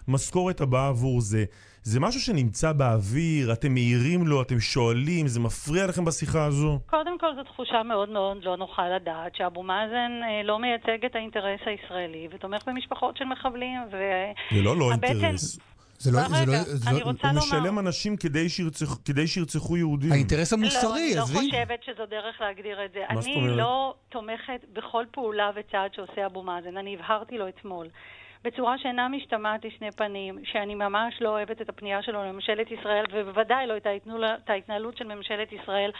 [0.08, 1.44] המשכורת הבאה עבור זה.
[1.82, 6.78] זה משהו שנמצא באוויר, אתם מעירים לו, אתם שואלים, זה מפריע לכם בשיחה הזו?
[6.86, 11.14] קודם כל זו תחושה מאוד מאוד לא נוחה לדעת שאבו מאזן אה, לא מייצג את
[11.16, 13.96] האינטרס הישראלי ותומך במשפחות של מחבלים ו...
[14.56, 15.58] זה לא לא הבטן- אינטרס.
[15.98, 17.46] זה לא- רגע, זה לא- זה אני לא- רוצה הוא לומר...
[17.46, 20.12] משלם אנשים כדי שירצחו, כדי שירצחו יהודים.
[20.12, 21.34] האינטרס לא, המוסרי, אני עזבי.
[21.34, 23.00] לא חושבת שזו דרך להגדיר את זה.
[23.10, 23.56] אני?
[23.56, 26.76] לא תומכת בכל פעולה וצעד שעושה אבו מאזן.
[26.76, 27.86] אני הבהרתי לו אתמול.
[28.44, 33.66] בצורה שאינה משתמעת לשני פנים, שאני ממש לא אוהבת את הפנייה שלו לממשלת ישראל, ובוודאי
[33.66, 35.90] לא את ההתנהלות של ממשלת ישראל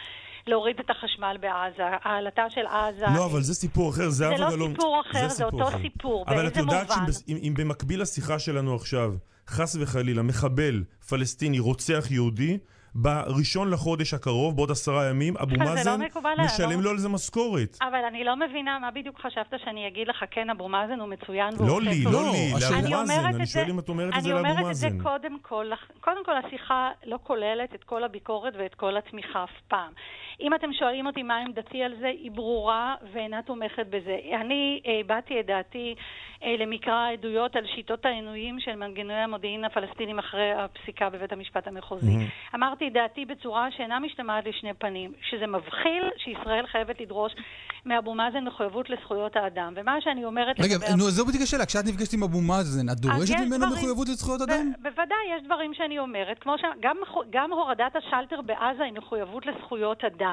[0.47, 1.83] להוריד את החשמל בעזה.
[2.03, 3.05] העלתה של עזה...
[3.15, 4.71] לא, אבל זה סיפור אחר, זה זה לא גלאון.
[4.71, 5.81] סיפור אחר, זה סיפור אותו אחר.
[5.81, 6.25] סיפור.
[6.27, 7.11] אבל באיזה את יודעת מובן?
[7.11, 9.13] שאם אם במקביל לשיחה שלנו עכשיו,
[9.49, 12.57] חס וחלילה, מחבל פלסטיני רוצח יהודי,
[12.95, 16.97] בראשון לחודש הקרוב, בעוד עשרה ימים, אבו לא מאזן מקובל עליי, משלם לא- לו על
[16.97, 17.77] זה משכורת.
[17.81, 21.53] אבל אני לא מבינה מה בדיוק חשבת שאני אגיד לך, כן, אבו מאזן הוא מצוין.
[21.59, 22.03] לא עושה לי.
[22.03, 22.93] לא לי, לאבו אני מאזן.
[22.93, 25.03] אומרת אני שואל זה- אם את אומרת את זה אני לאבו אומרת את זה מאזן.
[25.03, 25.65] קודם כל,
[26.01, 29.91] קודם כל השיחה לא כוללת את כל הביקורת ואת כל התמיכה אף פעם.
[30.41, 34.15] אם אתם שואלים אותי מה עמדתי על זה, היא ברורה ואינה תומכת בזה.
[34.41, 35.95] אני אה, הבעתי את דעתי
[36.43, 42.15] אה, למקרא העדויות על שיטות העינויים של מנגנוני המודיעין הפלסטינים אחרי הפסיקה בבית המשפט המחוזי.
[42.55, 47.31] אמרתי את דעתי בצורה שאינה משתמעת לשני פנים, שזה מבחיל שישראל חייבת לדרוש
[47.85, 49.73] מאבו מאזן מחויבות לזכויות האדם.
[49.75, 50.59] ומה שאני אומרת...
[50.59, 53.57] רגע, לגבי- נו, זו בדיוק השאלה, כשאת נפגשת עם אבו מאזן, את דורשת יש ממנו
[53.57, 54.71] דברים- מחויבות לזכויות ב- אדם?
[54.81, 56.39] בוודאי, יש דברים שאני אומרת.
[56.39, 56.61] כמו ש...
[56.79, 56.97] גם,
[57.29, 60.28] גם הורדת השלטר בעזה היא מחויבות לזכויות אדם.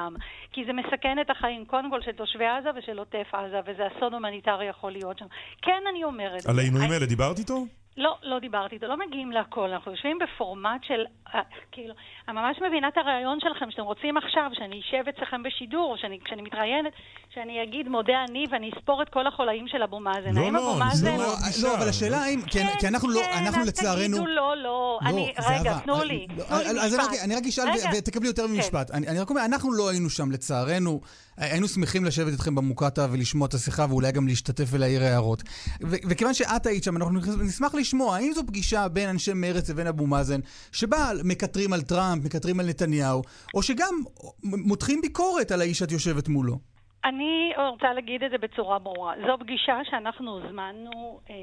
[0.51, 4.13] כי זה מסכן את החיים, קודם כל, של תושבי עזה ושל עוטף עזה, וזה אסון
[4.13, 5.25] הומניטרי יכול להיות שם.
[5.61, 6.45] כן, אני אומרת.
[6.45, 7.65] על העינויים האלה דיברת איתו?
[7.97, 9.69] לא, לא דיברתי איתו, לא מגיעים להכל.
[9.71, 11.01] אנחנו יושבים בפורמט של,
[11.35, 11.39] אה,
[11.71, 11.93] כאילו,
[12.27, 16.41] אני ממש מבינה את הרעיון שלכם, שאתם רוצים עכשיו, שאני אשב אצלכם בשידור, שאני, כשאני
[16.41, 16.93] מתראיינת,
[17.33, 20.35] שאני אגיד מודה אני ואני אספור את כל החולאים של אבו מאזן.
[20.35, 21.17] לא, האם לא, אבו זה מאזן...
[21.17, 21.23] לא-
[21.63, 24.01] לא, אבל השאלה האם, כי כי אנחנו לא, כן, אנחנו לצערנו...
[24.17, 24.99] תגידו לא, לא.
[25.05, 26.27] אני, זהבה, רגע, תנו לי.
[26.37, 27.03] לא, תנו לי אז אני
[27.35, 27.65] רק- משפט.
[27.65, 28.53] אני אשאל ותקבלי יותר כן.
[28.53, 28.91] ממשפט.
[28.91, 31.01] אני אני רק אומר, אנחנו לא היינו שם לצערנו.
[31.37, 35.43] היינו שמחים לשבת איתכם במוקטעה ולשמוע את השיחה ואולי גם להשתתף ולהעיר הערות.
[35.81, 39.87] ו- וכיוון שאת היית שם, אנחנו נשמח לשמוע, האם זו פגישה בין אנשי מרצ לבין
[39.87, 40.39] אבו מאזן,
[40.71, 43.21] שבה מקטרים על טראמפ, מקטרים על נתניהו,
[43.53, 43.95] או שגם
[44.43, 46.57] מותחים ביקורת על האיש שאת יושבת מולו?
[47.05, 49.13] אני רוצה להגיד את זה בצורה ברורה.
[49.27, 51.35] זו פגישה שאנחנו הוזמנו אה,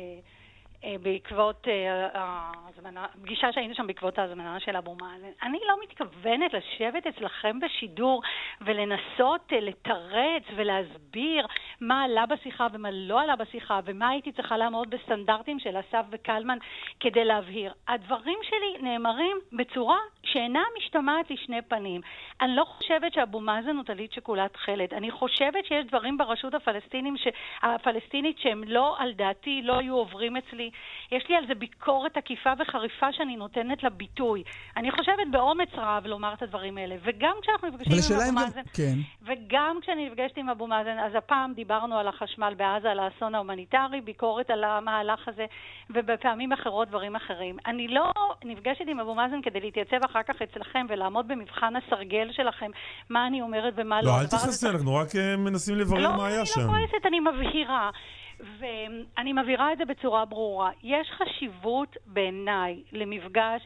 [1.02, 5.30] בעקבות אה, ההזמנה, פגישה שהיינו שם בעקבות ההזמנה של אבו מאזן.
[5.42, 8.22] אני לא מתכוונת לשבת אצלכם בשידור
[8.60, 11.46] ולנסות אה, לתרץ ולהסביר
[11.80, 16.58] מה עלה בשיחה ומה לא עלה בשיחה ומה הייתי צריכה לעמוד בסטנדרטים של אסף וקלמן
[17.00, 17.72] כדי להבהיר.
[17.88, 22.00] הדברים שלי נאמרים בצורה שאינה משתמעת לשני פנים.
[22.40, 24.92] אני לא חושבת שאבו מאזן הוא טלית שכולה תכלת.
[24.92, 26.54] אני חושבת שיש דברים ברשות.
[27.62, 30.70] הפלסטינית שהם לא על דעתי, לא היו עוברים אצלי.
[31.12, 34.42] יש לי על זה ביקורת עקיפה וחריפה שאני נותנת לה ביטוי.
[34.76, 36.96] אני חושבת באומץ רב לומר את הדברים האלה.
[37.04, 38.34] וגם כשאנחנו נפגשים עם אבו גם...
[38.34, 38.60] מאזן...
[38.72, 38.94] כן.
[39.22, 44.00] וגם כשאני נפגשת עם אבו מאזן, אז הפעם דיברנו על החשמל בעזה, על האסון ההומניטרי,
[44.00, 45.46] ביקורת על המהלך הזה,
[45.90, 47.56] ובפעמים אחרות דברים אחרים.
[47.66, 48.12] אני לא
[48.44, 52.70] נפגשת עם אבו מאזן כדי להתייצב אחר כך אצלכם ולעמוד במבחן הסרגל שלכם,
[53.10, 54.08] מה אני אומרת ומה לא.
[54.08, 56.60] לא, אל תכנסי, אנחנו רק אה, מנסים לברר לא, מה היה אני שם.
[56.60, 57.90] לא כועסת, אני מבהירה.
[58.40, 60.70] ואני מבהירה את זה בצורה ברורה.
[60.82, 63.62] יש חשיבות בעיניי למפגש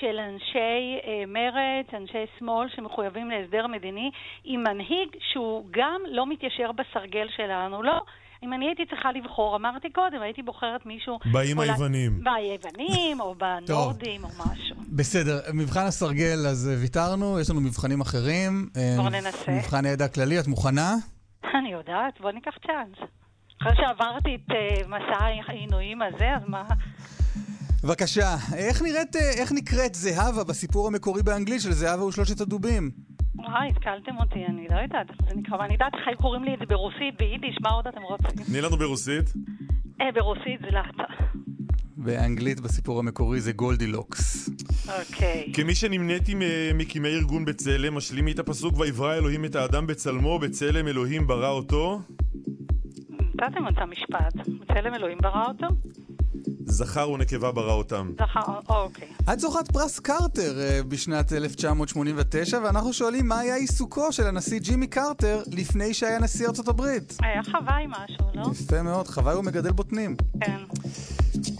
[0.00, 4.10] של אנשי אה, מרצ, אנשי שמאל שמחויבים להסדר מדיני,
[4.44, 7.82] עם מנהיג שהוא גם לא מתיישר בסרגל שלנו.
[7.82, 8.00] לא.
[8.42, 11.18] אם אני הייתי צריכה לבחור, אמרתי קודם, הייתי בוחרת מישהו...
[11.32, 12.12] באיים אולי- היוונים.
[12.24, 14.76] ביוונים, או בנורדים, או משהו.
[14.96, 18.68] בסדר, מבחן הסרגל, אז אה, ויתרנו, יש לנו מבחנים אחרים.
[18.76, 19.52] אה, בואו ננסה.
[19.52, 20.94] מבחן הידע הכללי, את מוכנה?
[21.54, 23.08] אני יודעת, בוא ניקח צ'אנס.
[23.60, 26.62] אחרי שעברתי את אה, מסע העינויים הזה, אז מה...
[27.84, 32.90] בבקשה, איך נראית, אה, איך נקראת זהבה בסיפור המקורי באנגלית של זהבה ושלושת הדובים?
[33.34, 36.58] וואי, התקלתם אותי, אני לא יודעת איך זה נקרא, ואני יודעת איך קוראים לי את
[36.58, 38.44] זה ברוסית, ביידיש, מה עוד אתם רוצים?
[38.44, 39.32] תני לנו ברוסית.
[40.00, 41.12] אה, ברוסית זלאטה.
[41.96, 44.50] באנגלית בסיפור המקורי זה Goldilocks.
[44.88, 45.52] אוקיי.
[45.54, 51.26] כמי שנמנית ממקימי ארגון בצלם, השלימי את הפסוק ויברא אלוהים את האדם בצלמו, בצלם אלוהים
[51.26, 52.00] ברא אותו.
[53.42, 54.34] נתתם את המשפט.
[54.60, 55.66] בצלם אלוהים ברא אותו?
[56.64, 58.10] זכר ונקבה ברא אותם.
[58.14, 59.08] זכר, אוקיי.
[59.32, 64.86] את זוכת פרס קרטר אה, בשנת 1989, ואנחנו שואלים מה היה עיסוקו של הנשיא ג'ימי
[64.86, 67.16] קרטר לפני שהיה נשיא ארצות הברית.
[67.22, 68.42] היה חוואי משהו, לא?
[68.52, 70.16] יפה מאוד, חוואי הוא מגדל בוטנים.
[70.40, 70.58] כן.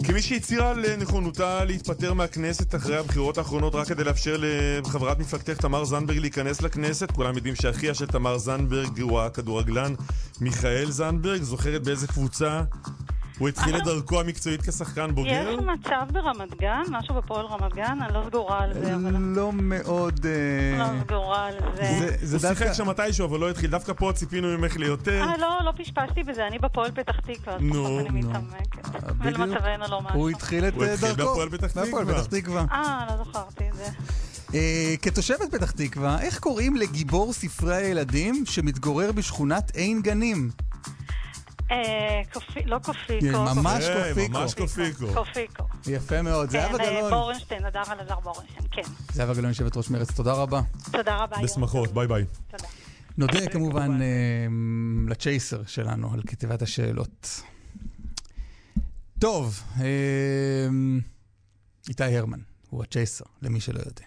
[0.05, 5.85] כמי שהצהירה על נכונותה להתפטר מהכנסת אחרי הבחירות האחרונות רק כדי לאפשר לחברת מפלגתך תמר
[5.85, 9.95] זנדברג להיכנס לכנסת, כולם יודעים שאחיה של תמר זנדברג הוא הכדורגלן
[10.41, 12.63] מיכאל זנדברג, זוכרת באיזה קבוצה
[13.39, 15.51] הוא התחיל את דרכו המקצועית כשחקן בוגר?
[15.51, 16.83] יש מצב ברמת גן?
[16.91, 17.99] משהו בפועל רמת גן?
[18.03, 19.17] אני לא סגורה על זה, אבל...
[19.17, 20.27] לא מאוד...
[20.27, 22.17] אה, לא סגורה על זה.
[22.33, 23.71] הוא שיחק שם מתישהו, אבל לא התחיל.
[23.71, 25.23] דווקא פה ציפינו ממך ליותר.
[25.23, 28.31] אה, לא, לא פשפשתי בזה, אני בפועל פתח תקווה, נו, נו.
[29.25, 30.19] ולמצבנו לא משהו.
[30.19, 31.41] הוא התחיל את הוא אה, התחיל דרכו.
[31.51, 31.85] פתח תקווה.
[31.85, 32.65] בהפועל פתח תקווה.
[32.73, 33.87] אה, לא זכרתי את זה.
[34.55, 40.51] אה, כתושבת פתח תקווה, איך קוראים לגיבור ספרי הילדים שמתגורר בשכונת עין גנים?
[41.71, 42.23] אה,
[42.65, 43.21] לא קופיקו.
[43.21, 44.39] כן, ממש קופיקו.
[44.39, 45.07] ממש קופיקו.
[45.15, 45.65] קופיקו.
[45.87, 46.51] יפה מאוד.
[46.51, 47.11] זהבה כן, אה, גלאון.
[47.11, 48.83] בורנשטיין, הדר אלעזר בורנשטיין, כן.
[49.13, 50.61] זהבה גלאון, יושבת ראש מרצ, תודה רבה.
[50.93, 51.37] תודה רבה.
[51.43, 52.25] בשמחות, ביי ביי.
[53.19, 54.07] נודה כמובן אה,
[55.09, 57.43] ל chaser שלנו על כתיבת השאלות.
[59.19, 60.69] טוב, אה,
[61.89, 62.41] איתי הרמן,
[62.71, 64.05] הוא ה chaser, למי שלא יודע.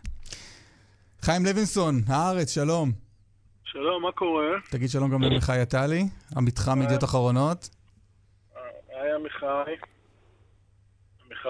[1.22, 3.09] חיים לוינסון, הארץ, שלום.
[3.72, 4.48] שלום, מה קורה?
[4.70, 6.04] תגיד שלום גם למיכאי עטלי,
[6.36, 7.70] המתחם ידיעות אחרונות.
[8.90, 9.72] היי עמיחי.
[11.26, 11.50] עמיחי?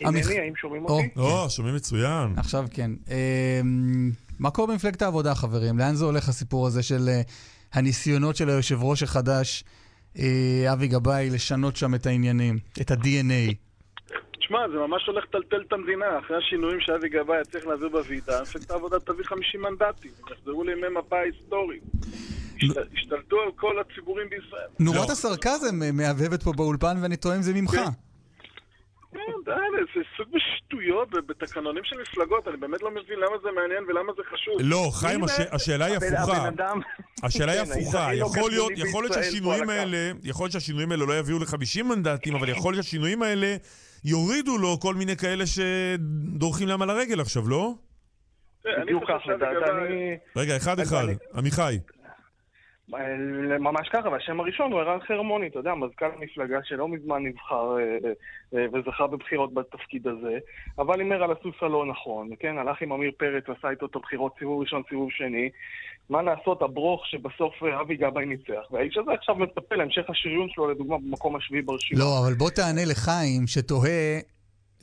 [0.00, 1.08] עמיח- הנני, האם שומעים או, אותי?
[1.16, 2.34] או, שומעים מצוין.
[2.36, 2.90] עכשיו כן.
[3.10, 3.60] אה,
[4.38, 5.78] מה קורה במפלגת העבודה, חברים?
[5.78, 7.20] לאן זה הולך הסיפור הזה של אה,
[7.72, 9.64] הניסיונות של היושב ראש החדש,
[10.18, 13.54] אה, אבי גבאי, לשנות שם את העניינים, את ה-DNA?
[14.52, 16.18] תשמע, זה ממש הולך לטלטל את המדינה.
[16.18, 20.10] אחרי השינויים שאבי גבאי היה צריך להעביר בוועידה, מפלגת העבודה תביא 50 מנדטים.
[20.26, 21.82] הם יחזרו לימי מפה היסטורית.
[22.56, 24.68] השת- השתלטו על כל הציבורים בישראל.
[24.78, 27.70] נורת הסרקזם אה, מהבהבת פה באולפן, ואני טוען זה ממך.
[29.12, 29.52] כן, די,
[29.94, 34.22] זה סוג בשטויות ובתקנונים של מפלגות, אני באמת לא מבין למה זה מעניין ולמה זה
[34.32, 34.54] חשוב.
[34.60, 35.20] לא, חיים,
[35.52, 36.48] השאלה היא הפוכה.
[37.22, 38.12] השאלה היא כן, הפוכה.
[38.14, 39.70] לא יכול להיות, בישראל שהשינויים.
[39.70, 43.56] האלה, יכול להיות שהשינויים האלה לא יביאו ל-50 מנדטים, אבל יכול להיות שהשינויים האלה
[44.04, 47.74] יורידו לו כל מיני כאלה שדורכים להם על הרגל עכשיו, לא?
[48.82, 50.16] בדיוק חושב ככה, לדעת, שהגבה- אני...
[50.36, 51.04] רגע, אחד-אחד.
[51.34, 51.78] עמיחי.
[52.94, 57.76] אה, ממש ככה, והשם הראשון הוא ערן חרמוני, אתה יודע, מזכ"ל המפלגה שלא מזמן נבחר
[57.78, 58.12] אה,
[58.54, 60.38] אה, וזכה בבחירות בתפקיד הזה,
[60.78, 62.58] אבל הימר על הסוס הלא נכון, כן?
[62.58, 65.50] הלך עם עמיר פרץ, עשה איתו את הבחירות סיבוב ראשון, סיבוב שני.
[66.10, 68.62] מה לעשות, הברוך שבסוף אבי גבאי ניצח.
[68.70, 72.00] והאיש הזה עכשיו מצפה להמשך השריון שלו, לדוגמה, במקום השביעי ברשימה.
[72.00, 74.18] לא, אבל בוא תענה לחיים, שתוהה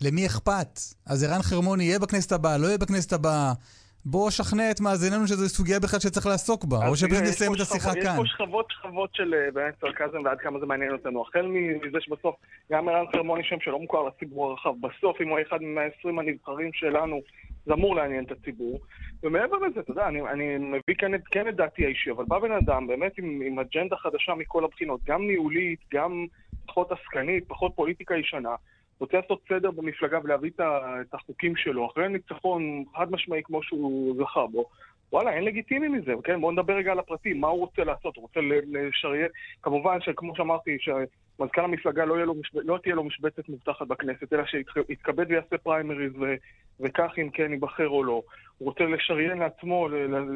[0.01, 0.79] למי אכפת.
[1.05, 3.53] אז ערן חרמוני יהיה בכנסת הבאה, לא יהיה בכנסת הבאה.
[4.05, 7.93] בוא שכנע את מאזיננו שזו סוגיה בכלל שצריך לעסוק בה, או שפשוט נסיים את השיחה
[7.93, 8.11] כאן.
[8.11, 11.21] יש פה שכבות שכבות של אה, באמת סרקזם ועד כמה זה מעניין אותנו.
[11.21, 12.35] החל מזה שבסוף
[12.71, 17.21] גם ערן חרמוני שם שלא מוכר לציבור הרחב, בסוף אם הוא אחד מה-20 הנבחרים שלנו,
[17.65, 18.79] זה אמור לעניין את הציבור.
[19.23, 22.51] ומעבר לזה, אתה יודע, אני, אני מביא כאן כן את דעתי האישי, אבל בא בן
[22.51, 26.25] אדם באמת עם, עם אג'נדה חדשה מכל הבחינות, גם ניהולית, גם
[26.67, 28.55] פחות עסקנית, פחות פוליטיקה ישנה.
[28.99, 34.47] רוצה לעשות סדר במפלגה ולהביא את החוקים שלו, אחרי ניצחון חד משמעי כמו שהוא זכה
[34.47, 34.65] בו.
[35.11, 36.41] וואלה, אין לגיטימי מזה, כן?
[36.41, 38.15] בואו נדבר רגע על הפרטים, מה הוא רוצה לעשות?
[38.15, 38.39] הוא רוצה
[38.71, 39.27] לשריין...
[39.61, 42.57] כמובן שכמו שאמרתי, שמזכ"ל המפלגה לא, לו משב...
[42.57, 46.33] לא תהיה לו משבצת מובטחת בכנסת, אלא שיתכבד ויעשה פריימריז ו...
[46.79, 48.21] וכך אם כן ייבחר או לא.
[48.57, 49.87] הוא רוצה לשריין לעצמו,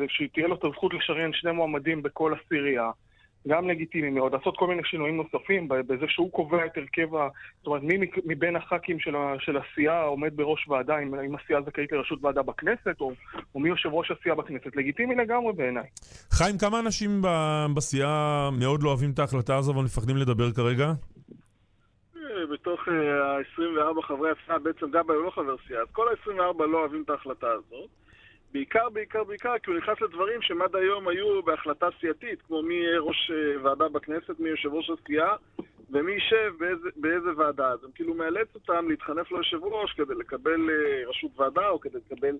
[0.07, 2.91] שתהיה לו את הזכות לשריין שני מועמדים בכל עשירייה.
[3.47, 7.27] גם לגיטימי מאוד, לעשות כל מיני שינויים נוספים בזה שהוא קובע את הרכב ה...
[7.57, 9.35] זאת אומרת, מי מבין הח"כים של, ה...
[9.39, 13.11] של הסיעה עומד בראש ועדה, אם, אם הסיעה זכאית לראשות ועדה בכנסת, או,
[13.55, 14.75] או מי יושב ראש הסיעה בכנסת.
[14.75, 15.87] לגיטימי לגמרי בעיניי.
[16.31, 20.85] חיים, כמה אנשים ב- בסיעה מאוד לא אוהבים את ההחלטה הזו אבל מפחדים לדבר כרגע?
[22.15, 26.77] אה, בתוך ה-24 חברי הסיעה, בעצם גבאי הוא לא חבר סיעה, אז כל ה-24 לא
[26.77, 28.02] אוהבים את ההחלטה הזאת.
[28.53, 32.73] בעיקר, בעיקר, בעיקר, כי הוא נכנס לדברים שהם עד היום היו בהחלטה סיעתית, כמו מי
[32.73, 35.35] יהיה ראש אה, ועדה בכנסת, מי יושב ראש הסיעה,
[35.89, 37.71] ומי יישב באיזה, באיזה ועדה.
[37.71, 41.97] אז הם כאילו מאלץ אותם להתחנף ליושב ראש כדי לקבל אה, ראשות ועדה, או כדי
[41.97, 42.35] לקבל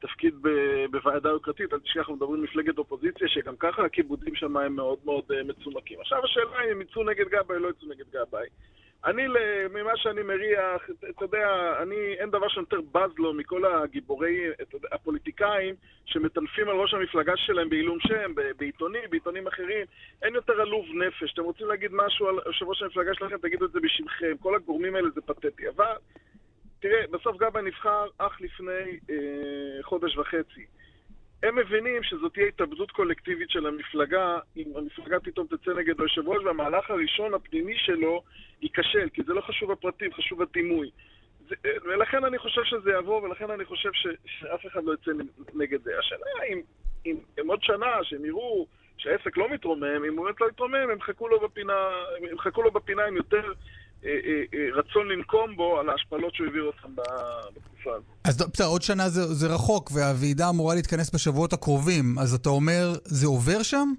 [0.00, 1.72] תפקיד ב- בוועדה יוקרתית.
[1.72, 6.00] אל תשכח, אנחנו מדברים מפלגת אופוזיציה, שגם ככה הכיבודים שם הם מאוד מאוד אה, מצומקים.
[6.00, 8.46] עכשיו השאלה אם הם יצאו נגד גבאי או לא יצאו נגד גבאי.
[9.04, 9.26] אני,
[9.70, 14.50] ממה שאני מריח, אתה- יודע, אני, אין דבר שיותר בז לו מכל הגיבורי,
[14.92, 19.86] הפוליטיקאים שמטנפים על ראש המפלגה שלהם בעילום שם, בעיתונים, בעיתונים אחרים.
[20.22, 21.32] אין יותר עלוב נפש.
[21.32, 24.36] אתם רוצים להגיד משהו על יושב ראש המפלגה שלכם, תגידו את זה בשמכם.
[24.40, 25.68] כל הגורמים האלה זה פתטי.
[25.68, 25.94] אבל,
[26.80, 29.16] תראה, בסוף גבאי נבחר אך לפני אה,
[29.82, 30.66] חודש וחצי.
[31.42, 36.44] הם מבינים שזאת תהיה התאבדות קולקטיבית של המפלגה, אם המפלגה פתאום תצא נגד היושב ראש,
[36.44, 38.22] והמהלך הראשון הפנימי שלו
[38.62, 40.90] ייכשל, כי זה לא חשוב הפרטים, חשוב הדימוי.
[41.84, 45.10] ולכן אני חושב שזה יעבור, ולכן אני חושב ש, שאף אחד לא יצא
[45.54, 45.98] נגד זה.
[45.98, 46.60] השאלה אם,
[47.06, 48.66] אם, אם עוד שנה, שהם יראו
[48.96, 51.88] שהעסק לא מתרומם, אם הוא באמת לא יתרומם, הם יחכו לו בפינה,
[52.18, 53.52] הם יחכו לו בפינה עם יותר
[54.74, 57.02] רצון לנקום בו על ההשפלות שהוא העביר אותם
[57.54, 58.06] בתקופה הזאת.
[58.24, 62.92] אז בסדר, עוד שנה זה, זה רחוק, והוועידה אמורה להתכנס בשבועות הקרובים, אז אתה אומר,
[63.04, 63.92] זה עובר שם?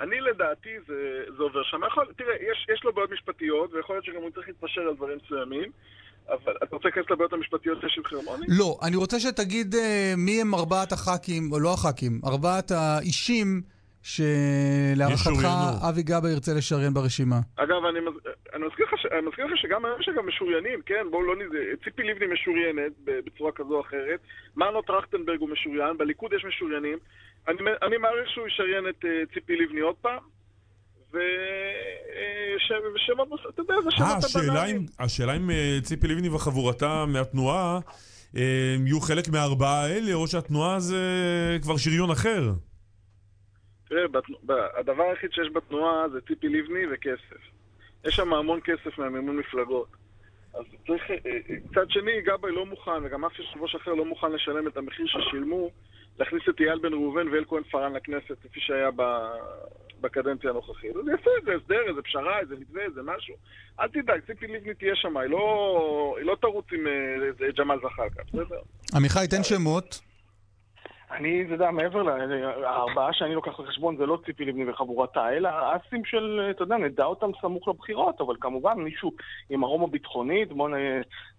[0.00, 1.80] אני לדעתי זה, זה עובר שם.
[1.86, 5.18] יכול, תראה, יש, יש לו בעיות משפטיות, ויכול להיות שגם הוא צריך להתפשר על דברים
[5.24, 5.70] מסוימים,
[6.28, 8.46] אבל אתה רוצה להיכנס לבעיות המשפטיות של חרמוני?
[8.48, 13.62] לא, אני רוצה שתגיד אה, מי הם ארבעת הח"כים, או לא הח"כים, ארבעת האישים
[14.02, 15.46] שלהערכתך.
[15.88, 17.40] אבי גבאי ירצה לשריין ברשימה.
[17.56, 18.14] אגב, אני, מז...
[18.54, 19.06] אני מזכיר לך, ש...
[19.06, 21.04] אני מזכיר לך שגם היום יש גם משוריינים, כן?
[21.10, 21.58] בואו לא נזה...
[21.84, 24.20] ציפי לבני משוריינת בצורה כזו או אחרת,
[24.56, 26.98] מנו טרכטנברג הוא משוריין, בליכוד יש משוריינים.
[27.48, 30.18] אני, אני מעריך שהוא ישריין את uh, ציפי לבני עוד פעם.
[31.14, 31.20] אה.
[32.94, 34.76] ושמות, אתה יודע, זה שמות אה, השאלה הבנאליים.
[34.76, 35.50] אם- השאלה אם
[35.82, 37.78] ציפי לבני וחבורתה מהתנועה
[38.34, 40.98] יהיו חלק מהארבעה האלה, או שהתנועה זה
[41.62, 42.52] כבר שריון אחר.
[43.90, 44.38] תראה, בתנוע...
[44.46, 47.42] ב- הדבר היחיד שיש בתנועה זה ציפי לבני וכסף.
[48.04, 49.88] יש שם המון כסף מהמימון מפלגות.
[50.54, 51.10] אז צריך...
[51.10, 54.68] אה, אה, מצד שני, גבאי לא מוכן, וגם אף יושב ראש אחר לא מוכן לשלם
[54.68, 55.70] את המחיר ששילמו,
[56.18, 59.02] להכניס את אייל בן ראובן ואל כהן פארן לכנסת, כפי שהיה ב...
[60.00, 60.96] בקדנציה הנוכחית.
[60.96, 63.34] אז יעשו איזה הסדר, איזה פשרה, איזה מתווה, איזה משהו.
[63.80, 68.22] אל תדאג, ציפי לבני תהיה שם, היא לא, היא לא תרוץ עם אה, ג'מאל זחאלקה,
[68.28, 68.60] בסדר?
[68.94, 70.09] עמיחי, תן שמות.
[71.10, 76.04] אני, אתה יודע, מעבר לארבעה שאני לוקח בחשבון, זה לא ציפי לבני וחבורתה, אלא האסים
[76.04, 79.12] של, אתה יודע, נדע אותם סמוך לבחירות, אבל כמובן מישהו
[79.50, 80.68] עם ארומה ביטחונית, בואו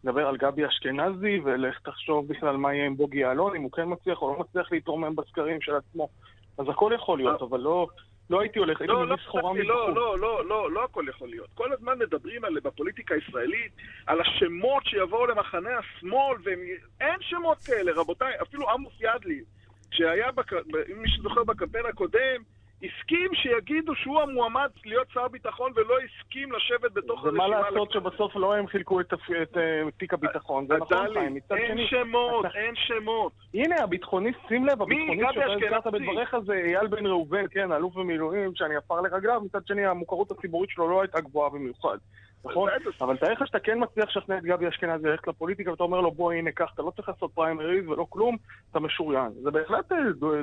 [0.03, 3.84] נדבר על גבי אשכנזי, ולך תחשוב בכלל מה יהיה עם בוגי יעלון, אם הוא כן
[3.85, 6.10] מצליח או לא מצליח להתרומם בסקרים של עצמו.
[6.57, 7.88] אז הכל יכול להיות, אבל לא...
[8.30, 9.95] לא הייתי הולך, הייתי לא, מביא לא, סחורה חשבתי, לא, מבחוץ.
[9.95, 11.49] לא, לא, לא, לא הכל יכול להיות.
[11.53, 13.72] כל הזמן מדברים על, בפוליטיקה הישראלית
[14.07, 18.34] על השמות שיבואו למחנה השמאל, ואין שמות כאלה, רבותיי.
[18.41, 19.43] אפילו עמוס ידלין,
[19.91, 20.53] שהיה, בק...
[20.53, 22.41] אם מי שזוכר בקמפיין הקודם,
[22.84, 27.69] הסכים שיגידו שהוא המועמד להיות שר ביטחון ולא הסכים לשבת בתוך ומה הרשימה.
[27.69, 31.77] לעשות שבסוף לא הם חילקו את הפ- את אה, תיק הביטחון, זה נכון חיים, אין
[31.77, 31.88] שני...
[31.88, 33.31] שמות, אתה- אין שמות.
[33.53, 35.88] הנה, הביטחוניסט, שים לב, הביטחוניסט שאתה הזכרת?
[35.88, 40.69] בדבריך זה אייל בן ראובן, כן, האלוף במילואים, שאני עפר לרגליו, מצד שני המוכרות הציבורית
[40.69, 41.97] שלו לא הייתה גבוהה במיוחד.
[42.45, 42.69] נכון?
[43.01, 46.11] אבל תאר לך שאתה כן מצליח לשכנע את גבי אשכנזי ללכת לפוליטיקה ואתה אומר לו
[46.11, 48.38] בוא הנה קח, אתה לא צריך לעשות פריימריז ולא כלום,
[48.72, 49.31] אתה משוריין.
[49.43, 49.97] זה בהחלט אה,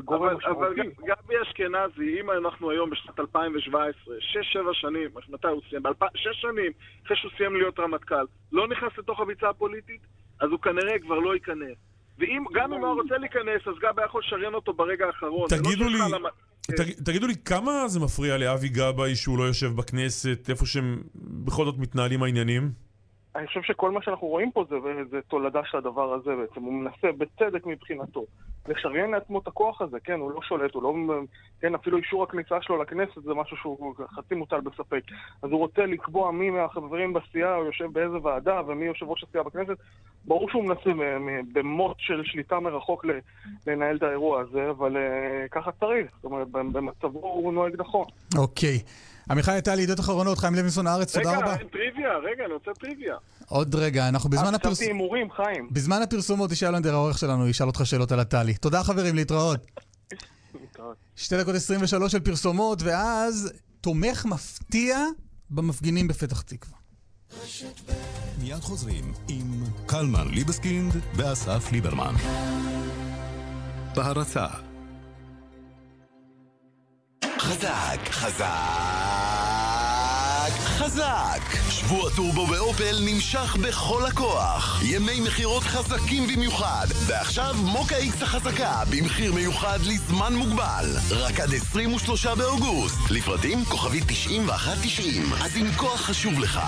[0.04, 0.80] גורם אבל, אבל משמעותי.
[0.80, 4.18] ג- גבי אשכנזי, אם אנחנו היום בשנת 2017, 6-7
[4.72, 5.82] שנים, מתי הוא סיים?
[6.14, 6.72] שש שנים
[7.06, 10.00] אחרי שהוא סיים להיות רמטכ"ל, לא נכנס לתוך הביצה הפוליטית,
[10.40, 11.87] אז הוא כנראה כבר לא ייכנס.
[12.18, 15.48] ואם, גם אם הוא רוצה להיכנס, אז גבי היה יכול לשריין אותו ברגע האחרון.
[15.52, 15.98] לא תגידו לי,
[16.76, 21.64] תג- תגידו לי, כמה זה מפריע לאבי גבאי שהוא לא יושב בכנסת, איפה שהם בכל
[21.64, 22.70] זאת מתנהלים העניינים?
[23.36, 24.76] אני חושב שכל מה שאנחנו רואים פה זה,
[25.10, 26.60] זה תולדה של הדבר הזה בעצם.
[26.62, 28.24] הוא מנסה, בצדק מבחינתו,
[28.68, 30.94] לשריין לעצמו את הכוח הזה, כן, הוא לא שולט, הוא לא...
[31.60, 35.02] כן, אפילו אישור הכניסה שלו לכנסת זה משהו שהוא חצי מוטל בספק.
[35.42, 39.44] אז הוא רוצה לקבוע מי מהחברים בסיעה הוא יושב באיזה ועדה ומי יושב ראש הסיעה
[39.44, 39.76] בכנסת.
[40.24, 40.90] ברור שהוא מנסה
[41.52, 43.04] במוט של שליטה מרחוק
[43.66, 46.10] לנהל את האירוע הזה, אבל uh, ככה צריך.
[46.16, 48.04] זאת אומרת, במצבו הוא נוהג נכון.
[48.38, 48.78] אוקיי.
[49.30, 51.52] עמיחי טלי, ידיעות אחרונות, חיים לוינסון הארץ, תודה רבה.
[51.54, 53.16] רגע, טריוויה, רגע, אני רוצה טריוויה.
[53.48, 54.78] עוד רגע, אנחנו בזמן הפרסומות...
[54.78, 55.68] חשבתי הימורים, חיים.
[55.70, 58.54] בזמן הפרסומות ישי אלנדר, העורך שלנו, ישאל אותך שאלות על הטלי.
[58.54, 59.66] תודה חברים, להתראות.
[61.16, 64.98] שתי דקות 23 של פרסומות, ואז תומך מפתיע
[65.50, 66.78] במפגינים בפתח תקווה.
[68.40, 72.14] מיד חוזרים עם קלמן ליבסקינד ואסף ליברמן.
[73.94, 74.46] בהרצה
[77.38, 79.27] חזק, חזק,
[80.88, 81.70] חזק!
[81.70, 84.80] שבוע טורבו באופל נמשך בכל הכוח.
[84.84, 86.86] ימי מכירות חזקים במיוחד.
[87.06, 90.96] ועכשיו מוקה איקס החזקה במחיר מיוחד לזמן מוגבל.
[91.10, 93.10] רק עד 23 באוגוסט.
[93.10, 95.32] לפרטים כוכבי 9190.
[95.40, 96.60] אז אם כוח חשוב לך.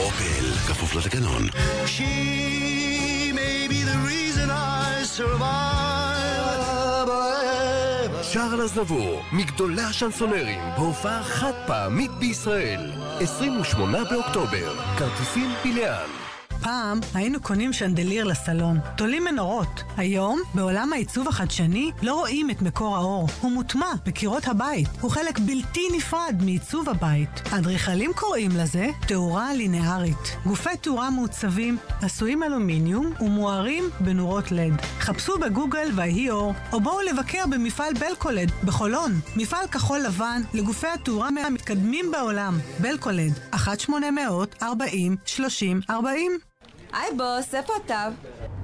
[0.00, 1.48] אופל, כפוף לתקנון.
[1.84, 5.83] She may be the reason I survive.
[8.34, 12.92] שער לזבור, מגדולי השנסונרים, בהופעה חד פעמית בישראל.
[13.20, 16.23] 28 באוקטובר, כרטיסים פיליאן.
[16.62, 19.82] פעם היינו קונים שנדליר לסלון, תולים מנורות.
[19.96, 23.28] היום, בעולם העיצוב החדשני, לא רואים את מקור האור.
[23.40, 24.88] הוא מוטמע בקירות הבית.
[25.00, 27.42] הוא חלק בלתי נפרד מעיצוב הבית.
[27.50, 30.36] אדריכלים קוראים לזה תאורה לינארית.
[30.46, 34.72] גופי תאורה מעוצבים, עשויים אלומיניום ומוארים בנורות לד.
[34.98, 39.12] חפשו בגוגל ויהי אור, או בואו לבקר במפעל בלקולד בחולון.
[39.36, 42.58] מפעל כחול לבן לגופי התאורה מהמתקדמים בעולם.
[42.80, 45.94] בלקולד, 1-800-40-30-40
[46.94, 47.94] היי בוס, איפה התו?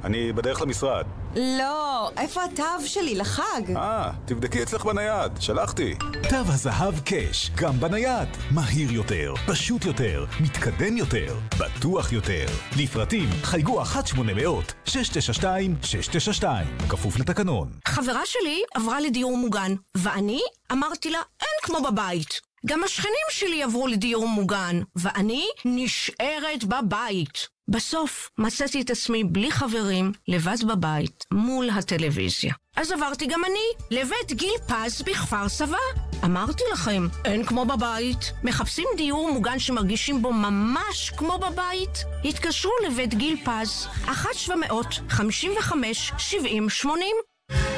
[0.05, 1.07] אני בדרך למשרד.
[1.37, 3.77] לא, איפה התו שלי לחג?
[3.77, 5.95] אה, תבדקי אצלך בנייד, שלחתי.
[6.29, 8.29] תו הזהב קאש, גם בנייד.
[8.51, 12.47] מהיר יותר, פשוט יותר, מתקדם יותר, בטוח יותר.
[12.79, 16.45] לפרטים חייגו 1-800-692-692,
[16.89, 17.71] כפוף לתקנון.
[17.89, 20.41] חברה שלי עברה לדיור מוגן, ואני
[20.73, 22.41] אמרתי לה, אין כמו בבית.
[22.67, 27.49] גם השכנים שלי עברו לדיור מוגן, ואני נשארת בבית.
[27.71, 32.55] בסוף מצאתי את עצמי בלי חברים, לבד בבית, מול הטלוויזיה.
[32.77, 35.77] אז עברתי גם אני לבית גיל פז בכפר סבא.
[36.25, 38.33] אמרתי לכם, אין כמו בבית.
[38.45, 42.05] מחפשים דיור מוגן שמרגישים בו ממש כמו בבית?
[42.25, 44.13] התקשרו לבית גיל פז, 1-755-70-80.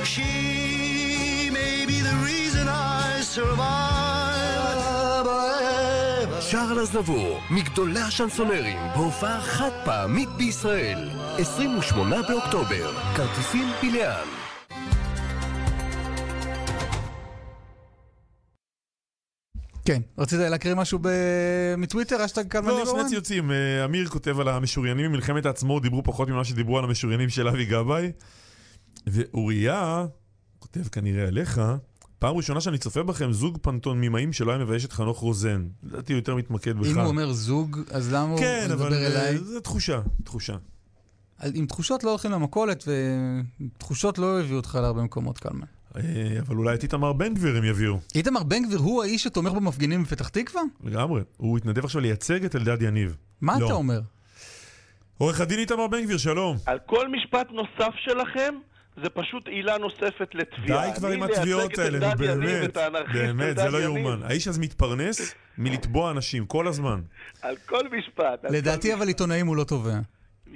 [0.04, 3.91] She may be the reason I survive.
[6.52, 11.10] שער לזבור, מגדולי השנסונרים, בהופעה חד פעמית בישראל.
[11.38, 14.26] 28 באוקטובר, כרטיסים פיליאן.
[19.84, 23.00] כן, רצית להקריא משהו ב- מטוויטר, אשטג קלמן לא, ליברמן?
[23.00, 23.50] שני ציוצים.
[23.50, 27.64] אה, אמיר כותב על המשוריינים ממלחמת העצמאות, דיברו פחות ממה שדיברו על המשוריינים של אבי
[27.64, 28.12] גבאי.
[29.06, 30.06] ואוריה,
[30.58, 31.60] כותב כנראה עליך,
[32.22, 35.66] פעם ראשונה שאני צופה בכם, זוג פנטון ממאים שלא היה מבייש את חנוך רוזן.
[35.82, 36.86] לדעתי הוא יותר מתמקד בך.
[36.86, 39.34] אם הוא אומר זוג, אז למה כן, הוא אבל מדבר אליי?
[39.36, 40.52] אה, זה תחושה, תחושה.
[41.38, 42.84] על- עם תחושות לא הולכים למכולת,
[43.76, 45.66] ותחושות לא הביאו אותך להרבה מקומות, קלמן.
[45.96, 46.02] אה,
[46.40, 47.98] אבל אולי את איתמר בן גביר הם יביאו.
[48.14, 50.62] איתמר בן גביר הוא האיש שתומך במפגינים בפתח תקווה?
[50.84, 51.22] לגמרי.
[51.36, 53.16] הוא התנדב עכשיו לייצג את אלדד יניב.
[53.40, 53.66] מה לא.
[53.66, 54.00] אתה אומר?
[55.18, 56.56] עורך הדין איתמר בן גביר, שלום.
[56.66, 58.54] על כל משפט נוסף שלכם,
[58.96, 60.86] זה פשוט עילה נוספת לתביעה.
[60.86, 62.76] די כבר עם התביעות האלה, נו באמת,
[63.12, 63.78] באמת, זה לא.
[63.78, 64.22] יאומן.
[64.22, 67.00] האיש הזה מתפרנס מלתבוע אנשים כל הזמן.
[67.42, 68.44] על כל משפט.
[68.50, 69.98] לדעתי אבל עיתונאים הוא לא תובע.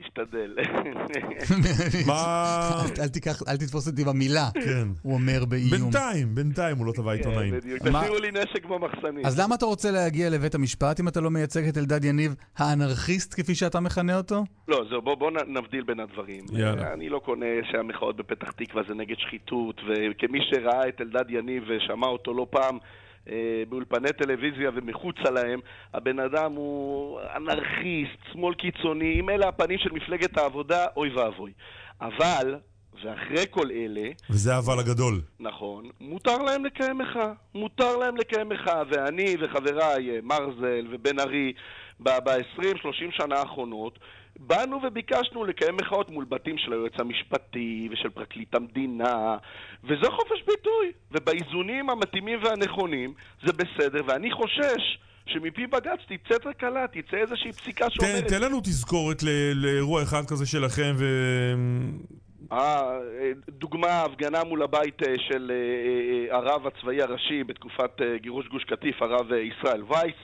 [0.01, 0.55] משתדל.
[2.07, 2.83] מה...
[3.01, 4.49] אל- תיקח, אל תתפוס אותי במילה.
[4.55, 4.89] כן.
[5.03, 5.71] הוא אומר באיום.
[5.71, 7.51] בינתיים, בינתיים הוא לא תבע עיתונאים.
[7.51, 7.83] כן, בדיוק.
[7.83, 9.27] מה- תשאירו לי נשק במחסנית.
[9.27, 13.35] אז למה אתה רוצה להגיע לבית המשפט אם אתה לא מייצג את אלדד יניב, האנרכיסט
[13.41, 14.45] כפי שאתה מכנה אותו?
[14.69, 16.45] לא, זהו, בוא, בוא נ- נבדיל בין הדברים.
[16.53, 16.93] יאללה.
[16.93, 22.07] אני לא קונה שהמחאות בפתח תקווה זה נגד שחיתות, וכמי שראה את אלדד יניב ושמע
[22.07, 22.79] אותו לא פעם
[23.69, 25.61] באולפני טלוויזיה ומחוצה להם,
[25.95, 31.53] הבן אדם הוא אנרכיסט, שמאל קיצוני, אם אלה הפנים של מפלגת העבודה, אוי ואבוי.
[32.01, 32.57] אבל,
[33.05, 35.21] ואחרי כל אלה, וזה האבל הגדול.
[35.41, 37.33] נכון, מותר להם לקיים מחאה.
[37.55, 41.53] מותר להם לקיים מחאה, ואני וחבריי, אה, מרזל ובן ארי,
[42.01, 43.99] ב-20-30 שנה האחרונות,
[44.41, 49.37] באנו וביקשנו לקיים מחאות מול בתים של היועץ המשפטי ושל פרקליט המדינה,
[49.85, 50.93] וזה חופש ביטוי.
[51.13, 53.15] ובאיזונים המתאימים והנכונים
[53.47, 58.29] זה בסדר, ואני חושש שמפי בג"ץ תצא תקלה, תצא איזושהי פסיקה שאומרת...
[58.29, 61.05] תן לנו תזכורת ל- לאירוע אחד כזה שלכם, ו...
[62.53, 62.99] אה,
[63.49, 65.57] דוגמה, הפגנה מול הבית אה, של אה,
[66.35, 70.17] אה, הרב הצבאי הראשי בתקופת אה, גירוש גוש קטיף, הרב אה, ישראל וייס.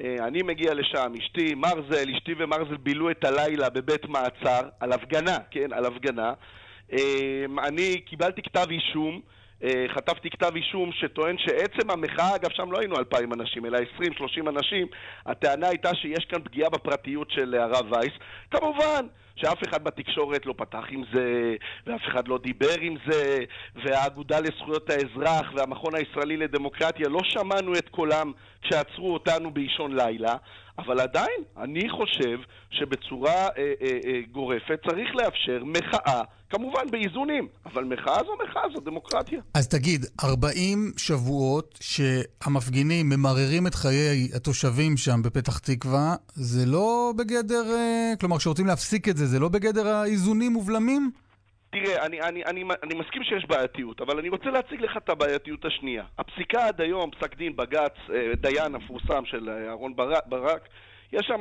[0.00, 5.38] אה, אני מגיע לשם, אשתי, מרזל, אשתי ומרזל בילו את הלילה בבית מעצר, על הפגנה,
[5.50, 6.32] כן, על הפגנה.
[6.92, 9.20] אה, אני קיבלתי כתב אישום,
[9.88, 14.48] חטפתי כתב אישום שטוען שעצם המחאה, אגב שם לא היינו אלפיים אנשים, אלא עשרים, שלושים
[14.48, 14.86] אנשים,
[15.26, 18.12] הטענה הייתה שיש כאן פגיעה בפרטיות של אה, הרב וייס.
[18.50, 19.06] כמובן
[19.36, 21.54] שאף אחד בתקשורת לא פתח עם זה,
[21.86, 23.38] ואף אחד לא דיבר עם זה,
[23.74, 28.32] והאגודה לזכויות האזרח והמכון הישראלי לדמוקרטיה לא שמענו את קולם
[28.62, 30.36] כשעצרו אותנו באישון לילה,
[30.78, 32.38] אבל עדיין, אני חושב
[32.70, 36.22] שבצורה אה, אה, אה, גורפת צריך לאפשר מחאה,
[36.52, 39.40] כמובן באיזונים, אבל מחאה זו מחאה, זו דמוקרטיה.
[39.54, 47.64] אז תגיד, 40 שבועות שהמפגינים ממררים את חיי התושבים שם בפתח תקווה, זה לא בגדר,
[47.74, 51.10] אה, כלומר, כשרוצים להפסיק את זה, זה לא בגדר האיזונים ובלמים?
[51.70, 55.64] תראה, אני, אני, אני, אני מסכים שיש בעייתיות, אבל אני רוצה להציג לך את הבעייתיות
[55.64, 56.04] השנייה.
[56.18, 59.92] הפסיקה עד היום, פסק דין בג"ץ, אה, דיין המפורסם של אה, אהרן
[60.26, 60.68] ברק,
[61.12, 61.40] יש שם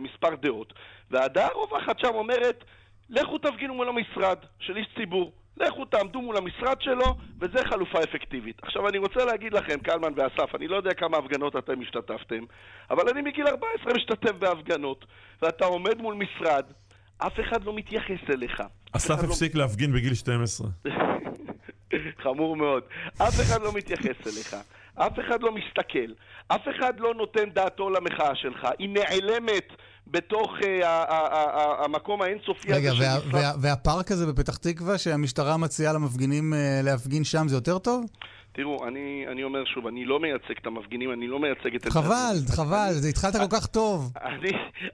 [0.00, 0.72] מספר דעות.
[1.10, 2.64] והדעה הרווחת שם אומרת,
[3.10, 5.32] לכו תפגינו מול המשרד של איש ציבור.
[5.56, 8.56] לכו תעמדו מול המשרד שלו, וזו חלופה אפקטיבית.
[8.62, 12.44] עכשיו, אני רוצה להגיד לכם, קלמן ואסף, אני לא יודע כמה הפגנות אתם השתתפתם,
[12.90, 15.04] אבל אני מגיל 14 משתתף בהפגנות,
[15.42, 16.64] ואתה עומד מול משרד,
[17.18, 18.62] אף אחד לא מתייחס אליך.
[18.92, 20.68] אסף לא- הפסיק להפגין בגיל 12.
[22.22, 22.82] חמור מאוד.
[23.18, 24.56] אף אחד לא מתייחס אליך,
[24.94, 26.12] אף אחד לא מסתכל,
[26.48, 29.72] אף אחד לא נותן דעתו למחאה שלך, היא נעלמת
[30.06, 34.56] בתוך ה- ה- ה- ה- המקום האינסופי רגע, הזה של וה, וה, והפארק הזה בפתח
[34.56, 38.04] תקווה שהמשטרה מציעה למפגינים אה, להפגין שם, זה יותר טוב?
[38.52, 41.88] תראו, אני, אני אומר שוב, אני לא מייצג את המפגינים, אני לא מייצג את...
[41.88, 44.12] חבל, חבל, זה התחלת כל כך טוב.
[44.24, 44.50] אני,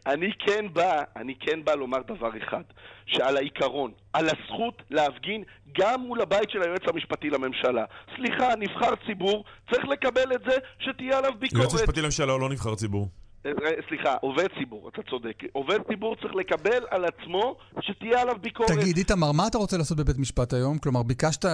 [0.06, 2.62] אני כן בא, אני כן בא לומר דבר אחד,
[3.06, 5.42] שעל העיקרון, על הזכות להפגין
[5.78, 7.84] גם מול הבית של היועץ המשפטי לממשלה.
[8.16, 11.62] סליחה, נבחר ציבור, צריך לקבל את זה שתהיה עליו ביקורת.
[11.62, 13.08] יועץ משפטי לממשלה הוא לא נבחר ציבור.
[13.46, 15.42] אה, סליחה, עובד ציבור, אתה צודק.
[15.52, 18.70] עובד ציבור צריך לקבל על עצמו שתהיה עליו ביקורת.
[18.70, 20.78] תגיד, איתמר, מה אתה רוצה לעשות בבית משפט היום?
[20.78, 21.44] כלומר, ביקשת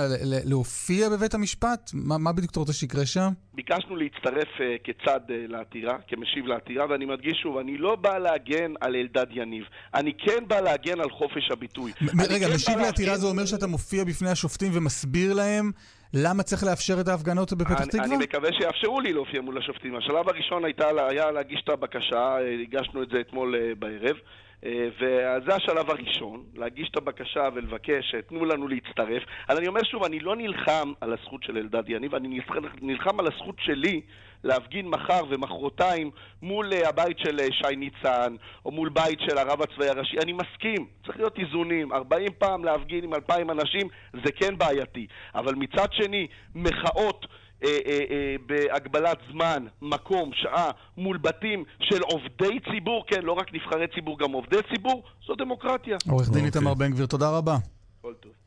[0.45, 1.91] להופיע בבית המשפט?
[1.95, 3.29] מה, מה בדיוק אתה רוצה שיקרה שם?
[3.55, 8.73] ביקשנו להצטרף uh, כצד uh, לעתירה, כמשיב לעתירה, ואני מדגיש שוב, אני לא בא להגן
[8.81, 9.65] על אלדד יניב.
[9.95, 11.93] אני כן בא להגן על חופש הביטוי.
[12.31, 15.71] רגע, כן משיב לעתירה להגן- זה אומר שאתה מופיע בפני השופטים ומסביר להם
[16.15, 18.05] למה צריך לאפשר את ההפגנות בפתח תקווה?
[18.05, 19.97] אני מקווה שיאפשרו לי להופיע מול השופטים.
[19.97, 24.17] השלב הראשון הייתה, היה להגיש את הבקשה, הגשנו את זה אתמול אה, בערב,
[24.65, 29.23] אה, וזה השלב הראשון, להגיש את הבקשה ולבקש, אה, תנו לנו להצטרף.
[29.49, 32.41] אבל אני אומר שוב, אני לא נלחם על הזכות של אלדד יניב, אני
[32.83, 34.01] נלחם על הזכות שלי
[34.45, 36.11] להפגין מחר ומחרתיים
[36.43, 40.17] מול אה, הבית של אה, שי ניצן, או מול בית של הרב הצבאי הראשי.
[40.23, 41.93] אני מסכים, צריך להיות איזונים.
[41.93, 45.07] 40 פעם להפגין עם 2,000 אנשים זה כן בעייתי.
[45.35, 47.27] אבל מצד שני, מחאות
[47.65, 53.55] אה, אה, אה, בהגבלת זמן, מקום, שעה, מול בתים של עובדי ציבור, כן, לא רק
[53.55, 55.97] נבחרי ציבור, גם עובדי ציבור, זו דמוקרטיה.
[56.11, 56.47] עורך דין אוקיי.
[56.47, 57.57] איתמר בן גביר, תודה רבה.
[58.03, 58.42] כל טוב.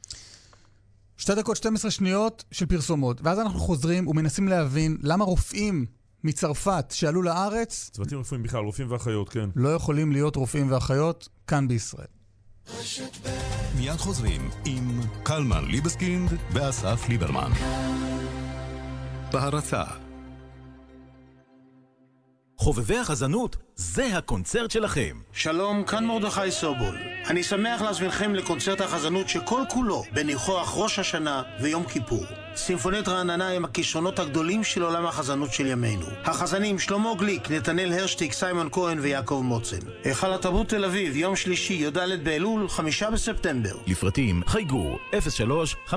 [1.17, 5.85] שתי דקות 12 שניות של פרסומות, ואז אנחנו חוזרים ומנסים להבין למה רופאים
[6.23, 9.49] מצרפת שעלו לארץ צוותים רפואיים בכלל, רופאים ואחיות, כן.
[9.55, 12.07] לא יכולים להיות רופאים ואחיות כאן בישראל.
[13.77, 17.51] מיד חוזרים עם קלמן ליבסקינד ואסף ליברמן.
[22.57, 25.17] חובבי החזנות, זה הקונצרט שלכם.
[25.33, 26.97] שלום, כאן מרדכי סובול.
[27.29, 32.25] אני שמח להזמינכם לקונצרט החזנות שכל כולו בניחוח ראש השנה ויום כיפור.
[32.55, 36.05] סימפונית רעננה עם הכישרונות הגדולים של עולם החזנות של ימינו.
[36.23, 39.79] החזנים שלמה גליק, נתנאל הרשטיק, סיימון כהן ויעקב מוצן.
[40.03, 43.75] היכל התרבות תל אביב, יום שלישי, י"ד באלול, חמישה בספטמבר.
[43.87, 44.97] לפרטים חייגו
[45.89, 45.93] 03-570-7479.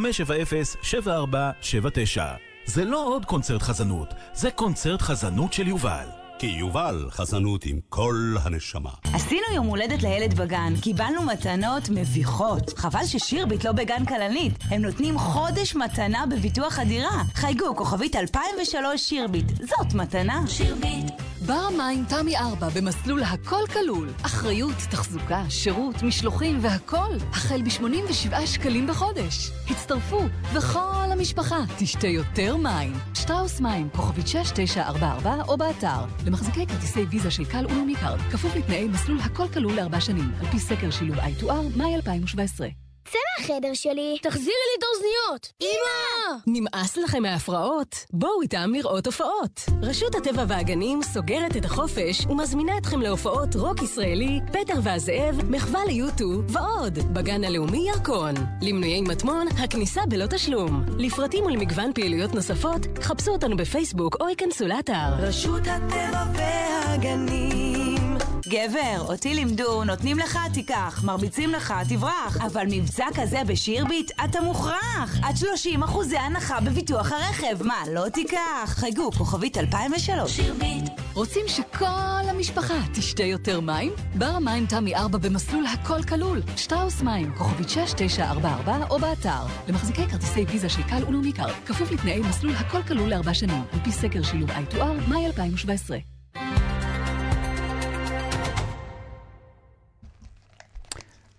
[2.64, 6.17] זה לא עוד קונצרט חזנות, זה קונצרט חזנות של יובל.
[6.38, 8.90] כי יובל חזנות עם כל הנשמה.
[9.14, 12.78] עשינו יום הולדת לילד בגן, קיבלנו מתנות מביכות.
[12.78, 14.52] חבל ששירביט לא בגן כלנית.
[14.70, 17.22] הם נותנים חודש מתנה בביטוח הדירה.
[17.34, 19.46] חייגו, כוכבית 2003 שירביט.
[19.56, 20.44] זאת מתנה.
[20.46, 21.10] שירביט.
[21.46, 24.08] בר מים תמי 4 במסלול הכל כלול.
[24.22, 27.16] אחריות, תחזוקה, שירות, משלוחים והכל.
[27.30, 29.50] החל ב-87 שקלים בחודש.
[29.70, 30.20] הצטרפו,
[30.52, 32.92] וכל המשפחה תשתה יותר מים.
[33.14, 36.04] שטראוס מים, כוכבית 6944 או באתר.
[36.28, 40.46] למחזיקי כרטיסי ויזה של קל ולאומי קארד, כפוף לתנאי מסלול הכל כלול לארבע שנים, על
[40.46, 42.87] פי סקר שילוב I2R, מאי 2017.
[43.12, 45.52] צא מהחדר שלי, תחזירי לי את האוזניות!
[45.62, 46.38] אמא!
[46.46, 47.96] נמאס לכם מההפרעות?
[48.12, 49.60] בואו איתם לראות הופעות.
[49.82, 56.04] רשות הטבע והגנים סוגרת את החופש ומזמינה אתכם להופעות רוק ישראלי, פטר והזאב, מחווה ל
[56.04, 58.34] U2 ועוד, בגן הלאומי ירקון.
[58.62, 60.84] למנויי מטמון, הכניסה בלא תשלום.
[60.98, 65.14] לפרטים ולמגוון פעילויות נוספות, חפשו אותנו בפייסבוק או ייכנסו לאתר.
[65.18, 68.07] רשות הטבע והגנים.
[68.46, 72.36] גבר, אותי לימדו, נותנים לך, תיקח, מרביצים לך, תברח.
[72.46, 75.18] אבל מבצע כזה בשירביט, אתה מוכרח.
[75.22, 77.62] עד 30 אחוזי הנחה בביטוח הרכב.
[77.62, 78.66] מה, לא תיקח?
[78.66, 80.36] חייגו, כוכבית 2003.
[80.36, 80.84] שירביט.
[81.14, 81.84] רוצים שכל
[82.28, 83.92] המשפחה תשתה יותר מים?
[84.14, 86.42] בר המים תמי 4 במסלול הכל כלול.
[86.56, 89.42] שטראוס מים, כוכבית 6944 או באתר.
[89.68, 93.78] למחזיקי כרטיסי ויזה של קל ולאומי קארד, כפוף לתנאי מסלול הכל כלול לארבע שנים, על
[93.84, 95.98] פי סקר שילוב I2R, מאי 2017.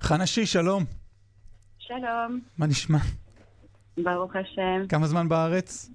[0.10, 0.84] חנה שיש, שלום.
[1.80, 2.98] שלום, מה נשמע?
[4.04, 4.88] ברוך השם.
[4.90, 5.90] כמה זמן בארץ?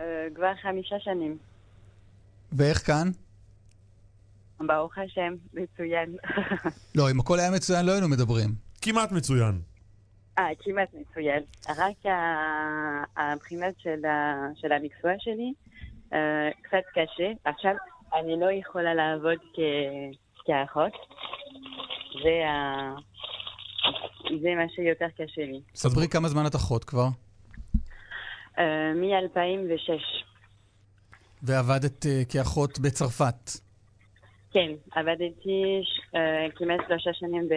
[0.00, 0.04] אה,
[0.34, 1.38] כבר חמישה שנים.
[2.52, 3.08] ואיך כאן?
[4.60, 6.16] ברוך השם, מצוין.
[6.96, 8.50] לא, אם הכל היה מצוין לא היינו מדברים.
[8.82, 9.60] כמעט מצוין.
[10.38, 11.42] אה, כמעט מצוין.
[11.68, 12.12] רק
[13.16, 15.52] הבחינות של, ה- של המקצוע שלי
[16.12, 16.18] אה,
[16.62, 17.32] קצת קשה.
[17.44, 17.74] עכשיו,
[18.14, 20.16] אני לא יכולה לעבוד כ-
[20.46, 20.92] כאחות.
[22.22, 22.94] זה, ה...
[24.42, 25.60] זה מה שיותר קשה לי.
[25.74, 27.08] ספרי כמה זמן את אחות כבר.
[28.58, 29.90] אה, מ-2006.
[31.42, 33.50] ועבדת אה, כאחות בצרפת.
[34.52, 35.62] כן, עבדתי
[36.14, 37.48] אה, כמעט שלושה שנים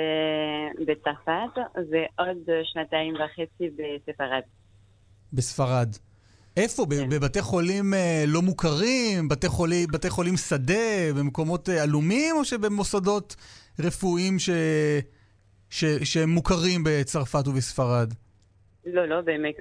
[0.88, 4.41] בצרפת ועוד שנתיים וחצי בספרד.
[5.34, 5.95] בספרד.
[6.57, 6.86] איפה?
[6.90, 7.10] כן.
[7.10, 7.94] בבתי חולים
[8.27, 9.30] לא מוכרים?
[9.30, 11.14] בתי חולים, בתי חולים שדה?
[11.15, 12.36] במקומות עלומים?
[12.36, 13.36] או שבמוסדות
[13.80, 14.49] רפואיים ש...
[15.69, 15.85] ש...
[15.85, 18.14] שהם מוכרים בצרפת ובספרד?
[18.85, 19.56] לא, לא, במק...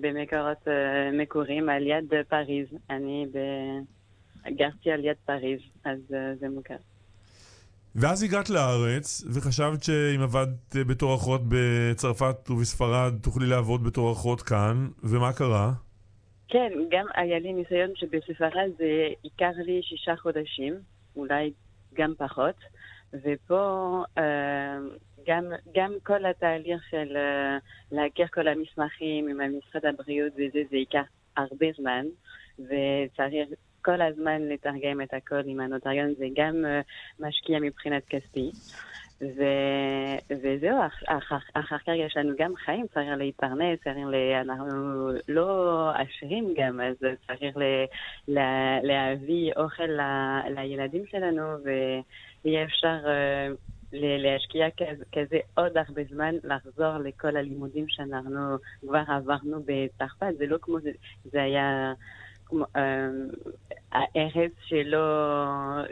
[0.00, 2.66] במקורות אה, מקורים על יד פריז.
[2.90, 3.38] אני ב...
[4.50, 6.76] גרתי על יד פריז, אז אה, זה מוכר.
[7.94, 14.42] ואז הגעת לארץ, וחשבת שאם עבדת אה, בתור אחות בצרפת ובספרד, תוכלי לעבוד בתור אחות
[14.42, 15.72] כאן, ומה קרה?
[16.48, 20.74] כן, גם היה לי ניסיון שבספרד זה ייקח לי שישה חודשים,
[21.16, 21.52] אולי
[21.94, 22.54] גם פחות,
[23.22, 24.76] ופה אה,
[25.26, 27.58] גם, גם כל התהליך של אה,
[27.92, 31.04] להכיר כל המסמכים עם משרד הבריאות וזה, זה ייקח
[31.36, 32.06] הרבה זמן,
[32.58, 33.48] וצריך
[33.84, 36.80] כל הזמן לתרגם את הכל עם הנוטריון, זה גם אה,
[37.20, 38.50] משקיע מבחינת כספי.
[39.20, 39.42] ו...
[40.30, 44.14] וזהו, אח- אחר, אחר כך יש לנו גם חיים, צריך להתפרנס, צריך ל...
[44.40, 46.96] אנחנו לא עשירים גם, אז
[47.26, 47.62] צריך ל...
[48.28, 48.38] ל...
[48.82, 50.00] להביא אוכל ל...
[50.54, 51.42] לילדים שלנו,
[52.44, 53.48] ויהיה אפשר אה.
[53.96, 54.66] להשקיע
[55.12, 60.90] כזה, עוד הרבה זמן, לחזור לכל הלימודים שאנחנו כבר עברנו בצרפת, זה לא כמו זה,
[61.24, 61.92] זה היה...
[62.46, 63.08] כמו, אה,
[63.92, 64.98] הארץ שלא,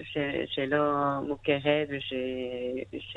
[0.02, 0.82] ש, שלא
[1.28, 2.12] מוכרת וש...
[2.98, 3.16] ש,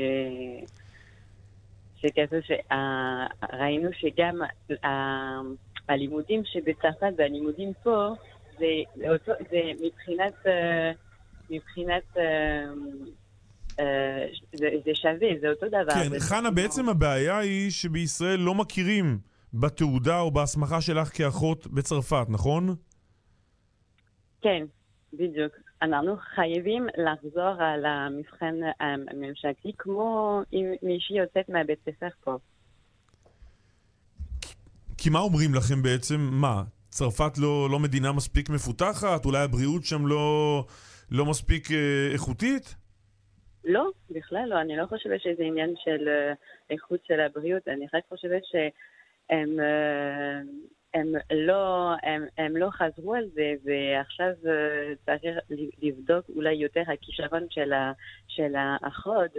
[1.95, 4.41] שכזה שראינו שגם
[5.89, 8.07] הלימודים שבצרפת והלימודים פה
[8.57, 8.65] זה,
[9.49, 10.91] זה, מבחינת, אה,
[11.49, 12.17] מבחינת
[14.53, 15.93] זה, זה שווה, זה אותו דבר.
[15.93, 19.19] כן, חנה, בעצם הבעיה היא שבישראל לא מכירים
[19.53, 22.75] בתעודה או בהסמכה שלך כאחות בצרפת, נכון?
[24.41, 24.65] כן,
[25.13, 25.53] בדיוק.
[25.81, 32.37] אנחנו חייבים לחזור על המבחן הממשלתי כמו אם מישהי יוצאת מהבית ספר פה.
[34.97, 36.29] כי מה אומרים לכם בעצם?
[36.31, 36.63] מה?
[36.89, 39.25] צרפת לא, לא מדינה מספיק מפותחת?
[39.25, 40.65] אולי הבריאות שם לא,
[41.11, 41.77] לא מספיק אה,
[42.13, 42.75] איכותית?
[43.65, 44.61] לא, בכלל לא.
[44.61, 46.33] אני לא חושבת שזה עניין של אה,
[46.69, 47.67] איכות של הבריאות.
[47.67, 50.39] אני רק חושבת שהם אה,
[50.93, 55.37] הם לא, הם, הם לא חזרו על זה, ועכשיו אה, צריך
[55.81, 57.91] לבדוק אולי יותר הכישרון של, ה,
[58.27, 59.31] של האחות,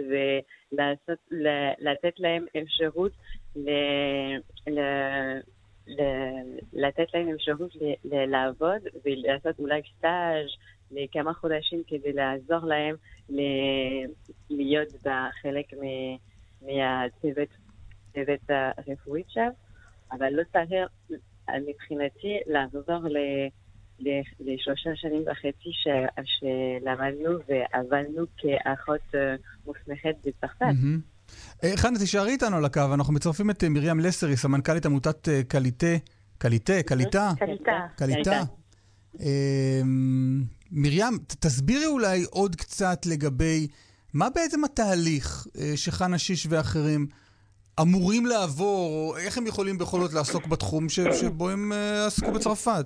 [0.71, 3.11] ולתת להם אפשרות
[3.55, 3.69] ל...
[4.67, 4.79] ל
[5.87, 6.01] ל,
[6.73, 10.49] לתת להם אפשרות ל, לעבוד ולעשות אולי סטאז'
[10.91, 12.95] לכמה חודשים כדי לעזור להם
[13.29, 13.41] ל,
[14.49, 15.83] להיות בחלק מ,
[16.61, 17.49] מהצוות
[18.49, 19.49] הרפואי שם,
[20.11, 20.69] אבל לא צריך
[21.49, 23.17] מבחינתי לעזור ל...
[24.39, 25.87] לשלושה שנים וחצי ש...
[26.23, 29.35] שלמדנו ועבדנו כאחות אה,
[29.65, 30.65] מוסמכת בצרפת.
[31.63, 35.85] אה, חנה, תישארי איתנו על הקו, אנחנו מצרפים את אה, מרים לסרי, סמנכ"לית עמותת קליטה,
[36.37, 37.31] קליטה, קליטה?
[37.97, 38.43] קליטה.
[40.71, 43.67] מרים, תסבירי אולי עוד קצת לגבי
[44.13, 47.07] מה בעצם התהליך שחנה שיש ואחרים
[47.81, 52.31] אמורים לעבור, או איך הם יכולים בכל זאת לעסוק בתחום ש, שבו הם uh, עסקו
[52.31, 52.85] בצרפת?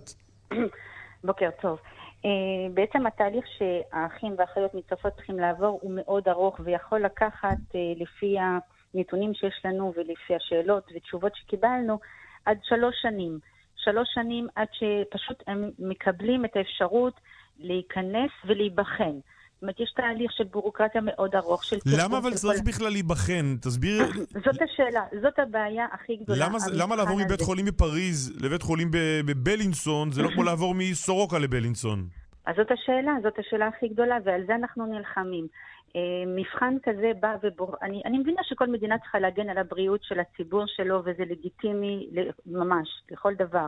[1.24, 1.80] בוקר טוב.
[2.22, 2.26] Uh,
[2.74, 7.58] בעצם התהליך שהאחים והאחיות מצרפת צריכים לעבור הוא מאוד ארוך ויכול לקחת,
[7.96, 12.00] לפי הנתונים שיש לנו ולפי השאלות ותשובות שקיבלנו,
[12.46, 13.40] עד שלוש שנים.
[13.76, 17.14] שלוש שנים עד שפשוט הם מקבלים את האפשרות
[17.60, 19.20] להיכנס ולהיבחן.
[19.62, 21.76] זאת אומרת, יש תהליך של ביורוקרטיה מאוד ארוך, של...
[21.86, 22.66] למה אבל צריך כל...
[22.72, 23.56] בכלל להיבחן?
[23.62, 24.06] תסביר...
[24.46, 26.46] זאת השאלה, זאת הבעיה הכי גדולה.
[26.46, 27.26] למה, למה לעבור הזה.
[27.26, 28.92] מבית חולים בפריז לבית חולים
[29.26, 32.08] בבלינסון, זה לא כמו לעבור מסורוקה לבלינסון?
[32.46, 35.48] אז זאת השאלה, זאת השאלה הכי גדולה, ועל זה אנחנו נלחמים.
[35.96, 36.02] אה,
[36.36, 37.76] מבחן כזה בא ובור...
[37.82, 42.10] אני, אני מבינה שכל מדינה צריכה להגן על הבריאות של הציבור שלו, וזה לגיטימי
[42.46, 43.66] ממש, לכל דבר.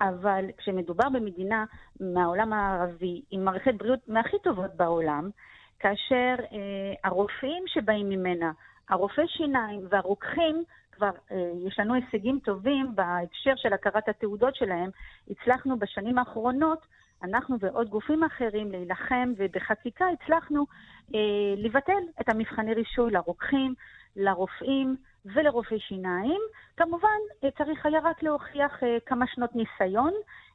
[0.00, 1.64] אבל כשמדובר במדינה
[2.00, 5.30] מהעולם הערבי, עם מערכת בריאות מהכי טובות בעולם,
[5.78, 8.52] כאשר אה, הרופאים שבאים ממנה,
[8.88, 14.90] הרופאי שיניים והרוקחים, כבר אה, יש לנו הישגים טובים בהקשר של הכרת התעודות שלהם.
[15.30, 16.86] הצלחנו בשנים האחרונות,
[17.22, 20.66] אנחנו ועוד גופים אחרים, להילחם, ובחקיקה הצלחנו
[21.14, 21.20] אה,
[21.56, 23.74] לבטל את המבחני רישוי לרוקחים,
[24.16, 24.96] לרופאים,
[25.34, 26.40] ולרופאי שיניים.
[26.76, 30.12] כמובן, אה, צריך היה רק להוכיח אה, כמה שנות ניסיון,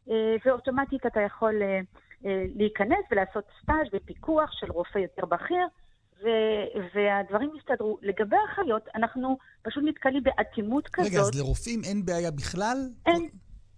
[0.10, 1.62] אה, ואוטומטית אתה יכול
[2.56, 5.68] להיכנס ולעשות סטאז' בפיקוח של רופא יותר בכיר,
[6.24, 7.98] ו- והדברים הסתדרו.
[8.02, 11.12] לגבי אחיות, אנחנו פשוט נתקלים באטימות כזאת.
[11.12, 12.78] רגע, אז לרופאים אין בעיה בכלל?
[13.06, 13.30] אין,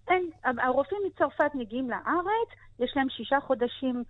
[0.08, 0.30] אין.
[0.44, 2.50] הרופאים מצרפת מגיעים לארץ,
[2.80, 4.04] יש להם שישה חודשים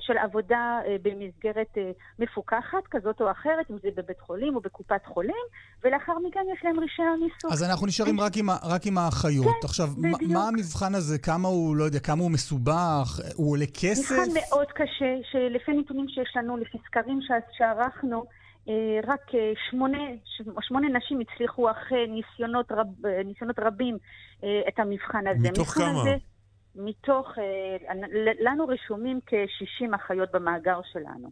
[0.00, 5.06] של עבודה אה, במסגרת אה, מפוקחת כזאת או אחרת, אם זה בבית חולים או בקופת
[5.06, 5.44] חולים,
[5.84, 7.52] ולאחר מכן יש להם רישיון ניסוי.
[7.52, 9.46] אז אנחנו נשארים רק עם, רק עם האחיות.
[9.46, 10.32] כן, עכשיו, בדיוק.
[10.32, 11.18] מה המבחן הזה?
[11.18, 13.20] כמה הוא, לא יודע, כמה הוא מסובך?
[13.34, 14.14] הוא עולה כסף?
[14.14, 17.20] מבחן מאוד קשה, שלפי נתונים שיש לנו, לפי סקרים
[17.52, 18.24] שערכנו,
[19.06, 19.30] רק
[19.70, 19.98] שמונה,
[20.60, 23.98] שמונה נשים הצליחו אחרי ניסיונות, רב, ניסיונות רבים
[24.38, 25.50] את המבחן הזה.
[25.50, 26.00] מתוך כמה?
[26.00, 26.16] הזה,
[26.76, 27.94] מתוך, אה,
[28.40, 31.30] לנו רשומים כ-60 אחיות במאגר שלנו.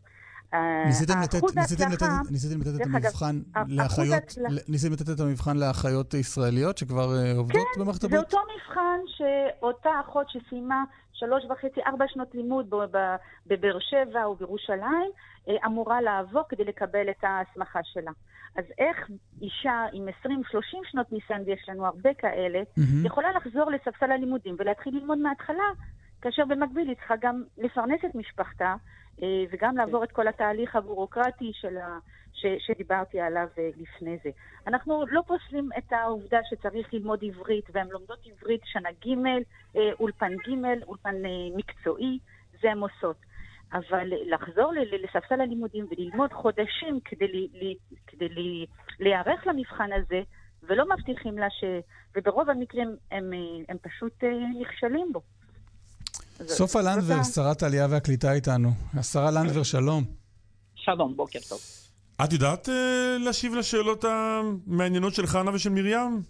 [0.86, 3.36] ניסיתם לתת, ניסיתם לתת, ניסיתם לתת את המבחן
[3.68, 4.22] לאחיות,
[4.68, 8.24] ניסיתם לתת את המבחן לאחיות ישראליות שכבר אה, עובדות כן, במערכת הבריאות?
[8.24, 12.74] כן, זה אותו מבחן שאותה אחות שסיימה שלוש וחצי, ארבע שנות לימוד
[13.46, 15.10] בבאר שבע או בירושלים,
[15.48, 18.10] אה, אמורה לעבור כדי לקבל את ההסמכה שלה.
[18.56, 19.10] אז איך
[19.42, 20.30] אישה עם 20-30
[20.90, 23.06] שנות ניסיון, ויש לנו הרבה כאלה, mm-hmm.
[23.06, 25.64] יכולה לחזור לספסל הלימודים ולהתחיל ללמוד מההתחלה,
[26.22, 28.74] כאשר במקביל היא צריכה גם לפרנס את משפחתה,
[29.22, 31.98] אה, וגם לעבור את כל התהליך הביורוקרטי של ה...
[32.32, 34.30] ש, שדיברתי עליו אה, לפני זה.
[34.66, 39.08] אנחנו לא פוסלים את העובדה שצריך ללמוד עברית, והן לומדות עברית שנה ג',
[40.00, 41.14] אולפן ג', אולפן
[41.56, 42.18] מקצועי,
[42.62, 43.16] זה הן עושות.
[43.74, 44.72] אבל לחזור
[45.04, 47.74] לספסל הלימודים וללמוד חודשים כדי, לי, לי,
[48.06, 48.66] כדי לי,
[49.00, 50.20] להיערך למבחן הזה,
[50.62, 51.64] ולא מבטיחים לה ש...
[52.16, 53.30] וברוב המקרים הם,
[53.68, 54.28] הם פשוט אה,
[54.60, 55.20] נכשלים בו.
[56.42, 58.68] סופה לנדבר, שרת העלייה והקליטה איתנו.
[58.94, 60.04] השרה לנדבר, שלום.
[60.74, 61.58] שלום, בוקר טוב.
[62.24, 62.70] את יודעת uh,
[63.24, 66.22] להשיב לשאלות המעניינות של חנה ושל מרים?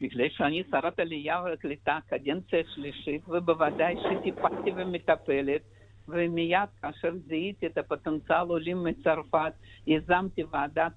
[0.00, 5.62] בגלל שאני שרת עלייה והקליטה קדנציה שלישית, ובוודאי שטיפלתי ומטפלת
[6.08, 9.52] ומיד כאשר זיהיתי את הפוטנציאל עולים מצרפת,
[9.86, 10.92] יזמתי ועדת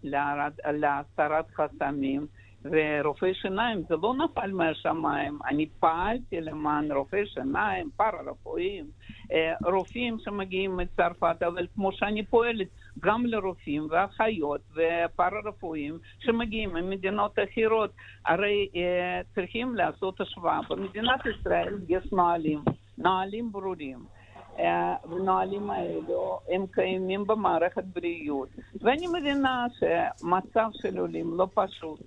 [0.65, 2.27] להסרת חסמים,
[2.71, 5.39] ורופאי שיניים זה לא נפל מהשמיים.
[5.45, 8.85] אני פעלתי למען רופאי שיניים, פארה-רפואיים,
[9.31, 12.67] אה, רופאים שמגיעים מצרפת, אבל כמו שאני פועלת
[12.99, 17.91] גם לרופאים ואחיות ופארה-רפואיים שמגיעים ממדינות אחרות,
[18.25, 20.59] הרי אה, צריכים לעשות השוואה.
[20.69, 22.59] במדינת ישראל יש נהלים,
[22.97, 24.16] נהלים ברורים.
[24.57, 28.49] הנהלים האלו הם קיימים במערכת בריאות.
[28.81, 31.99] ואני מבינה שמצב של עולים לא פשוט.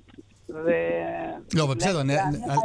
[0.54, 0.70] ו...
[1.54, 2.10] לא, אבל בסדר, על-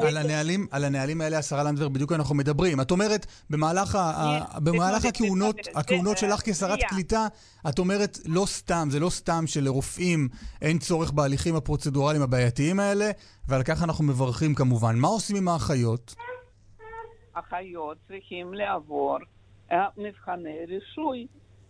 [0.07, 2.81] על הנהלים- על הנהלים האלה, השרה לנדבר, בדיוק אנחנו מדברים.
[2.81, 7.27] את אומרת, במהלך ה- במהלך הכהונות הכהונות שלך כשרת קליטה,
[7.69, 10.29] את אומרת, לא סתם, זה לא סתם שלרופאים
[10.61, 13.11] אין צורך בהליכים הפרוצדורליים הבעייתיים האלה,
[13.47, 14.95] ועל כך אנחנו מברכים כמובן.
[14.95, 16.15] מה עושים עם האחיות?
[17.33, 19.25] אחיות צריכים לעבור אה,
[19.97, 21.27] מבחני רישוי.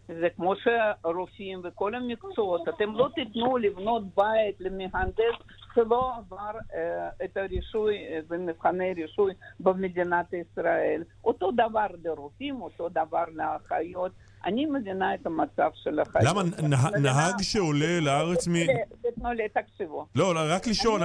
[0.08, 5.36] זה כמו שרופאים וכל המקצועות, אתם לא תיתנו לבנות בית למהנדס
[5.76, 7.96] שלא עבר אה, את הרישוי
[8.30, 11.04] ומבחני רישוי במדינת ישראל.
[11.24, 14.12] אותו דבר לרופאים, אותו דבר לאחיות.
[14.46, 16.26] אני מבינה את המצב של אחיות.
[16.26, 18.54] למה נה- נהג שעולה לארץ מ...
[19.02, 20.06] תתנו לי, תקשיבו.
[20.16, 21.02] לא, רק לשאול,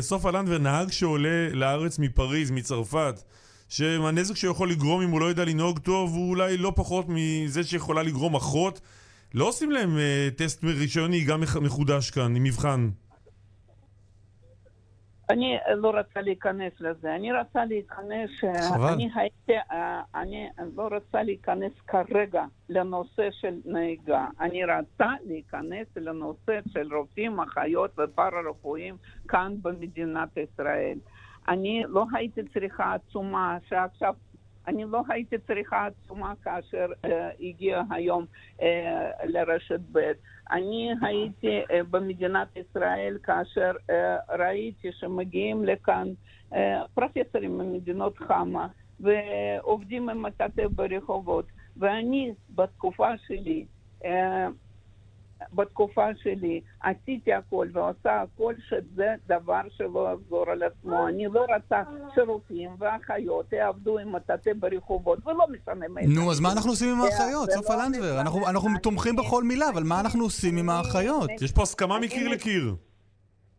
[0.00, 3.14] סופה לנדבר, נהג שעולה לארץ מפריז, מצרפת,
[3.68, 8.02] שהנזק שיכול לגרום אם הוא לא יודע לנהוג טוב הוא אולי לא פחות מזה שיכולה
[8.02, 8.80] לגרום אחות,
[9.34, 12.88] לא עושים להם אה, טסט רישיון נהיגה מח- מחודש כאן, עם מבחן.
[15.30, 18.92] אני לא רוצה להיכנס לזה, אני רוצה להיכנס, אה, חבל.
[18.92, 20.46] אני הייתי, אה, אני
[20.76, 28.96] לא רוצה להיכנס כרגע לנושא של נהיגה, אני רוצה להיכנס לנושא של רופאים, אחיות ופארה-רפואיים
[29.28, 30.98] כאן במדינת ישראל.
[31.48, 34.14] אני לא הייתי צריכה עצומה שעכשיו
[34.68, 38.24] אני לא הייתי צריכה עצומה כאשר אה, הגיע היום
[38.62, 40.12] אה, לרשת ב'.
[40.50, 46.08] אני הייתי אה, במדינת ישראל כאשר אה, ראיתי שמגיעים לכאן
[46.54, 48.68] אה, פרופסורים ממדינות חמה
[49.00, 51.44] ועובדים עם מטאטא ברחובות.
[51.76, 53.66] ואני בתקופה שלי
[54.04, 54.48] אה,
[55.52, 61.08] בתקופה שלי עשיתי הכל ועושה הכל שזה דבר שלא יחזור על עצמו.
[61.08, 61.82] אני לא רוצה
[62.14, 66.12] שרופאים ואחיות יעבדו עם מטאטא ברחובות, ולא משנה מאיזה...
[66.14, 68.20] נו, אז מה אנחנו עושים עם האחיות, זה סופה לא לנדבר?
[68.20, 71.30] אנחנו- אנחנו תומכים בכל מילה, אבל מה אנחנו עושים עם האחיות?
[71.42, 72.74] יש פה הסכמה מקיר לקיר.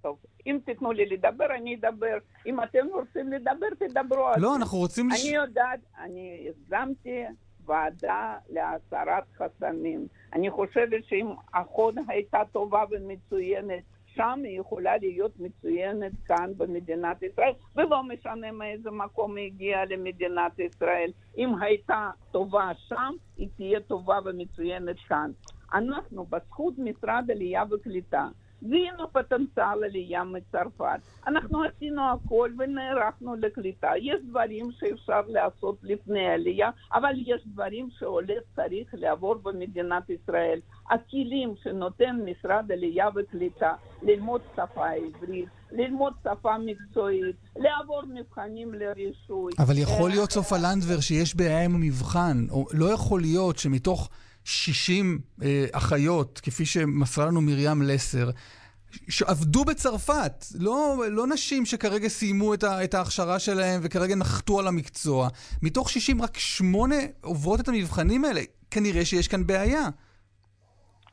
[0.01, 2.17] טוב, אם תיתנו לי לדבר, אני אדבר.
[2.45, 4.55] אם אתם רוצים לדבר, תדברו על לא, זה.
[4.55, 7.23] אנחנו רוצים אני יודעת, אני יזמתי
[7.65, 10.07] ועדה להסרת חסמים.
[10.33, 13.83] אני חושבת שאם אחות הייתה טובה ומצוינת
[14.15, 20.59] שם, היא יכולה להיות מצוינת כאן במדינת ישראל, ולא משנה מאיזה מקום היא הגיעה למדינת
[20.59, 21.11] ישראל.
[21.37, 25.31] אם הייתה טובה שם, היא תהיה טובה ומצוינת כאן.
[25.73, 28.27] אנחנו, בזכות משרד עלייה וקליטה,
[28.61, 30.99] זיהינו פוטנציאל עלייה מצרפת.
[31.27, 33.91] אנחנו עשינו הכל ונערכנו לקליטה.
[34.01, 40.59] יש דברים שאפשר לעשות לפני העלייה, אבל יש דברים שעולה צריך לעבור במדינת ישראל.
[40.89, 49.53] הכלים שנותן משרד עלייה וקליטה, ללמוד שפה עברית, ללמוד שפה מקצועית, לעבור מבחנים לרישוי.
[49.59, 52.37] אבל יכול להיות, סופה לנדבר, שיש בעיה עם המבחן.
[52.73, 54.09] לא יכול להיות שמתוך
[54.43, 58.29] 60 אה, אחיות, כפי שמסרה לנו מרים לסר,
[59.09, 64.67] שעבדו בצרפת, לא, לא נשים שכרגע סיימו את, ה, את ההכשרה שלהם וכרגע נחתו על
[64.67, 65.29] המקצוע.
[65.61, 68.41] מתוך 60, רק שמונה עוברות את המבחנים האלה.
[68.71, 69.89] כנראה שיש כאן בעיה.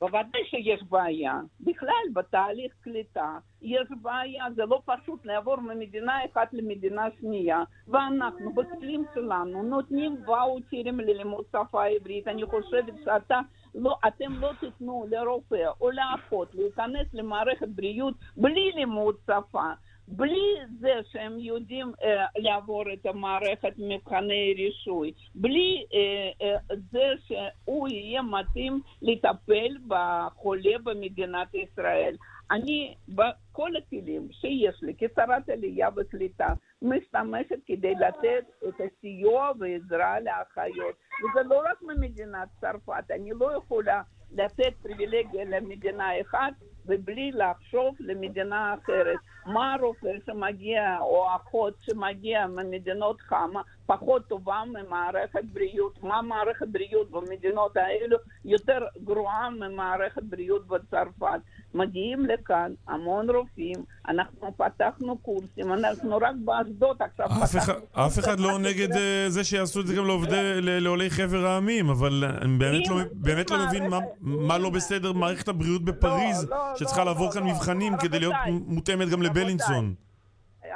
[0.00, 1.40] בוודאי שיש בעיה.
[1.60, 9.04] בכלל, בתהליך קליטה יש בעיה, זה לא פשוט לעבור ממדינה אחת למדינה שנייה, ואנחנו בכלים
[9.14, 12.28] שלנו נותנים ואוצ'רים ללימוד שפה עברית.
[12.28, 13.40] אני חושבת שאתה,
[13.74, 19.72] לא, אתם לא תיתנו לרופא או לאחות להיכנס למערכת בריאות בלי לימוד שפה.
[20.08, 26.56] בלי זה שהם יודעים אה, לעבור את המערכת מבחני רישוי, בלי אה, אה,
[26.90, 32.16] זה שהוא יהיה מתאים לטפל בחולה במדינת ישראל.
[32.50, 36.46] אני בכל הכלים שיש לי כשרת עלייה וקליטה
[36.82, 40.94] משתמשת כדי לתת את הסיוע ועזרה לאחיות.
[41.22, 44.02] וזה לא רק ממדינת צרפת, אני לא יכולה
[44.32, 46.52] לתת פריבילגיה למדינה אחת
[46.86, 49.18] ובלי לחשוב למדינה אחרת.
[49.46, 56.02] מה הרופא שמגיע או אחות שמגיע ממדינות חמה פחות טובה ממערכת בריאות.
[56.02, 61.40] מה מערכת בריאות במדינות האלו יותר גרועה ממערכת בריאות בצרפת.
[61.80, 63.76] מגיעים לכאן המון רופאים,
[64.08, 68.06] אנחנו פתחנו קורסים, אנחנו רק באשדוד עכשיו אף אחד- פתחנו...
[68.06, 72.24] אף אחד לא נגד אה, זה שיעשו את זה גם לעובדי, לעולי חבר העמים, אבל
[72.42, 77.00] אני באמת לא- באמת לא מבין מה- מה לא בסדר במערכת הבריאות בפריז, לא, שצריכה
[77.04, 77.48] לא, לעבור לא, כאן לא.
[77.52, 79.94] מבחנים כדי להיות רבותיי, מותאמת גם לבלינסון.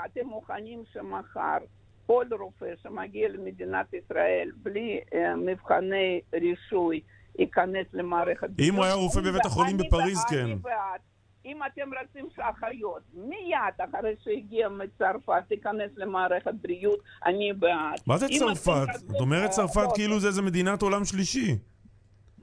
[0.07, 1.59] אתם מוכנים שמחר
[2.07, 7.01] כל רופא שמגיע למדינת ישראל בלי אה, מבחני רישוי
[7.39, 8.49] ייכנס למערכת...
[8.59, 10.45] אם הוא היה רופא בבית החולים בפריז, כן.
[10.45, 11.01] אני בעד.
[11.45, 18.01] אם אתם רוצים שאחיות מיד אחרי שהגיע מצרפת תיכנס למערכת בריאות, אני בעד.
[18.07, 18.87] מה זה צרפת?
[19.11, 21.59] את אומרת צרפת כאילו זה איזה מדינת עולם שלישי.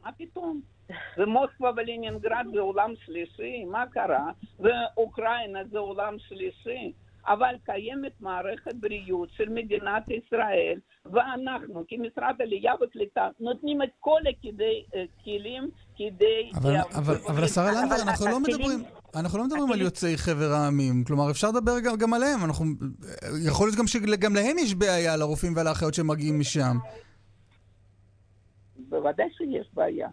[0.04, 0.62] מה פתאום?
[1.18, 4.32] ומוסקבה ולנינגרד זה עולם שלישי, מה קרה?
[4.60, 6.94] ואוקראינה זה עולם שלישי.
[7.28, 15.70] אבל קיימת מערכת בריאות של מדינת ישראל, ואנחנו כמשרד עלייה וקליטה נותנים את כל הכלים
[15.96, 16.52] כדי...
[16.56, 18.84] אבל, אה, אבל, אבל השרה לנדבר, אנחנו לא מדברים,
[19.16, 21.04] אנחנו לא מדברים על יוצאי חבר העמים.
[21.04, 22.40] כלומר, אפשר לדבר גם, גם עליהם.
[22.46, 22.66] אנחנו,
[23.48, 26.78] יכול להיות גם שגם להם יש בעיה, לרופאים ולאחיות שמגיעים משם.
[28.90, 30.10] בוודאי שיש בעיה.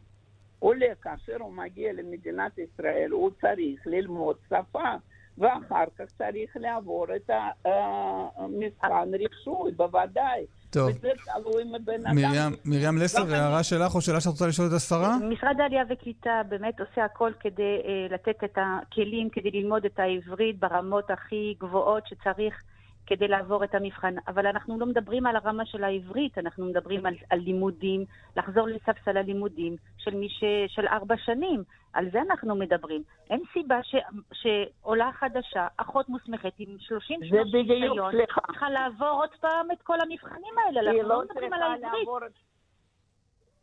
[0.59, 4.95] עולה, כאשר הוא מגיע למדינת ישראל, הוא צריך ללמוד שפה,
[5.39, 7.31] ואחר כך צריך לעבור את
[7.65, 10.45] המבחן רישוי, בוודאי.
[10.71, 10.89] טוב.
[10.89, 12.17] וזה תלוי מבן אדם.
[12.17, 15.17] מרים, מרים לסר, גם הערה שלך או שאלה שאת רוצה לשאול את השרה?
[15.19, 20.59] משרד העלייה וקליטה באמת עושה הכל כדי אה, לתת את הכלים, כדי ללמוד את העברית
[20.59, 22.63] ברמות הכי גבוהות שצריך
[23.07, 24.15] כדי לעבור את המבחן.
[24.29, 28.05] אבל אנחנו לא מדברים על הרמה של העברית, אנחנו מדברים על, על לימודים,
[28.37, 30.45] לחזור לספסל הלימודים של מי ש...
[30.69, 31.63] של ארבע שנים.
[31.93, 33.03] על זה אנחנו מדברים.
[33.31, 33.95] אין סיבה ש...
[34.33, 38.13] שעולה חדשה, אחות מוסמכת עם 30 זה שנות בדיוק, ניסיון.
[38.47, 40.81] צריכה לעבור עוד פעם את כל המבחנים האלה.
[40.81, 41.93] אנחנו לא לא מדברים על העברית.
[41.93, 42.33] לעבור את...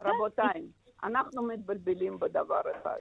[0.01, 0.67] רבותיי,
[1.03, 2.99] אנחנו מתבלבלים בדבר אחד.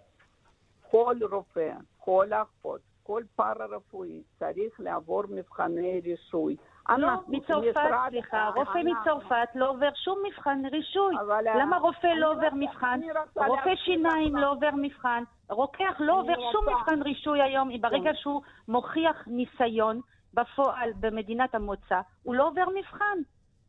[0.90, 2.80] כל רופא, כל אחות,
[3.10, 6.56] כל פארה-רפואי צריך לעבור מבחני רישוי.
[6.88, 11.14] לא, אנחנו, מצרפת, סליחה, רופא מצרפת לא עובר שום מבחן רישוי.
[11.20, 13.00] אבל, למה אה, רופא לא עובר מבחן?
[13.36, 14.36] רופא שיניים.
[14.36, 15.22] לא עובר מבחן.
[15.50, 17.68] רוקח לא עובר שום מבחן רישוי היום.
[17.80, 18.16] ברגע כן.
[18.16, 20.00] שהוא מוכיח ניסיון
[20.34, 23.18] בפועל במדינת המוצא, הוא לא עובר מבחן.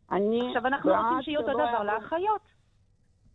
[0.08, 2.42] עכשיו אנחנו רוצים שיהיה אותו דבר לאחיות.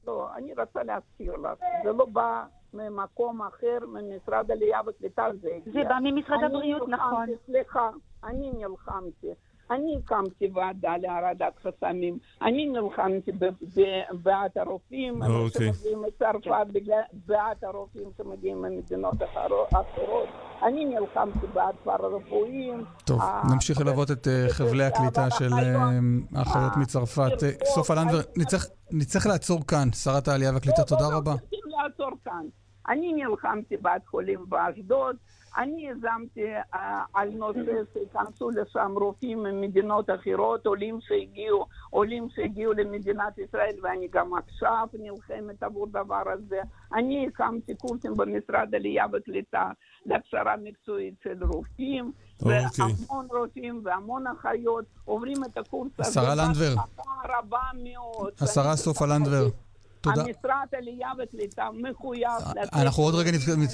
[0.06, 2.44] לא, אני רוצה להזכיר לך, זה לא בא
[2.76, 5.72] ממקום אחר, ממשרד העלייה וקליטה זה הגיע.
[5.72, 7.26] זה בא ממשרד אני הבריאות, נכון.
[7.46, 7.90] סליחה,
[8.24, 9.28] אני נלחמתי.
[9.70, 12.18] אני הקמתי ועדה להורדת חסמים.
[12.42, 13.82] אני נלחמתי ב- ב-
[14.22, 15.72] בעד הרופאים אוקיי.
[15.72, 20.28] שמגיעים מצרפת, בגלל- בעד הרופאים שמגיעים ממדינות אחרו- אחרות.
[20.62, 22.84] אני נלחמתי בעד פארה-רפואיים.
[23.06, 23.20] טוב,
[23.54, 25.88] נמשיך ללוות את אה, חבלי הקליטה של אה,
[26.34, 27.42] האחיות מצרפת.
[27.42, 31.32] אה, סופה לנדבר, נצטרך- נצטרך לעצור כאן, שרת העלייה והקליטה, תודה רבה.
[31.32, 32.46] צריכים לעצור כאן.
[32.88, 35.16] אני נלחמתי בעד חולים באשדוד,
[35.58, 43.38] אני יזמתי אה, על נושא שייכנסו לשם רופאים ממדינות אחרות, עולים שהגיעו, עולים שהגיעו למדינת
[43.38, 46.60] ישראל, ואני גם עכשיו נלחמת עבור דבר הזה.
[46.94, 49.70] אני הקמתי קורסים במשרד עלייה וקליטה
[50.06, 52.62] להכשרה מקצועית של רופאים, אוקיי.
[52.78, 56.20] והמון רופאים והמון אחיות עוברים את הקורס הזה.
[56.20, 56.74] השרה לנדבר.
[56.76, 58.32] בהצלחה רבה מאוד.
[58.40, 59.46] השרה סופה לנדבר,
[60.14, 60.22] תודה.
[60.22, 62.72] המשרד עלייה וקליטה מחויב לתת...
[62.72, 63.30] אנחנו עוד רגע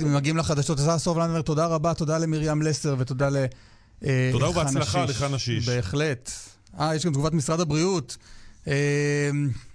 [0.06, 0.78] מגיעים לחדשות.
[0.78, 3.36] השרה סופה לנדבר, תודה רבה, תודה למרים לסר ותודה ל...
[4.04, 5.04] אה, תודה ובהצלחה.
[5.04, 5.68] לחנה שיש.
[5.68, 6.30] בהחלט.
[6.80, 8.16] אה, יש גם תגובת משרד הבריאות.
[8.68, 9.30] אה,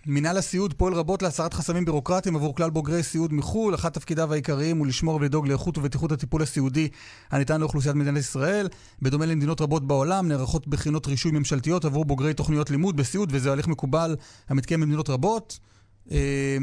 [0.06, 3.76] מינהל הסיעוד פועל רבות להסרת חסמים בירוקרטיים עבור כלל בוגרי סיעוד מחו"ל.
[3.76, 6.88] אחד תפקידיו העיקריים הוא לשמור ולדאוג לאיכות ובטיחות הטיפול הסיעודי
[7.32, 8.68] הניתן לאוכלוסיית מדינת ישראל.
[9.02, 13.68] בדומה למדינות רבות בעולם, נערכות בחינות רישוי ממשלתיות עבור בוגרי תוכניות לימוד בסיעוד, וזה הליך
[13.68, 14.16] מקובל
[14.50, 15.60] המתקיים במדינות רבות.
[16.12, 16.58] אה,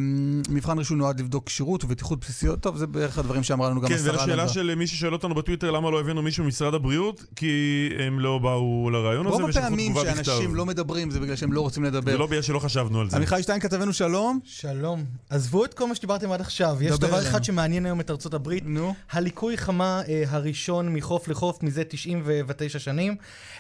[0.49, 2.61] מבחן רישוי נועד לבדוק כשירות ובטיחות בסיסיות.
[2.61, 4.13] טוב, זה בערך הדברים שאמרה לנו גם כן, השרה.
[4.13, 4.53] ולשאלה לנדבר.
[4.53, 8.91] של מי ששואל אותנו בטוויטר למה לא הבאנו מישהו ממשרד הבריאות, כי הם לא באו
[8.91, 10.25] לרעיון הזה רוב ושלחו הפעמים תגובה בכתב.
[10.25, 12.13] שאנשים לא מדברים זה בגלל שהם לא רוצים לדבר.
[12.13, 13.17] זה לא בגלל שלא חשבנו על זה.
[13.17, 14.41] עמיחי שטיין כתבנו שלום.
[14.45, 15.05] שלום.
[15.31, 16.77] עזבו את כל מה שדיברתם עד עכשיו.
[16.81, 17.23] יש דבר.
[17.23, 18.63] אחד שמעניין היום את ארצות הברית.
[18.67, 18.95] נו.
[19.13, 23.17] הליקוי חמה אה, הראשון מחוף לחוף מזה 99 שנים.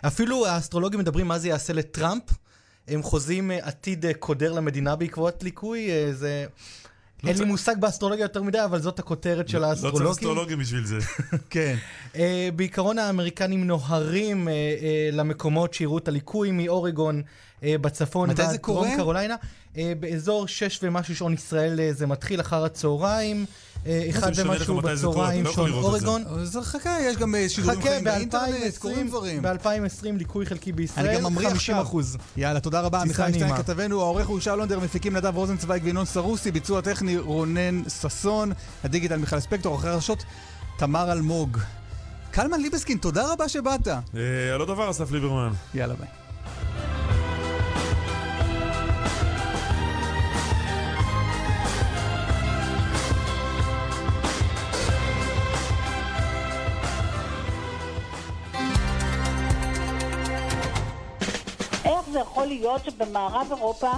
[0.06, 2.22] אפילו האסטרולוגים מדברים מה זה יעשה לטראמפ.
[2.88, 5.90] הם חוזים אה, עתיד אה, קודר למדינה בעקבות ליקוי.
[5.90, 6.46] אה, זה...
[7.24, 10.02] לא אין לי צריך- מושג באסטרולוגיה יותר מדי, אבל זאת הכותרת של לא האסטרולוגים.
[10.06, 10.98] צריך אסטרולוגים בשביל זה.
[11.50, 11.76] כן.
[12.12, 12.16] Uh,
[12.56, 17.22] בעיקרון האמריקנים נוהרים uh, uh, למקומות שיראו את הליקוי מאורגון
[17.60, 18.86] uh, בצפון מתי זה ועד קורה?
[18.86, 19.34] דרום קרוליינה.
[19.34, 19.38] אה,
[20.00, 23.46] באזור 6 ומשהו שעון ישראל אה, זה מתחיל אחר הצהריים.
[23.86, 25.72] אה, אחד ומשהו בצהריים לא שעון.
[25.72, 26.24] אורגון.
[26.26, 29.42] אז חכה, יש גם אה, שידורים חיים באינטרנט, קורים ב-2020 דברים.
[29.42, 31.52] ב-2020 ליקוי חלקי בישראל, אני גם ממריא 50%.
[31.52, 31.86] עכשיו.
[32.36, 33.04] יאללה, תודה רבה.
[33.04, 33.56] מיכאל שטיין.
[33.56, 38.52] כתבנו, העורך הוא ישי לונדר, מפיקים נדב רוזנצוויג וינון סרוסי, ביצוע טכני רונן ששון,
[38.84, 40.24] הדיגיטל מיכאל ספקטור, אחרי הרשות
[40.78, 41.58] תמר אלמוג.
[42.30, 43.88] קלמן ליבסקין, תודה רבה שבאת.
[43.88, 43.94] אה,
[44.54, 45.52] על עוד דבר, אסף ליברמן.
[45.74, 47.13] יאללה ביי.
[62.14, 63.96] זה יכול להיות שבמערב אירופה